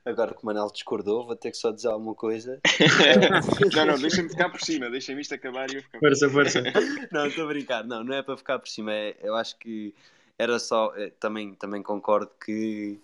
Agora 0.05 0.33
que 0.33 0.43
o 0.43 0.47
Manel 0.47 0.71
discordou, 0.73 1.27
vou 1.27 1.35
ter 1.35 1.51
que 1.51 1.57
só 1.57 1.73
dizer 1.73 1.89
alguma 1.89 2.15
coisa. 2.15 2.61
não, 3.75 3.87
não, 3.87 3.99
deixa-me 3.99 4.29
ficar 4.29 4.49
por 4.49 4.61
cima, 4.61 4.89
deixa-me 4.89 5.21
isto 5.21 5.35
acabar 5.35 5.69
e 5.71 5.77
eu 5.77 5.83
ficar 5.83 5.99
Força, 5.99 6.31
força. 6.31 6.63
Não, 7.11 7.27
estou 7.27 7.45
a 7.45 7.49
brincar, 7.49 7.85
não, 7.85 8.05
não 8.05 8.15
é 8.15 8.23
para 8.23 8.37
ficar 8.37 8.59
por 8.59 8.69
cima, 8.69 8.93
é, 8.93 9.17
eu 9.23 9.35
acho 9.35 9.59
que 9.59 9.93
era 10.39 10.59
só. 10.59 10.95
É, 10.97 11.11
também, 11.19 11.55
também 11.55 11.83
concordo 11.83 12.31
que, 12.45 12.99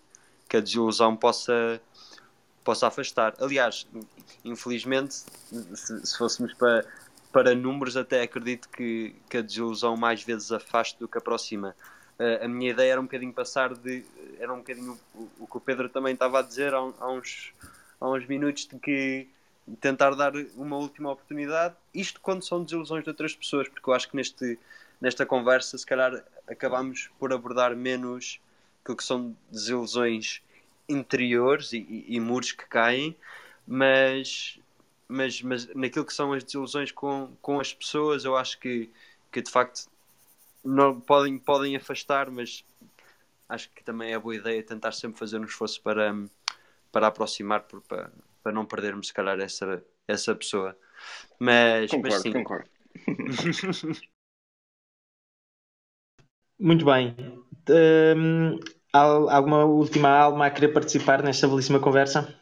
que 0.47 0.57
a 0.57 0.61
desilusão 0.61 1.15
possa 1.15 1.81
possa 2.63 2.87
afastar. 2.87 3.35
Aliás, 3.39 3.87
infelizmente, 4.43 5.13
se, 5.13 6.05
se 6.05 6.17
fôssemos 6.17 6.53
para 6.55 6.83
para 7.35 7.53
números, 7.53 7.97
até 7.97 8.21
acredito 8.21 8.69
que, 8.69 9.13
que 9.29 9.35
a 9.35 9.41
desilusão 9.41 9.97
mais 9.97 10.23
vezes 10.23 10.53
afasta 10.53 10.97
do 10.97 11.05
que 11.05 11.17
aproxima. 11.17 11.75
Uh, 12.17 12.45
a 12.45 12.47
minha 12.47 12.71
ideia 12.71 12.93
era 12.93 13.01
um 13.01 13.03
bocadinho 13.03 13.33
passar 13.33 13.73
de. 13.75 14.05
Era 14.39 14.53
um 14.53 14.59
bocadinho 14.59 14.97
o, 15.13 15.29
o 15.41 15.45
que 15.45 15.57
o 15.57 15.59
Pedro 15.59 15.89
também 15.89 16.13
estava 16.13 16.39
a 16.39 16.41
dizer 16.41 16.73
há, 16.73 16.77
há, 16.77 17.11
uns, 17.11 17.51
há 17.99 18.09
uns 18.09 18.25
minutos, 18.25 18.65
de 18.65 18.79
que 18.79 19.27
tentar 19.81 20.11
dar 20.11 20.31
uma 20.55 20.77
última 20.77 21.11
oportunidade. 21.11 21.75
Isto 21.93 22.21
quando 22.21 22.41
são 22.41 22.63
desilusões 22.63 23.03
de 23.03 23.09
outras 23.09 23.35
pessoas, 23.35 23.67
porque 23.67 23.89
eu 23.89 23.93
acho 23.93 24.09
que 24.09 24.15
neste, 24.15 24.57
nesta 25.01 25.25
conversa, 25.25 25.77
se 25.77 25.85
calhar, 25.85 26.23
acabamos 26.47 27.09
por 27.19 27.33
abordar 27.33 27.75
menos 27.75 28.39
aquilo 28.81 28.95
que 28.95 29.03
são 29.03 29.35
desilusões 29.51 30.41
interiores 30.87 31.73
e, 31.73 31.79
e, 31.79 32.15
e 32.15 32.19
muros 32.21 32.53
que 32.53 32.65
caem, 32.65 33.13
mas 33.67 34.57
mas, 35.07 35.41
mas 35.41 35.73
naquilo 35.75 36.05
que 36.05 36.13
são 36.13 36.33
as 36.33 36.43
desilusões 36.43 36.91
com, 36.91 37.35
com 37.41 37.59
as 37.59 37.73
pessoas, 37.73 38.25
eu 38.25 38.35
acho 38.35 38.59
que, 38.59 38.89
que 39.31 39.41
de 39.41 39.51
facto 39.51 39.89
não, 40.63 40.99
podem, 40.99 41.37
podem 41.37 41.75
afastar, 41.75 42.29
mas 42.31 42.65
acho 43.47 43.69
que 43.71 43.83
também 43.83 44.13
é 44.13 44.19
boa 44.19 44.35
ideia 44.35 44.63
tentar 44.63 44.91
sempre 44.91 45.19
fazer 45.19 45.39
um 45.39 45.45
esforço 45.45 45.81
para, 45.81 46.15
para 46.91 47.07
aproximar, 47.07 47.63
por, 47.63 47.81
para, 47.81 48.11
para 48.41 48.51
não 48.51 48.65
perdermos, 48.65 49.07
se 49.07 49.13
calhar, 49.13 49.39
essa, 49.39 49.83
essa 50.07 50.35
pessoa. 50.35 50.77
Mas, 51.39 51.91
concordo, 51.91 52.13
mas 52.13 52.21
sim. 52.21 52.33
concordo. 52.33 52.69
Muito 56.57 56.85
bem. 56.85 57.15
Um, 57.69 58.59
alguma 58.93 59.65
última 59.65 60.09
alma 60.09 60.45
a 60.45 60.51
querer 60.51 60.69
participar 60.69 61.21
nesta 61.21 61.47
belíssima 61.47 61.79
conversa? 61.79 62.33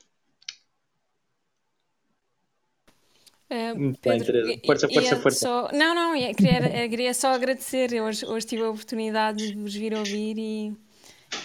Uh, 3.53 3.75
bem, 3.77 3.93
Pedro, 4.01 4.59
Força, 4.65 4.89
força, 4.89 5.15
força. 5.17 5.39
Só, 5.39 5.69
não, 5.71 5.93
não, 5.93 6.15
eu 6.15 6.33
queria, 6.33 6.83
eu 6.83 6.89
queria 6.89 7.13
só 7.13 7.33
agradecer. 7.33 7.93
Hoje, 8.01 8.25
hoje 8.25 8.47
tive 8.47 8.63
a 8.63 8.69
oportunidade 8.69 9.51
de 9.51 9.55
vos 9.55 9.73
vir 9.75 9.93
ouvir 9.93 10.37
e, 10.37 10.73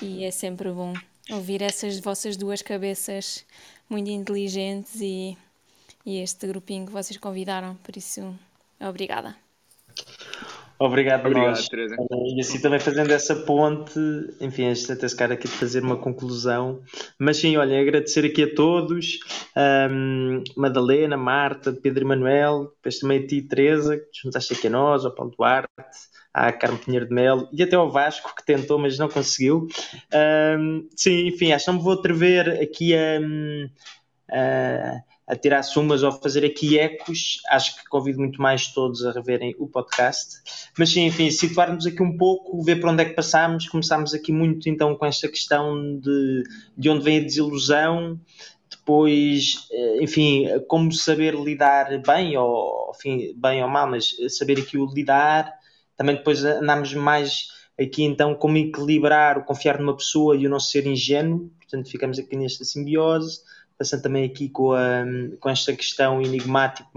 e 0.01 0.25
é 0.25 0.31
sempre 0.31 0.71
bom 0.71 0.95
ouvir 1.31 1.61
essas 1.61 2.01
vossas 2.01 2.37
duas 2.37 2.63
cabeças 2.63 3.45
muito 3.91 4.09
inteligentes 4.11 5.01
e, 5.01 5.37
e 6.07 6.19
este 6.19 6.47
grupinho 6.47 6.87
que 6.87 6.93
vocês 6.93 7.19
convidaram. 7.19 7.75
Por 7.77 7.97
isso, 7.97 8.35
obrigada. 8.81 9.37
Obrigado, 10.79 11.27
Obrigado, 11.27 11.49
nós. 11.49 11.69
Teresa. 11.69 11.97
E 12.37 12.41
assim 12.41 12.61
também 12.61 12.79
fazendo 12.79 13.11
essa 13.11 13.35
ponte, 13.35 13.99
enfim, 14.41 14.67
antes 14.67 14.89
até 14.89 15.09
secar 15.09 15.33
aqui 15.33 15.49
de 15.49 15.55
fazer 15.55 15.83
uma 15.83 15.97
conclusão. 15.97 16.81
Mas 17.19 17.39
sim, 17.39 17.57
olha, 17.57 17.81
agradecer 17.81 18.25
aqui 18.25 18.45
a 18.45 18.55
todos, 18.55 19.19
ahm, 19.57 20.45
Madalena, 20.57 21.17
Marta, 21.17 21.73
Pedro 21.73 22.05
Emanuel, 22.05 22.73
depois 22.77 23.01
também 23.01 23.25
a 23.25 23.27
ti, 23.27 23.43
Teresa, 23.43 23.97
que 23.97 24.11
te 24.11 24.23
juntaste 24.23 24.55
aqui 24.55 24.69
a 24.69 24.71
nós, 24.71 25.05
ao 25.05 25.13
Paulo 25.13 25.35
Duarte, 25.37 25.69
à 26.33 26.53
Carmo 26.53 26.79
Pinheiro 26.79 27.09
de 27.09 27.15
Melo 27.15 27.49
e 27.53 27.61
até 27.61 27.75
ao 27.75 27.91
Vasco, 27.91 28.33
que 28.37 28.45
tentou, 28.45 28.79
mas 28.79 28.97
não 28.99 29.09
conseguiu. 29.09 29.67
Ahm, 30.15 30.87
sim, 30.95 31.27
enfim, 31.27 31.51
acho 31.51 31.65
que 31.65 31.71
não 31.73 31.79
me 31.79 31.85
vou 31.85 31.95
atrever 31.95 32.63
aqui 32.63 32.95
a, 32.95 33.19
a, 34.31 35.08
a 35.29 35.37
tirar 35.37 35.63
sumas 35.63 36.03
ou 36.03 36.11
fazer 36.11 36.45
aqui 36.45 36.79
ecos. 36.79 37.41
Acho 37.51 37.77
que 37.77 37.89
convido 37.89 38.19
muito 38.19 38.41
mais 38.41 38.69
todos 38.69 39.05
a 39.05 39.13
reverem 39.13 39.55
o 39.59 39.69
podcast. 39.69 40.39
Mas 40.79 40.91
sim, 40.91 41.05
enfim, 41.05 41.31
situar-nos 41.31 41.87
aqui 41.87 42.03
um 42.03 42.17
pouco, 42.17 42.63
ver 42.63 42.81
para 42.81 42.91
onde 42.91 43.03
é 43.03 43.05
que 43.05 43.15
passámos. 43.15 43.69
Começámos 43.69 44.15
aqui 44.15 44.33
muito 44.33 44.69
então 44.69 44.97
com 44.97 45.05
esta 45.05 45.29
questão 45.29 45.99
de, 46.01 46.45
de 46.77 46.89
onde 46.89 47.05
vem 47.05 47.19
a 47.19 47.23
desilusão, 47.23 48.19
depois, 48.71 49.67
eh, 49.71 50.03
enfim, 50.03 50.47
como 50.67 50.91
saber 50.93 51.35
lidar 51.35 52.01
bem 52.03 52.37
ou, 52.39 52.93
enfim, 52.95 53.35
bem 53.37 53.63
ou 53.63 53.69
mal, 53.69 53.89
mas 53.89 54.17
saber 54.31 54.59
aqui 54.59 54.79
o 54.79 54.87
lidar. 54.87 55.53
Também 55.95 56.17
depois 56.17 56.43
andámos 56.43 56.95
mais 56.95 57.49
aqui 57.79 58.03
então 58.03 58.35
como 58.35 58.57
equilibrar 58.57 59.39
o 59.39 59.45
confiar 59.45 59.79
numa 59.79 59.97
pessoa 59.97 60.37
e 60.37 60.47
o 60.47 60.51
não 60.51 60.59
ser 60.59 60.87
ingênuo. 60.87 61.51
Portanto, 61.59 61.91
ficamos 61.91 62.19
aqui 62.19 62.35
nesta 62.35 62.65
simbiose 62.65 63.41
passando 63.79 64.03
também 64.03 64.25
aqui 64.25 64.49
com, 64.49 64.73
a, 64.73 65.05
com 65.39 65.49
esta 65.49 65.75
questão 65.75 66.21
enigmática 66.21 66.89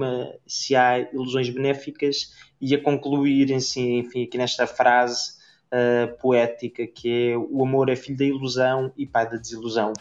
se 0.47 0.75
há 0.75 0.99
ilusões 0.99 1.49
benéficas 1.49 2.33
e 2.59 2.73
a 2.73 2.81
concluir 2.81 3.53
assim, 3.53 3.99
enfim, 3.99 4.23
aqui 4.23 4.37
nesta 4.37 4.65
frase 4.65 5.40
uh, 5.71 6.17
poética 6.19 6.85
que 6.85 7.31
é 7.31 7.37
o 7.37 7.63
amor 7.63 7.89
é 7.89 7.95
filho 7.95 8.17
da 8.17 8.25
ilusão 8.25 8.91
e 8.97 9.05
pai 9.05 9.29
da 9.29 9.37
desilusão. 9.37 9.93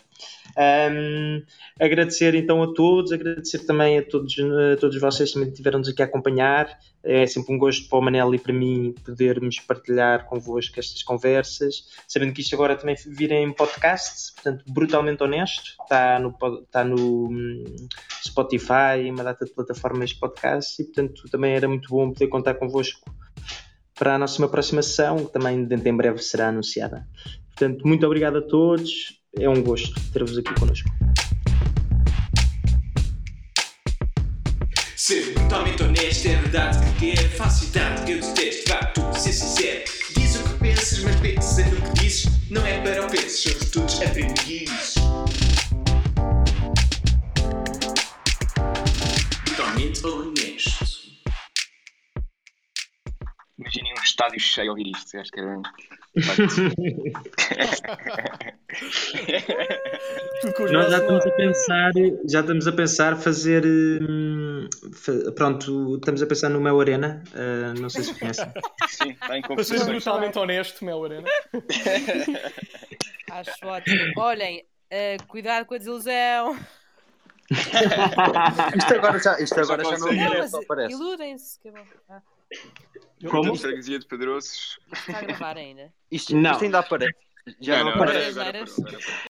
Um, 0.59 1.43
agradecer 1.81 2.35
então 2.35 2.63
a 2.63 2.75
todos, 2.75 3.13
agradecer 3.13 3.61
também 3.61 3.99
a 3.99 4.03
todos, 4.03 4.35
a 4.39 4.77
todos 4.77 5.01
vocês 5.01 5.31
que 5.31 5.35
também 5.35 5.49
estiveram-nos 5.49 5.89
aqui 5.89 6.03
a 6.03 6.05
acompanhar. 6.05 6.79
É 7.03 7.27
sempre 7.27 7.55
um 7.55 7.59
gosto 7.59 7.89
para 7.89 7.99
o 7.99 8.03
Manel 8.03 8.35
e 8.35 8.39
para 8.39 8.53
mim 8.53 8.95
podermos 9.05 9.59
partilhar 9.61 10.27
convosco 10.27 10.79
estas 10.79 11.03
conversas, 11.03 11.85
sabendo 12.07 12.35
que 12.35 12.43
isto 12.43 12.55
agora 12.55 12.77
também 12.77 12.95
vira 13.07 13.35
em 13.35 13.51
podcast, 13.53 14.35
portanto, 14.35 14.65
brutalmente 14.69 15.23
honesto. 15.23 15.77
Está 15.83 16.19
no, 16.19 16.37
está 16.63 16.85
no 16.85 17.29
hum, 17.31 17.65
Spotify, 18.23 19.11
uma 19.11 19.25
data 19.25 19.47
de 19.47 19.53
plataformas 19.53 20.11
de 20.11 20.17
podcast, 20.17 20.83
e 20.83 20.85
portanto 20.85 21.23
também 21.31 21.55
era 21.55 21.67
muito 21.67 21.89
bom 21.89 22.13
poder 22.13 22.27
contar 22.27 22.55
convosco 22.55 23.11
para 24.01 24.15
a 24.15 24.19
nossa 24.19 24.49
sessão, 24.83 25.27
que 25.27 25.33
também 25.35 25.63
dentro 25.63 25.87
em 25.87 25.95
breve 25.95 26.23
será 26.23 26.49
anunciada. 26.49 27.07
Portanto, 27.51 27.87
muito 27.87 28.07
obrigado 28.07 28.39
a 28.39 28.41
todos. 28.41 29.21
É 29.39 29.47
um 29.47 29.63
gosto 29.63 29.93
ter-vos 30.11 30.39
aqui 30.39 30.55
connosco. 30.59 30.89
Ser 34.97 35.35
totalmente 35.35 35.83
honesto 35.83 36.29
é 36.29 36.37
verdade 36.37 36.79
que 36.95 37.13
quer 37.13 37.29
Falsidade 37.29 38.07
que 38.07 38.13
eu 38.13 38.21
detesto, 38.21 38.71
vá 38.71 38.87
tu 38.87 39.21
ser 39.21 39.33
sincero. 39.35 39.85
Diz 40.17 40.37
o 40.37 40.45
que 40.45 40.55
pensas, 40.61 41.05
mas 41.05 41.17
pensa 41.17 41.63
no 41.69 41.77
que 41.83 42.03
dizes 42.03 42.51
Não 42.51 42.65
é 42.65 42.81
para 42.81 43.05
o 43.05 43.11
penses, 43.11 43.43
somos 43.43 43.71
todos 43.71 44.01
um 54.01 54.05
estádio 54.05 54.41
cheio 54.41 54.69
a 54.69 54.71
ouvir 54.73 54.91
isto, 54.91 55.19
acho 55.19 55.31
que 55.31 55.41
era. 55.41 55.61
Nós 60.73 60.91
já 60.91 60.99
estamos 60.99 61.27
a 61.27 61.31
pensar, 61.31 61.93
já 62.29 62.41
estamos 62.41 62.67
a 62.67 62.73
pensar 62.73 63.17
fazer, 63.17 63.65
hum, 63.65 64.69
pronto, 65.37 65.97
estamos 65.97 66.23
a 66.23 66.27
pensar 66.27 66.49
no 66.49 66.61
Mel 66.61 66.81
Arena, 66.81 67.23
uh, 67.33 67.81
não 67.81 67.89
sei 67.89 68.03
se 68.03 68.19
conhecem. 68.19 68.51
Sim, 68.89 69.11
está 69.11 69.39
em 69.39 69.43
ser 69.63 69.85
brutalmente 69.85 70.39
honesto, 70.39 70.85
Mel 70.85 71.05
Arena. 71.05 71.29
Acho 73.31 73.67
ótimo. 73.67 74.13
Olhem, 74.17 74.65
uh, 74.93 75.27
cuidado 75.29 75.67
com 75.67 75.75
a 75.75 75.79
desilusão. 75.79 76.59
isto 78.77 78.95
agora 78.95 79.19
já, 79.19 79.41
isto 79.41 79.61
agora 79.61 79.85
já 79.85 79.99
não, 79.99 80.13
não 80.13 80.39
mas 80.39 80.55
aparece. 80.55 80.95
Iludem-se. 80.95 81.59
Que 81.61 81.69
é 81.69 81.73
bom. 81.73 81.85
Ah. 82.09 82.23
Como? 83.31 83.55
Freguesia 83.57 83.99
de 83.99 84.07
Pedroços. 84.07 84.79
Está 84.93 85.19
a 85.19 85.23
gravar 85.23 85.57
ainda? 85.57 85.93
Isto, 86.11 86.35
Não. 86.37 86.53
isto 86.53 86.65
ainda 86.65 86.79
aparece. 86.79 87.15
Já 87.61 87.79
não, 87.79 87.85
não, 87.87 87.93
aparece. 87.95 88.31
agora- 88.39 88.49
agora- 88.61 88.73
agora- 88.89 89.30